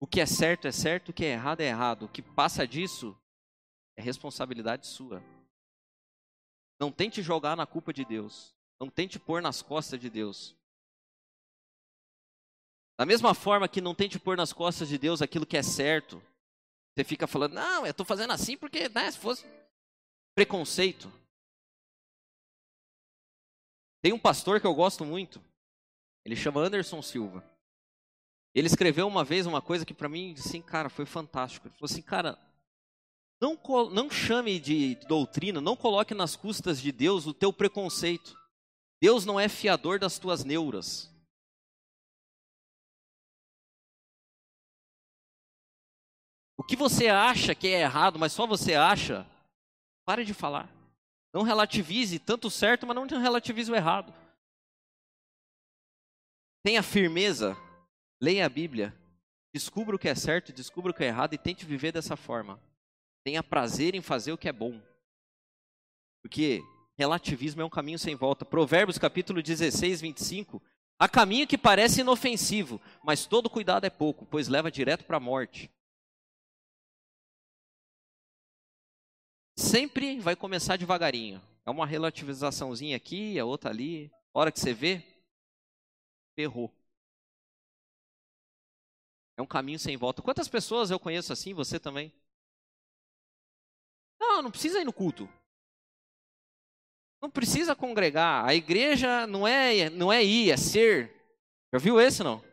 O 0.00 0.06
que 0.08 0.20
é 0.20 0.26
certo 0.26 0.66
é 0.66 0.72
certo, 0.72 1.10
o 1.10 1.12
que 1.12 1.24
é 1.24 1.34
errado 1.34 1.60
é 1.60 1.66
errado. 1.66 2.06
O 2.06 2.08
que 2.08 2.20
passa 2.20 2.66
disso 2.66 3.16
é 3.96 4.02
responsabilidade 4.02 4.88
sua. 4.88 5.22
Não 6.80 6.90
tente 6.90 7.22
jogar 7.22 7.56
na 7.56 7.64
culpa 7.64 7.92
de 7.92 8.04
Deus. 8.04 8.52
Não 8.80 8.90
tente 8.90 9.20
pôr 9.20 9.40
nas 9.40 9.62
costas 9.62 10.00
de 10.00 10.10
Deus. 10.10 10.56
Da 12.96 13.04
mesma 13.04 13.34
forma 13.34 13.68
que 13.68 13.80
não 13.80 13.94
tente 13.94 14.18
pôr 14.18 14.36
nas 14.36 14.52
costas 14.52 14.88
de 14.88 14.96
Deus 14.98 15.20
aquilo 15.20 15.46
que 15.46 15.56
é 15.56 15.62
certo. 15.62 16.22
Você 16.94 17.02
fica 17.02 17.26
falando, 17.26 17.54
não, 17.54 17.84
eu 17.84 17.90
estou 17.90 18.06
fazendo 18.06 18.32
assim 18.32 18.56
porque, 18.56 18.88
né, 18.88 19.10
se 19.10 19.18
fosse 19.18 19.44
preconceito. 20.34 21.12
Tem 24.00 24.12
um 24.12 24.18
pastor 24.18 24.60
que 24.60 24.66
eu 24.66 24.74
gosto 24.74 25.04
muito. 25.04 25.42
Ele 26.24 26.36
chama 26.36 26.60
Anderson 26.60 27.02
Silva. 27.02 27.42
Ele 28.54 28.68
escreveu 28.68 29.08
uma 29.08 29.24
vez 29.24 29.46
uma 29.46 29.60
coisa 29.60 29.84
que 29.84 29.92
para 29.92 30.08
mim, 30.08 30.34
assim, 30.38 30.62
cara, 30.62 30.88
foi 30.88 31.04
fantástico. 31.04 31.66
Ele 31.66 31.74
falou 31.74 31.90
assim, 31.90 32.02
cara, 32.02 32.38
não, 33.40 33.58
não 33.90 34.08
chame 34.08 34.60
de 34.60 34.94
doutrina, 35.08 35.60
não 35.60 35.74
coloque 35.76 36.14
nas 36.14 36.36
custas 36.36 36.80
de 36.80 36.92
Deus 36.92 37.26
o 37.26 37.34
teu 37.34 37.52
preconceito. 37.52 38.38
Deus 39.02 39.24
não 39.24 39.38
é 39.38 39.48
fiador 39.48 39.98
das 39.98 40.18
tuas 40.18 40.44
neuras. 40.44 41.13
O 46.56 46.62
que 46.62 46.76
você 46.76 47.08
acha 47.08 47.54
que 47.54 47.68
é 47.68 47.80
errado, 47.80 48.18
mas 48.18 48.32
só 48.32 48.46
você 48.46 48.74
acha, 48.74 49.26
pare 50.04 50.24
de 50.24 50.32
falar. 50.32 50.68
Não 51.32 51.42
relativize 51.42 52.18
tanto 52.18 52.48
o 52.48 52.50
certo, 52.50 52.86
mas 52.86 52.96
não 52.96 53.06
relativize 53.06 53.70
o 53.70 53.74
errado. 53.74 54.14
Tenha 56.62 56.82
firmeza, 56.82 57.56
leia 58.20 58.46
a 58.46 58.48
Bíblia, 58.48 58.94
descubra 59.52 59.96
o 59.96 59.98
que 59.98 60.08
é 60.08 60.14
certo, 60.14 60.52
descubra 60.52 60.92
o 60.92 60.94
que 60.94 61.04
é 61.04 61.08
errado 61.08 61.34
e 61.34 61.38
tente 61.38 61.64
viver 61.64 61.92
dessa 61.92 62.16
forma. 62.16 62.60
Tenha 63.24 63.42
prazer 63.42 63.94
em 63.94 64.00
fazer 64.00 64.32
o 64.32 64.38
que 64.38 64.48
é 64.48 64.52
bom. 64.52 64.80
Porque 66.22 66.62
relativismo 66.96 67.62
é 67.62 67.64
um 67.64 67.70
caminho 67.70 67.98
sem 67.98 68.14
volta. 68.14 68.44
Provérbios 68.44 68.96
capítulo 68.96 69.42
16, 69.42 70.00
25. 70.00 70.62
Há 70.98 71.08
caminho 71.08 71.46
que 71.46 71.58
parece 71.58 72.02
inofensivo, 72.02 72.80
mas 73.02 73.26
todo 73.26 73.50
cuidado 73.50 73.84
é 73.84 73.90
pouco, 73.90 74.24
pois 74.24 74.46
leva 74.46 74.70
direto 74.70 75.04
para 75.04 75.16
a 75.16 75.20
morte. 75.20 75.70
Sempre 79.56 80.20
vai 80.20 80.36
começar 80.36 80.76
devagarinho. 80.76 81.42
É 81.66 81.70
uma 81.70 81.86
relativizaçãozinha 81.86 82.96
aqui, 82.96 83.38
a 83.38 83.44
outra 83.44 83.70
ali. 83.70 84.10
A 84.34 84.40
hora 84.40 84.52
que 84.52 84.60
você 84.60 84.74
vê, 84.74 85.02
ferrou. 86.34 86.70
É 89.36 89.42
um 89.42 89.46
caminho 89.46 89.78
sem 89.78 89.96
volta. 89.96 90.22
Quantas 90.22 90.48
pessoas 90.48 90.90
eu 90.90 91.00
conheço 91.00 91.32
assim, 91.32 91.54
você 91.54 91.80
também? 91.80 92.12
Não, 94.20 94.42
não 94.42 94.50
precisa 94.50 94.80
ir 94.80 94.84
no 94.84 94.92
culto. 94.92 95.28
Não 97.20 97.30
precisa 97.30 97.74
congregar. 97.74 98.44
A 98.44 98.54
igreja 98.54 99.26
não 99.26 99.46
é, 99.46 99.88
não 99.90 100.12
é 100.12 100.22
ir, 100.22 100.50
é 100.50 100.56
ser. 100.56 101.10
Já 101.72 101.78
viu 101.78 102.00
esse 102.00 102.22
não? 102.22 102.44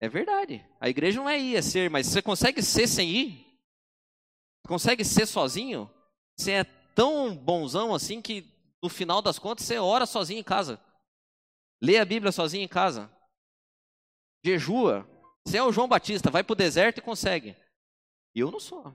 É 0.00 0.08
verdade. 0.08 0.64
A 0.80 0.88
igreja 0.88 1.18
não 1.18 1.28
é 1.28 1.38
ir, 1.38 1.56
é 1.56 1.62
ser, 1.62 1.90
mas 1.90 2.06
você 2.06 2.22
consegue 2.22 2.62
ser 2.62 2.86
sem 2.86 3.10
ir? 3.10 3.45
Consegue 4.66 5.04
ser 5.04 5.26
sozinho? 5.26 5.90
Você 6.36 6.52
é 6.52 6.64
tão 6.94 7.36
bonzão 7.36 7.94
assim 7.94 8.20
que 8.20 8.52
no 8.82 8.88
final 8.88 9.20
das 9.20 9.38
contas 9.38 9.64
você 9.64 9.78
ora 9.78 10.06
sozinho 10.06 10.40
em 10.40 10.44
casa. 10.44 10.80
Lê 11.82 11.98
a 11.98 12.04
Bíblia 12.04 12.32
sozinho 12.32 12.64
em 12.64 12.68
casa. 12.68 13.10
Jejua. 14.44 15.08
Você 15.44 15.58
é 15.58 15.62
o 15.62 15.72
João 15.72 15.88
Batista, 15.88 16.30
vai 16.30 16.42
para 16.42 16.52
o 16.52 16.56
deserto 16.56 16.98
e 16.98 17.02
consegue. 17.02 17.56
Eu 18.34 18.50
não 18.50 18.58
sou. 18.58 18.94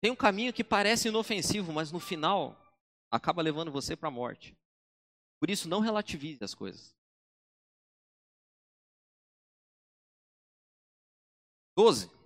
Tem 0.00 0.10
um 0.10 0.16
caminho 0.16 0.52
que 0.52 0.64
parece 0.64 1.08
inofensivo, 1.08 1.72
mas 1.72 1.92
no 1.92 2.00
final 2.00 2.56
acaba 3.10 3.42
levando 3.42 3.70
você 3.70 3.94
para 3.94 4.08
a 4.08 4.12
morte. 4.12 4.56
Por 5.38 5.50
isso, 5.50 5.68
não 5.68 5.80
relativize 5.80 6.42
as 6.42 6.54
coisas. 6.54 6.94
12. 11.76 12.19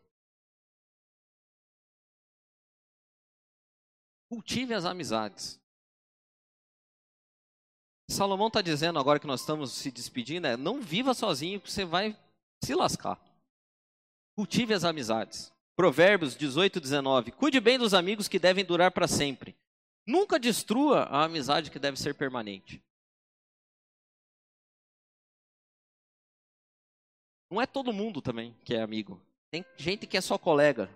Cultive 4.34 4.74
as 4.74 4.84
amizades. 4.84 5.60
Salomão 8.10 8.48
está 8.48 8.60
dizendo 8.60 8.98
agora 8.98 9.20
que 9.20 9.28
nós 9.28 9.42
estamos 9.42 9.70
se 9.70 9.92
despedindo, 9.92 10.48
é 10.48 10.56
não 10.56 10.82
viva 10.82 11.14
sozinho, 11.14 11.60
porque 11.60 11.70
você 11.70 11.84
vai 11.84 12.18
se 12.64 12.74
lascar. 12.74 13.16
Cultive 14.36 14.74
as 14.74 14.82
amizades. 14.82 15.52
Provérbios 15.76 16.36
18, 16.36 16.80
19. 16.80 17.30
Cuide 17.30 17.60
bem 17.60 17.78
dos 17.78 17.94
amigos 17.94 18.26
que 18.26 18.40
devem 18.40 18.64
durar 18.64 18.90
para 18.90 19.06
sempre. 19.06 19.54
Nunca 20.04 20.36
destrua 20.36 21.04
a 21.04 21.22
amizade 21.22 21.70
que 21.70 21.78
deve 21.78 21.96
ser 21.96 22.16
permanente. 22.16 22.82
Não 27.48 27.62
é 27.62 27.66
todo 27.66 27.92
mundo 27.92 28.20
também 28.20 28.52
que 28.64 28.74
é 28.74 28.82
amigo. 28.82 29.22
Tem 29.52 29.64
gente 29.76 30.08
que 30.08 30.16
é 30.16 30.20
só 30.20 30.36
colega. 30.36 30.90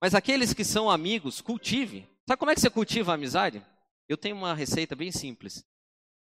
Mas 0.00 0.14
aqueles 0.14 0.54
que 0.54 0.64
são 0.64 0.90
amigos, 0.90 1.42
cultive. 1.42 2.10
Sabe 2.32 2.40
como 2.40 2.50
é 2.50 2.54
que 2.54 2.62
você 2.62 2.70
cultiva 2.70 3.12
a 3.12 3.14
amizade? 3.14 3.62
Eu 4.08 4.16
tenho 4.16 4.34
uma 4.34 4.54
receita 4.54 4.96
bem 4.96 5.12
simples. 5.12 5.66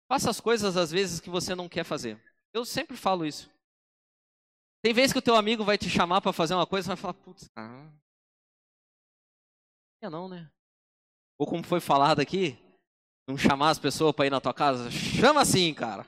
Faça 0.06 0.28
as 0.28 0.38
coisas 0.42 0.76
às 0.76 0.90
vezes 0.90 1.20
que 1.20 1.30
você 1.30 1.54
não 1.54 1.70
quer 1.70 1.84
fazer. 1.84 2.22
Eu 2.52 2.66
sempre 2.66 2.98
falo 2.98 3.24
isso. 3.24 3.50
Tem 4.82 4.92
vezes 4.92 5.14
que 5.14 5.20
o 5.20 5.22
teu 5.22 5.34
amigo 5.34 5.64
vai 5.64 5.78
te 5.78 5.88
chamar 5.88 6.20
para 6.20 6.34
fazer 6.34 6.52
uma 6.52 6.66
coisa 6.66 6.86
e 6.86 6.90
vai 6.90 6.96
falar, 6.98 7.14
putz, 7.14 7.48
ah, 7.56 7.90
não, 10.10 10.28
né? 10.28 10.50
Ou 11.38 11.46
como 11.46 11.64
foi 11.64 11.80
falado 11.80 12.20
aqui, 12.20 12.58
não 13.26 13.38
chamar 13.38 13.70
as 13.70 13.78
pessoas 13.78 14.14
para 14.14 14.26
ir 14.26 14.30
na 14.30 14.40
tua 14.40 14.52
casa, 14.52 14.90
chama 14.90 15.40
assim, 15.40 15.72
cara. 15.72 16.06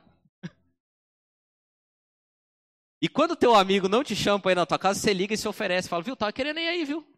E 3.00 3.08
quando 3.08 3.34
teu 3.34 3.54
amigo 3.54 3.88
não 3.88 4.04
te 4.04 4.14
chama 4.14 4.38
para 4.38 4.52
ir 4.52 4.56
na 4.56 4.66
tua 4.66 4.78
casa, 4.78 5.00
você 5.00 5.14
liga 5.14 5.32
e 5.32 5.38
se 5.38 5.48
oferece, 5.48 5.88
fala, 5.88 6.02
viu, 6.02 6.14
tava 6.14 6.30
querendo 6.30 6.60
ir 6.60 6.68
aí, 6.68 6.84
viu? 6.84 7.17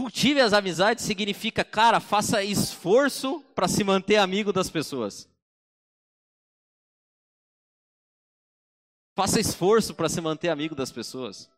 Cultive 0.00 0.40
as 0.40 0.54
amizades 0.54 1.04
significa, 1.04 1.62
cara, 1.62 2.00
faça 2.00 2.42
esforço 2.42 3.42
para 3.54 3.68
se 3.68 3.84
manter 3.84 4.16
amigo 4.16 4.50
das 4.50 4.70
pessoas. 4.70 5.28
Faça 9.14 9.38
esforço 9.38 9.94
para 9.94 10.08
se 10.08 10.18
manter 10.22 10.48
amigo 10.48 10.74
das 10.74 10.90
pessoas. 10.90 11.50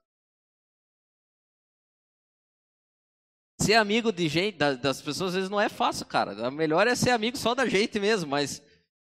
Ser 3.60 3.74
amigo 3.74 4.10
de 4.10 4.28
gente, 4.28 4.58
das 4.58 5.00
pessoas 5.00 5.28
às 5.28 5.34
vezes 5.34 5.48
não 5.48 5.60
é 5.60 5.68
fácil, 5.68 6.04
cara. 6.04 6.48
O 6.48 6.50
melhor 6.50 6.88
é 6.88 6.96
ser 6.96 7.10
amigo 7.10 7.36
só 7.36 7.54
da 7.54 7.68
gente 7.68 8.00
mesmo, 8.00 8.28
mas 8.28 8.60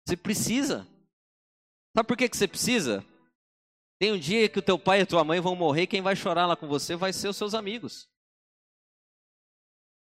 você 0.07 0.16
precisa. 0.16 0.87
Sabe 1.97 2.07
por 2.07 2.16
que, 2.16 2.28
que 2.28 2.37
você 2.37 2.47
precisa? 2.47 3.05
Tem 3.99 4.12
um 4.12 4.18
dia 4.18 4.49
que 4.49 4.61
o 4.61 4.62
teu 4.62 4.78
pai 4.78 5.01
e 5.01 5.03
a 5.03 5.07
tua 5.07 5.24
mãe 5.24 5.41
vão 5.41 5.57
morrer, 5.57 5.89
quem 5.89 6.01
vai 6.01 6.14
chorar 6.14 6.47
lá 6.47 6.55
com 6.55 6.68
você 6.68 6.95
vai 6.95 7.12
ser 7.12 7.26
os 7.26 7.37
seus 7.37 7.53
amigos. 7.53 8.14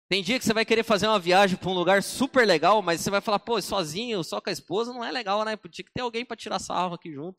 Tem 0.09 0.23
dia 0.23 0.39
que 0.39 0.45
você 0.45 0.53
vai 0.53 0.65
querer 0.65 0.83
fazer 0.83 1.09
uma 1.09 1.19
viagem 1.19 1.57
para 1.57 1.69
um 1.69 1.75
lugar 1.75 2.03
super 2.03 2.47
legal, 2.47 2.83
mas 2.83 3.01
você 3.01 3.11
vai 3.11 3.21
falar, 3.21 3.39
pô, 3.39 3.61
sozinho, 3.61 4.23
só 4.23 4.41
com 4.41 4.51
a 4.51 4.53
esposa, 4.53 4.93
não 4.93 5.05
é 5.05 5.11
legal, 5.11 5.45
né? 5.45 5.57
Tinha 5.57 5.85
que 5.85 5.93
ter 5.93 6.03
alguém 6.03 6.25
para 6.25 6.37
tirar 6.37 6.59
sarro 6.59 6.95
aqui 6.95 7.13
junto. 7.13 7.39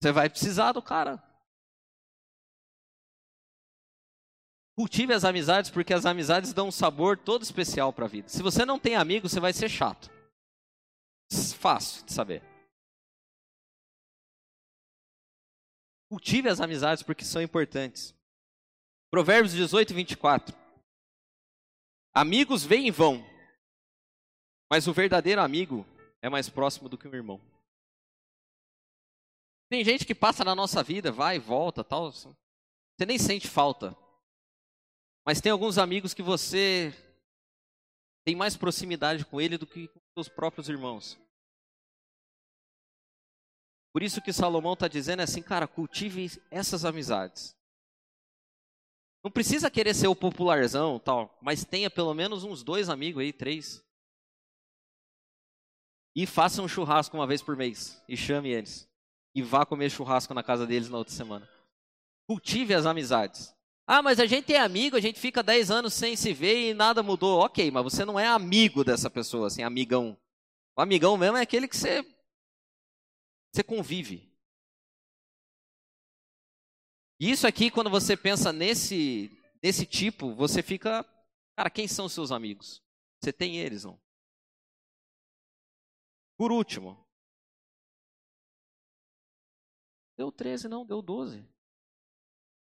Você 0.00 0.12
vai 0.12 0.28
precisar 0.28 0.72
do 0.72 0.82
cara. 0.82 1.22
Cultive 4.76 5.12
as 5.12 5.24
amizades, 5.24 5.70
porque 5.70 5.92
as 5.92 6.06
amizades 6.06 6.52
dão 6.52 6.68
um 6.68 6.72
sabor 6.72 7.18
todo 7.18 7.42
especial 7.42 7.92
para 7.92 8.04
a 8.04 8.08
vida. 8.08 8.28
Se 8.28 8.42
você 8.42 8.64
não 8.64 8.78
tem 8.78 8.94
amigo, 8.94 9.28
você 9.28 9.40
vai 9.40 9.52
ser 9.52 9.68
chato. 9.68 10.08
Fácil 11.58 12.04
de 12.06 12.12
saber. 12.12 12.42
Cultive 16.08 16.48
as 16.48 16.60
amizades 16.60 17.02
porque 17.02 17.24
são 17.24 17.42
importantes. 17.42 18.14
Provérbios 19.10 19.52
18, 19.52 19.92
24. 19.94 20.67
Amigos 22.14 22.64
vêm 22.64 22.88
e 22.88 22.90
vão, 22.90 23.24
mas 24.70 24.86
o 24.86 24.92
verdadeiro 24.92 25.40
amigo 25.40 25.86
é 26.20 26.28
mais 26.28 26.48
próximo 26.48 26.88
do 26.88 26.98
que 26.98 27.06
um 27.08 27.14
irmão. 27.14 27.40
Tem 29.70 29.84
gente 29.84 30.06
que 30.06 30.14
passa 30.14 30.44
na 30.44 30.54
nossa 30.54 30.82
vida, 30.82 31.12
vai 31.12 31.36
e 31.36 31.40
volta, 31.40 31.84
tal. 31.84 32.10
Você 32.10 32.34
nem 33.06 33.18
sente 33.18 33.46
falta. 33.46 33.96
Mas 35.26 35.40
tem 35.40 35.52
alguns 35.52 35.76
amigos 35.76 36.14
que 36.14 36.22
você 36.22 36.92
tem 38.24 38.34
mais 38.34 38.56
proximidade 38.56 39.24
com 39.24 39.40
ele 39.40 39.58
do 39.58 39.66
que 39.66 39.88
com 39.88 40.00
seus 40.14 40.28
próprios 40.28 40.68
irmãos. 40.68 41.18
Por 43.92 44.02
isso 44.02 44.22
que 44.22 44.32
Salomão 44.32 44.74
está 44.74 44.88
dizendo 44.88 45.20
assim, 45.20 45.42
cara, 45.42 45.66
cultive 45.66 46.30
essas 46.50 46.84
amizades. 46.84 47.57
Não 49.28 49.32
precisa 49.32 49.70
querer 49.70 49.92
ser 49.92 50.08
o 50.08 50.16
popularzão, 50.16 50.98
tal, 50.98 51.38
mas 51.42 51.62
tenha 51.62 51.90
pelo 51.90 52.14
menos 52.14 52.44
uns 52.44 52.62
dois 52.62 52.88
amigos 52.88 53.22
aí, 53.22 53.30
três. 53.30 53.84
E 56.16 56.24
faça 56.24 56.62
um 56.62 56.66
churrasco 56.66 57.14
uma 57.14 57.26
vez 57.26 57.42
por 57.42 57.54
mês 57.54 58.02
e 58.08 58.16
chame 58.16 58.48
eles. 58.48 58.88
E 59.34 59.42
vá 59.42 59.66
comer 59.66 59.90
churrasco 59.90 60.32
na 60.32 60.42
casa 60.42 60.66
deles 60.66 60.88
na 60.88 60.96
outra 60.96 61.12
semana. 61.12 61.46
Cultive 62.26 62.72
as 62.72 62.86
amizades. 62.86 63.54
Ah, 63.86 64.00
mas 64.00 64.18
a 64.18 64.24
gente 64.24 64.54
é 64.54 64.60
amigo, 64.60 64.96
a 64.96 65.00
gente 65.00 65.20
fica 65.20 65.42
dez 65.42 65.70
anos 65.70 65.92
sem 65.92 66.16
se 66.16 66.32
ver 66.32 66.70
e 66.70 66.72
nada 66.72 67.02
mudou. 67.02 67.40
Ok, 67.40 67.70
mas 67.70 67.84
você 67.84 68.06
não 68.06 68.18
é 68.18 68.26
amigo 68.26 68.82
dessa 68.82 69.10
pessoa, 69.10 69.48
assim, 69.48 69.62
amigão. 69.62 70.16
O 70.74 70.80
amigão 70.80 71.18
mesmo 71.18 71.36
é 71.36 71.42
aquele 71.42 71.68
que 71.68 71.76
você, 71.76 72.02
você 73.52 73.62
convive. 73.62 74.27
Isso 77.20 77.46
aqui, 77.46 77.70
quando 77.70 77.90
você 77.90 78.16
pensa 78.16 78.52
nesse, 78.52 79.30
nesse 79.62 79.84
tipo, 79.84 80.34
você 80.34 80.62
fica. 80.62 81.04
Cara, 81.56 81.68
quem 81.68 81.88
são 81.88 82.06
os 82.06 82.12
seus 82.12 82.30
amigos? 82.30 82.80
Você 83.20 83.32
tem 83.32 83.58
eles, 83.58 83.84
não? 83.84 84.00
Por 86.36 86.52
último. 86.52 87.04
Deu 90.16 90.30
13, 90.30 90.68
não, 90.68 90.86
deu 90.86 91.02
12. 91.02 91.44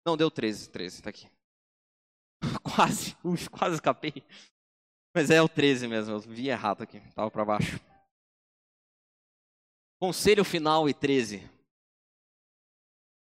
Não, 0.06 0.16
deu 0.16 0.32
13, 0.32 0.70
13, 0.70 1.02
tá 1.02 1.10
aqui. 1.10 1.30
quase, 2.64 3.18
uf, 3.24 3.50
quase 3.50 3.76
escapei. 3.76 4.24
Mas 5.14 5.30
é 5.30 5.42
o 5.42 5.50
13 5.50 5.88
mesmo, 5.88 6.14
eu 6.14 6.20
vi 6.20 6.48
errado 6.48 6.84
aqui, 6.84 7.02
tava 7.14 7.30
para 7.30 7.44
baixo. 7.44 7.80
Conselho 10.00 10.46
final 10.46 10.88
e 10.88 10.94
13. 10.94 11.57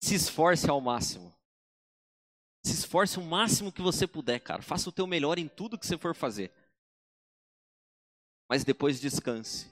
Se 0.00 0.14
esforce 0.14 0.68
ao 0.68 0.80
máximo. 0.80 1.34
Se 2.64 2.72
esforce 2.72 3.18
o 3.18 3.22
máximo 3.22 3.72
que 3.72 3.82
você 3.82 4.06
puder, 4.06 4.40
cara. 4.40 4.62
Faça 4.62 4.88
o 4.88 4.92
teu 4.92 5.06
melhor 5.06 5.38
em 5.38 5.48
tudo 5.48 5.78
que 5.78 5.86
você 5.86 5.96
for 5.96 6.14
fazer. 6.14 6.52
Mas 8.48 8.64
depois 8.64 9.00
descanse. 9.00 9.70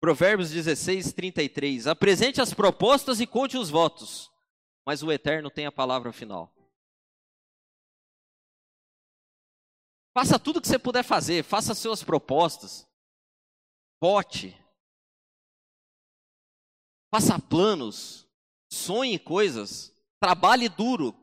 Provérbios 0.00 0.50
16, 0.50 1.12
33. 1.12 1.86
Apresente 1.86 2.40
as 2.40 2.54
propostas 2.54 3.20
e 3.20 3.26
conte 3.26 3.56
os 3.56 3.68
votos, 3.68 4.30
mas 4.86 5.02
o 5.02 5.10
Eterno 5.10 5.50
tem 5.50 5.66
a 5.66 5.72
palavra 5.72 6.12
final. 6.12 6.52
Faça 10.16 10.38
tudo 10.38 10.60
que 10.60 10.68
você 10.68 10.78
puder 10.78 11.04
fazer, 11.04 11.44
faça 11.44 11.74
suas 11.74 12.02
propostas, 12.02 12.88
vote, 14.00 14.56
faça 17.10 17.38
planos, 17.38 18.26
sonhe 18.70 19.18
coisas, 19.18 19.94
trabalhe 20.20 20.68
duro. 20.68 21.14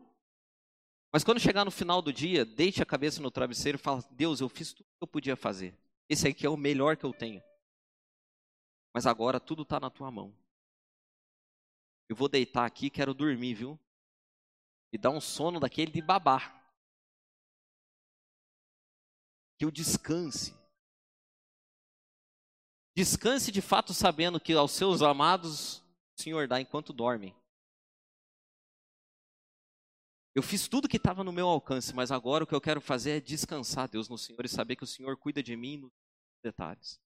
Mas 1.11 1.23
quando 1.23 1.39
chegar 1.39 1.63
no 1.63 1.71
final 1.71 2.01
do 2.01 2.11
dia, 2.11 2.43
deite 2.43 2.81
a 2.81 2.85
cabeça 2.85 3.21
no 3.21 3.31
travesseiro 3.31 3.77
e 3.77 3.81
fale: 3.81 4.03
Deus, 4.11 4.41
eu 4.41 4.49
fiz 4.49 4.73
tudo 4.73 4.85
que 4.85 5.03
eu 5.03 5.07
podia 5.07 5.35
fazer. 5.35 5.77
Esse 6.09 6.27
aqui 6.27 6.45
é 6.45 6.49
o 6.49 6.57
melhor 6.57 6.97
que 6.97 7.05
eu 7.05 7.13
tenho. 7.13 7.41
Mas 8.93 9.05
agora 9.05 9.39
tudo 9.39 9.63
está 9.63 9.79
na 9.79 9.89
tua 9.89 10.11
mão. 10.11 10.35
Eu 12.07 12.15
vou 12.15 12.29
deitar 12.29 12.65
aqui, 12.65 12.89
quero 12.89 13.13
dormir, 13.13 13.53
viu? 13.53 13.79
E 14.91 14.97
dar 14.97 15.09
um 15.09 15.19
sono 15.19 15.59
daquele 15.59 15.91
de 15.91 16.01
babar. 16.01 16.63
Que 19.57 19.65
eu 19.65 19.71
descanse. 19.71 20.53
Descanse 22.95 23.51
de 23.51 23.61
fato 23.61 23.93
sabendo 23.93 24.39
que 24.39 24.53
aos 24.53 24.71
seus 24.71 25.01
amados 25.01 25.79
o 26.17 26.21
Senhor 26.21 26.47
dá 26.47 26.61
enquanto 26.61 26.93
dormem. 26.93 27.35
Eu 30.33 30.41
fiz 30.41 30.67
tudo 30.67 30.87
que 30.87 30.97
estava 30.97 31.23
no 31.23 31.31
meu 31.31 31.47
alcance, 31.47 31.93
mas 31.93 32.11
agora 32.11 32.43
o 32.43 32.47
que 32.47 32.55
eu 32.55 32.61
quero 32.61 32.79
fazer 32.79 33.11
é 33.11 33.19
descansar, 33.19 33.89
Deus, 33.89 34.07
no 34.07 34.17
Senhor 34.17 34.43
e 34.45 34.49
saber 34.49 34.75
que 34.75 34.83
o 34.83 34.87
Senhor 34.87 35.17
cuida 35.17 35.43
de 35.43 35.55
mim 35.55 35.77
nos 35.77 35.91
detalhes. 36.43 36.99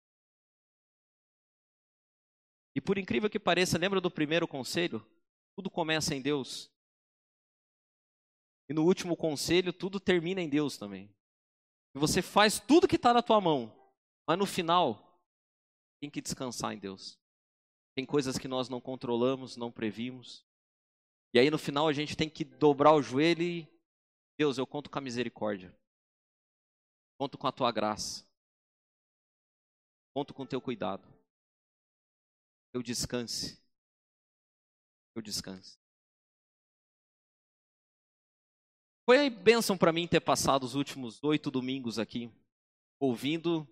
E 2.76 2.82
por 2.82 2.98
incrível 2.98 3.30
que 3.30 3.40
pareça, 3.40 3.78
lembra 3.78 4.00
do 4.00 4.12
primeiro 4.12 4.48
conselho? 4.48 5.06
Tudo 5.56 5.70
começa 5.70 6.16
em 6.16 6.22
Deus. 6.22 6.72
E 8.68 8.74
no 8.74 8.84
último 8.84 9.18
conselho, 9.18 9.74
tudo 9.74 10.00
termina 10.00 10.40
em 10.40 10.50
Deus 10.50 10.78
também. 10.78 11.14
E 11.96 12.00
você 12.00 12.22
faz 12.22 12.60
tudo 12.60 12.88
que 12.88 12.96
está 12.96 13.12
na 13.12 13.24
tua 13.24 13.42
mão, 13.42 13.76
mas 14.28 14.38
no 14.38 14.46
final, 14.46 15.09
tem 16.00 16.10
que 16.10 16.22
descansar 16.22 16.74
em 16.74 16.80
Deus. 16.80 17.18
Tem 17.96 18.06
coisas 18.06 18.38
que 18.38 18.48
nós 18.48 18.70
não 18.70 18.80
controlamos, 18.80 19.58
não 19.58 19.72
previmos. 19.72 20.46
E 21.34 21.40
aí 21.40 21.50
no 21.50 21.58
final 21.58 21.88
a 21.88 21.94
gente 21.94 22.16
tem 22.16 22.30
que 22.30 22.44
dobrar 22.44 22.94
o 22.94 23.02
joelho 23.02 23.44
e 23.44 23.80
Deus, 24.38 24.58
eu 24.58 24.66
conto 24.66 24.90
com 24.90 24.98
a 24.98 25.02
misericórdia. 25.02 25.78
Conto 27.18 27.38
com 27.38 27.46
a 27.46 27.52
tua 27.52 27.72
graça. 27.74 28.26
Conto 30.14 30.34
com 30.34 30.44
o 30.44 30.48
teu 30.48 30.62
cuidado. 30.62 31.06
Eu 32.74 32.82
descanse. 32.82 33.62
Eu 35.14 35.22
descanse. 35.22 35.78
Foi 39.06 39.26
a 39.26 39.30
bênção 39.30 39.78
para 39.78 39.92
mim 39.92 40.08
ter 40.08 40.22
passado 40.22 40.64
os 40.64 40.76
últimos 40.76 41.22
oito 41.24 41.52
domingos 41.52 42.00
aqui, 42.00 42.32
ouvindo 43.00 43.68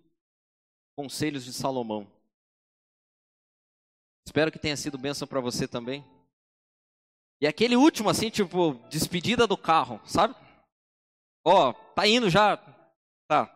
conselhos 0.96 1.44
de 1.44 1.52
Salomão. 1.52 2.10
Espero 4.28 4.52
que 4.52 4.58
tenha 4.58 4.76
sido 4.76 4.98
bênção 4.98 5.26
para 5.26 5.40
você 5.40 5.66
também. 5.66 6.04
E 7.40 7.46
aquele 7.46 7.76
último, 7.76 8.10
assim, 8.10 8.28
tipo, 8.28 8.74
despedida 8.90 9.46
do 9.46 9.56
carro, 9.56 10.02
sabe? 10.04 10.34
Ó, 11.42 11.70
oh, 11.70 11.74
tá 11.94 12.06
indo 12.06 12.28
já. 12.28 12.58
Tá. 13.26 13.46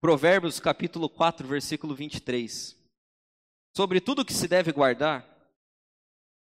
Provérbios 0.00 0.58
capítulo 0.58 1.08
4, 1.08 1.46
versículo 1.46 1.94
23. 1.94 2.76
Sobre 3.76 4.00
tudo 4.00 4.24
que 4.24 4.34
se 4.34 4.48
deve 4.48 4.72
guardar, 4.72 5.24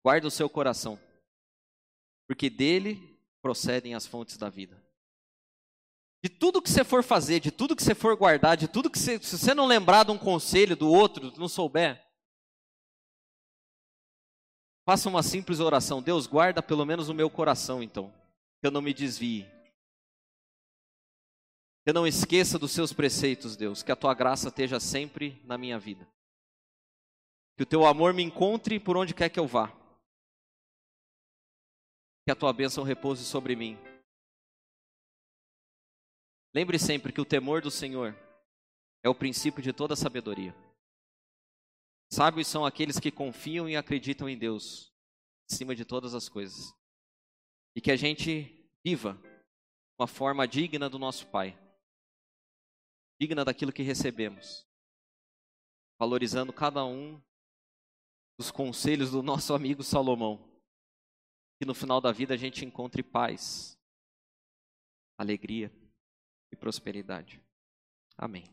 guarda 0.05 0.27
o 0.27 0.31
seu 0.31 0.51
coração, 0.51 0.99
porque 2.27 2.51
dele 2.51 3.17
procedem 3.41 3.95
as 3.95 4.05
fontes 4.05 4.37
da 4.37 4.51
vida. 4.51 4.83
De 6.25 6.29
tudo 6.29 6.61
que 6.61 6.71
você 6.71 6.83
for 6.83 7.05
fazer, 7.05 7.39
de 7.39 7.53
tudo 7.53 7.77
que 7.77 7.85
você 7.85 7.95
for 7.95 8.17
guardar, 8.17 8.57
de 8.57 8.67
tudo 8.67 8.91
que 8.91 8.99
você, 8.99 9.21
se 9.21 9.39
você 9.39 9.55
não 9.55 9.65
lembrar 9.65 10.07
de 10.07 10.11
um 10.11 10.19
conselho 10.19 10.75
do 10.75 10.91
outro, 10.91 11.33
não 11.39 11.47
souber, 11.47 12.05
Faça 14.85 15.09
uma 15.09 15.23
simples 15.23 15.61
oração. 15.61 16.03
Deus, 16.03 16.27
guarda 16.27 16.63
pelo 16.63 16.85
menos 16.85 17.09
o 17.09 17.15
meu 17.15 17.31
coração, 17.31 17.83
então. 17.83 18.13
Que 18.61 18.67
eu 18.67 18.71
não 18.71 18.83
me 18.83 18.93
desvie. 18.93 19.45
Que 21.85 21.91
eu 21.91 21.95
não 21.95 22.07
esqueça 22.07 22.59
dos 22.59 22.73
seus 22.73 22.93
preceitos, 22.93 23.57
Deus. 23.57 23.83
Que 23.83 23.93
a 23.93 23.97
tua 23.97 24.15
graça 24.15 24.49
esteja 24.49 24.81
sempre 24.81 25.41
na 25.45 25.57
minha 25.57 25.79
vida. 25.79 26.07
Que 27.57 27.63
o 27.63 27.67
teu 27.67 27.87
amor 27.87 28.13
me 28.13 28.23
encontre 28.23 28.81
por 28.81 28.97
onde 28.97 29.15
quer 29.15 29.29
que 29.29 29.39
eu 29.39 29.47
vá. 29.47 29.73
Que 32.25 32.33
a 32.33 32.37
tua 32.37 32.53
bênção 32.53 32.83
repouse 32.85 33.25
sobre 33.25 33.55
mim. 33.55 33.79
Lembre 36.55 36.79
sempre 36.79 37.13
que 37.13 37.21
o 37.21 37.25
temor 37.25 37.63
do 37.63 37.71
Senhor 37.71 38.17
é 39.03 39.09
o 39.09 39.15
princípio 39.15 39.63
de 39.63 39.73
toda 39.73 39.97
sabedoria. 39.97 40.55
Sábios 42.13 42.47
são 42.47 42.67
aqueles 42.67 43.01
que 43.01 43.11
confiam 43.11 43.67
e 43.67 43.75
acreditam 43.75 44.29
em 44.29 44.37
Deus, 44.37 44.93
acima 45.51 45.75
de 45.75 45.83
todas 45.83 46.13
as 46.15 46.29
coisas. 46.29 46.77
E 47.75 47.81
que 47.81 47.91
a 47.91 47.97
gente 47.97 48.69
viva 48.85 49.19
uma 49.99 50.07
forma 50.07 50.47
digna 50.47 50.91
do 50.91 50.99
nosso 50.99 51.27
Pai, 51.29 51.59
digna 53.19 53.47
daquilo 53.47 53.73
que 53.73 53.83
recebemos, 53.83 54.69
valorizando 55.99 56.53
cada 56.53 56.85
um 56.85 57.19
dos 58.39 58.51
conselhos 58.51 59.11
do 59.11 59.23
nosso 59.23 59.55
amigo 59.55 59.83
Salomão. 59.83 60.53
Que 61.59 61.65
no 61.65 61.73
final 61.73 61.99
da 61.99 62.13
vida 62.13 62.35
a 62.35 62.37
gente 62.37 62.63
encontre 62.63 63.03
paz, 63.03 63.81
alegria 65.17 65.73
e 66.53 66.57
prosperidade. 66.57 67.41
Amém. 68.19 68.45